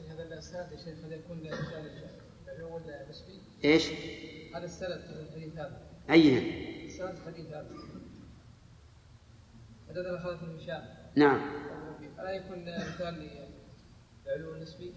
هذا 0.10 0.38
السند 0.38 0.72
يا 0.72 0.78
شيخ 0.78 1.06
هل 1.06 1.14
يكون 1.14 1.38
العلو 1.38 2.76
ولا 2.76 3.10
نسبي؟ 3.10 3.42
إيش؟ 3.64 3.90
هذا 4.56 4.66
السند 4.66 4.92
الحديث 4.92 5.58
هذا 5.58 5.82
أيها؟ 6.10 6.86
السند 6.86 7.18
الحديث 7.18 7.48
هذا 7.48 7.70
حدثنا 9.90 10.24
خالد 10.24 10.40
بن 10.40 10.60
هشام 10.60 10.84
نعم 11.16 11.42
ألا 12.20 12.32
يكون 12.32 12.66
مثال 12.66 13.30
للعلو 14.26 14.56
النسبي؟ 14.56 14.94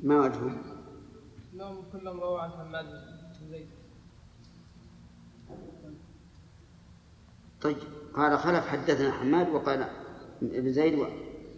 ما 0.00 0.20
وجهه؟ 0.20 0.75
انهم 1.56 1.84
كلهم 1.92 2.20
رووا 2.20 2.40
عن 2.40 2.50
حماد. 2.50 2.84
بن 3.40 3.48
زيد 3.50 3.68
طيب 7.60 7.76
قال 8.14 8.38
خلف 8.38 8.66
حدثنا 8.66 9.12
حماد 9.12 9.48
وقال 9.48 9.88
ابن 10.42 10.72
زيد 10.72 11.06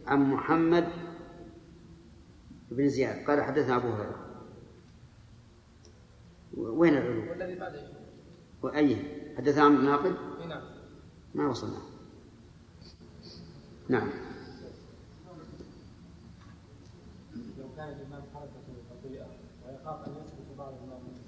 عن 0.07 0.31
محمد 0.31 0.89
بن 2.71 2.89
زياد. 2.89 3.27
قال 3.27 3.43
حدثنا 3.43 3.77
أبو 3.77 3.89
هريرة. 3.89 4.45
وين 6.57 6.97
العلو؟ 6.97 7.31
والذي 7.31 7.59
بعده 7.59 7.89
وأي؟ 8.63 8.97
حدثنا 9.37 9.65
عن 9.65 9.85
ناقد؟ 9.85 10.17
نعم. 10.49 10.63
ما 11.35 11.49
وصلنا. 11.49 11.79
نعم 13.89 14.09
لو 17.59 17.69
كان 17.77 17.89
الإمام 17.89 18.23
حركته 18.35 18.75
بطيئة 18.91 19.27
ويخاف 19.69 20.09
أن 20.09 20.13
يسقط 20.13 20.59
بعض 20.59 20.73
المأمومين 20.73 21.23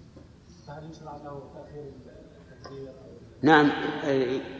نعم 3.42 3.70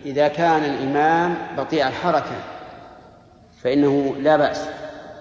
إذا 0.05 0.29
كان 0.29 0.65
الإمام 0.65 1.57
بطيء 1.57 1.89
الحركة 1.89 2.45
فإنه 3.63 4.15
لا 4.19 4.37
بأس 4.37 4.69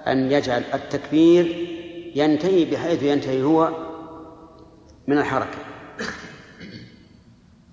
أن 0.07 0.31
يجعل 0.31 0.63
التكبير 0.73 1.45
ينتهي 2.15 2.65
بحيث 2.65 3.03
ينتهي 3.03 3.43
هو 3.43 3.71
من 5.07 5.17
الحركة. 5.17 5.57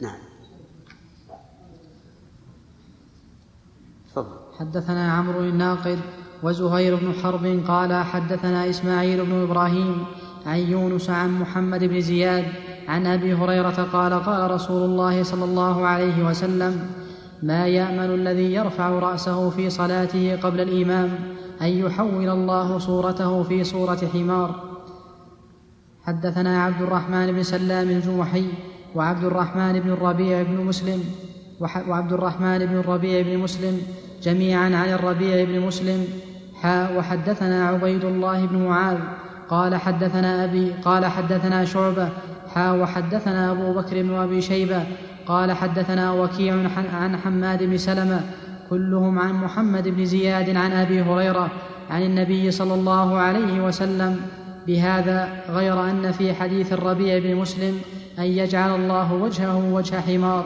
نعم. 0.01 0.19
تفضل. 4.11 4.37
حدثنا 4.59 5.13
عمرو 5.13 5.41
الناقد 5.41 5.99
وزهير 6.43 6.97
بن 6.97 7.13
حرب 7.13 7.65
قال 7.69 8.05
حدثنا 8.05 8.71
إسماعيل 8.71 9.25
بن 9.25 9.43
إبراهيم 9.43 10.07
عن 10.47 10.59
يونس 10.59 11.11
عن 11.11 11.41
محمد 11.41 11.85
بن 11.85 12.01
زياد 12.01 12.45
عن 12.89 13.07
أبي 13.07 13.35
هريرة 13.35 13.89
قال 13.93 14.13
قال 14.15 14.51
رسول 14.51 14.83
الله 14.83 15.23
صلى 15.23 15.45
الله 15.45 15.87
عليه 15.87 16.27
وسلم 16.27 16.91
ما 17.43 17.67
يأمن 17.67 18.15
الذي 18.15 18.55
يرفع 18.55 18.89
رأسه 18.89 19.51
في 19.51 19.71
صلاته 19.71 20.37
قبل 20.43 20.61
الإمام 20.61 21.11
أن 21.63 21.67
يحول 21.67 22.29
الله 22.29 22.79
صورته 22.79 23.43
في 23.43 23.65
صورة 23.65 24.01
حمار. 24.13 24.55
حدثنا 26.05 26.63
عبد 26.63 26.83
الرحمن 26.83 27.33
بن 27.33 27.43
سلام 27.43 27.89
الجمحي 27.91 28.47
وعبد 28.95 29.25
الرحمن 29.25 29.81
بن 29.81 29.91
الربيع 29.91 30.43
بن 30.43 30.65
مسلم 30.65 31.05
وعبد 31.61 32.13
الرحمن 32.13 32.59
بن 32.67 32.77
الربيع 32.77 33.23
بن 33.23 33.39
مسلم 33.39 33.81
جميعا 34.23 34.65
عن 34.65 34.89
الربيع 34.93 35.45
بن 35.45 35.67
مسلم. 35.67 36.07
وحدثنا 36.97 37.69
عبيد 37.69 38.05
الله 38.05 38.47
بن 38.47 38.65
معاذ 38.67 38.99
قال 39.49 39.77
حدثنا 39.77 40.45
أبي 40.45 40.73
قال 40.85 41.07
حدثنا 41.07 41.65
شعبة 41.65 42.09
حا 42.55 42.71
وحدثنا 42.73 43.53
أبو 43.53 43.73
بكر 43.73 44.03
بن 44.03 44.15
أبي 44.15 44.41
شيبة 44.41 44.83
قال 45.27 45.53
حدثنا 45.53 46.13
وكيع 46.13 46.55
عن 46.95 47.17
حماد 47.17 47.63
بن 47.63 47.77
سلمة 47.77 48.21
كلهم 48.71 49.19
عن 49.19 49.33
محمد 49.33 49.89
بن 49.89 50.05
زياد 50.05 50.57
عن 50.57 50.73
أبي 50.73 51.03
هريرة 51.03 51.51
عن 51.91 52.03
النبي 52.03 52.51
صلى 52.51 52.75
الله 52.75 53.19
عليه 53.19 53.61
وسلم 53.61 54.21
بهذا 54.67 55.45
غير 55.49 55.91
أن 55.91 56.13
في 56.13 56.35
حديث 56.35 56.73
الربيع 56.73 57.19
بن 57.19 57.35
مسلم 57.37 57.81
أن 58.19 58.25
يجعل 58.25 58.75
الله 58.75 59.13
وجهه 59.13 59.73
وجه 59.73 60.01
حمار. 60.01 60.45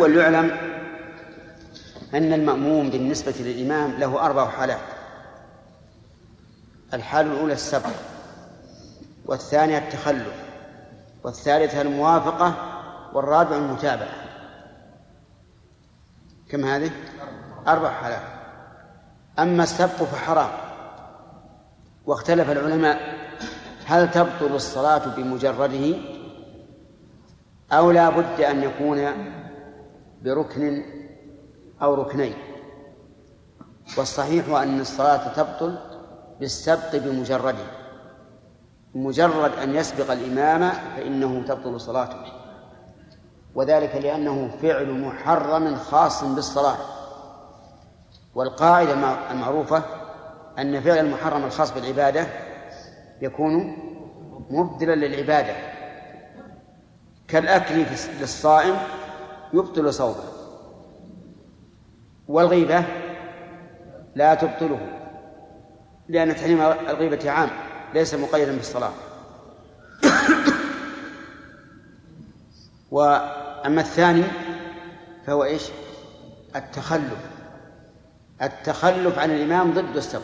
وليعلم 0.00 0.50
أن 2.14 2.32
المأموم 2.32 2.90
بالنسبة 2.90 3.34
للإمام 3.40 3.90
له 3.90 4.26
أربع 4.26 4.48
حالات. 4.48 4.80
الحالة 6.94 7.32
الأولى 7.32 7.52
السبق 7.52 7.90
والثانية 9.26 9.78
التخلف 9.78 10.34
والثالثة 11.24 11.80
الموافقة 11.80 12.54
والرابع 13.14 13.56
المتابعة. 13.56 14.14
كم 16.48 16.64
هذه؟ 16.64 16.90
أربع 17.68 17.90
حالات. 17.90 18.22
أما 19.38 19.62
السبق 19.62 20.04
فحرام. 20.04 20.50
واختلف 22.06 22.50
العلماء 22.50 23.00
هل 23.86 24.10
تبطل 24.10 24.54
الصلاة 24.54 25.16
بمجرده 25.16 25.96
أو 27.72 27.90
لا 27.90 28.10
بد 28.10 28.40
أن 28.40 28.62
يكون 28.62 29.12
بركن 30.22 30.99
أو 31.82 31.94
ركنين. 31.94 32.34
والصحيح 33.98 34.48
أن 34.48 34.80
الصلاة 34.80 35.32
تبطل 35.32 35.78
بالسبق 36.40 36.96
بمجرده. 36.96 37.66
مجرد 38.94 39.52
أن 39.58 39.74
يسبق 39.74 40.10
الإمام 40.10 40.70
فإنه 40.96 41.42
تبطل 41.48 41.80
صلاته. 41.80 42.32
وذلك 43.54 43.96
لأنه 43.96 44.50
فعل 44.62 45.00
محرم 45.00 45.76
خاص 45.76 46.24
بالصلاة. 46.24 46.76
والقاعدة 48.34 48.92
المعروفة 49.30 49.82
أن 50.58 50.80
فعل 50.80 50.98
المحرم 50.98 51.44
الخاص 51.44 51.74
بالعبادة 51.74 52.26
يكون 53.22 53.76
مبدلا 54.50 54.94
للعبادة. 54.94 55.54
كالأكل 57.28 57.86
للصائم 58.20 58.76
يبطل 59.52 59.94
صومه. 59.94 60.39
والغيبة 62.30 62.84
لا 64.14 64.34
تبطله 64.34 64.80
لأن 66.08 66.36
تحريم 66.36 66.60
الغيبة 66.62 67.30
عام 67.30 67.50
ليس 67.94 68.14
مقيدا 68.14 68.56
بالصلاة. 68.56 68.92
وأما 72.90 73.80
الثاني 73.80 74.24
فهو 75.26 75.44
إيش؟ 75.44 75.62
التخلف 76.56 77.18
التخلف 78.42 79.18
عن 79.18 79.30
الإمام 79.30 79.72
ضد 79.74 79.96
السبق 79.96 80.22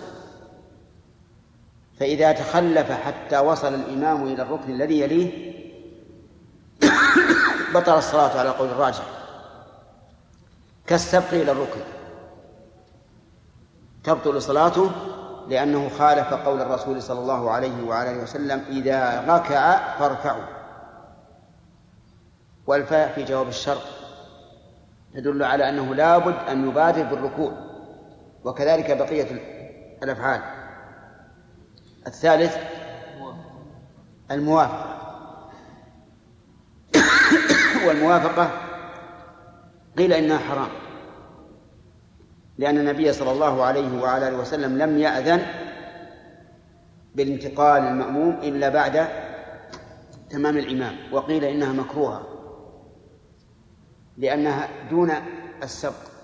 فإذا 2.00 2.32
تخلف 2.32 2.92
حتى 2.92 3.38
وصل 3.38 3.74
الإمام 3.74 4.24
إلى 4.26 4.42
الركن 4.42 4.72
الذي 4.72 5.00
يليه 5.00 5.52
بطل 7.74 7.98
الصلاة 7.98 8.38
على 8.38 8.48
قول 8.48 8.68
الراجح. 8.68 9.04
كالسبق 10.86 11.32
إلى 11.32 11.52
الركن. 11.52 11.80
تبطل 14.06 14.42
صلاته 14.42 14.90
لأنه 15.48 15.88
خالف 15.88 16.34
قول 16.34 16.60
الرسول 16.60 17.02
صلى 17.02 17.20
الله 17.20 17.50
عليه 17.50 17.84
وعلى 17.84 18.22
وسلم 18.22 18.64
إذا 18.68 19.24
ركع 19.28 19.96
فاركعوا. 19.98 20.44
والفاء 22.66 23.12
في 23.12 23.24
جواب 23.24 23.48
الشرط 23.48 23.82
تدل 25.14 25.42
على 25.42 25.68
أنه 25.68 25.94
لابد 25.94 26.34
أن 26.48 26.68
يبادر 26.68 27.02
بالركوع 27.02 27.52
وكذلك 28.44 28.96
بقية 28.96 29.40
الأفعال. 30.02 30.40
الثالث 32.06 32.56
الموافقة. 34.30 34.96
والموافقة 37.86 38.50
قيل 39.98 40.12
إنها 40.12 40.38
حرام. 40.38 40.85
لأن 42.58 42.78
النبي 42.78 43.12
صلى 43.12 43.32
الله 43.32 43.64
عليه 43.64 44.02
وعلى 44.02 44.28
آله 44.28 44.36
وسلم 44.36 44.78
لم 44.78 44.98
يأذن 44.98 45.46
بالانتقال 47.14 47.82
المأموم 47.82 48.38
إلا 48.42 48.68
بعد 48.68 49.06
تمام 50.30 50.56
الإمام 50.56 50.96
وقيل 51.12 51.44
إنها 51.44 51.72
مكروهة 51.72 52.26
لأنها 54.18 54.68
دون 54.90 55.12
السبق. 55.62 56.15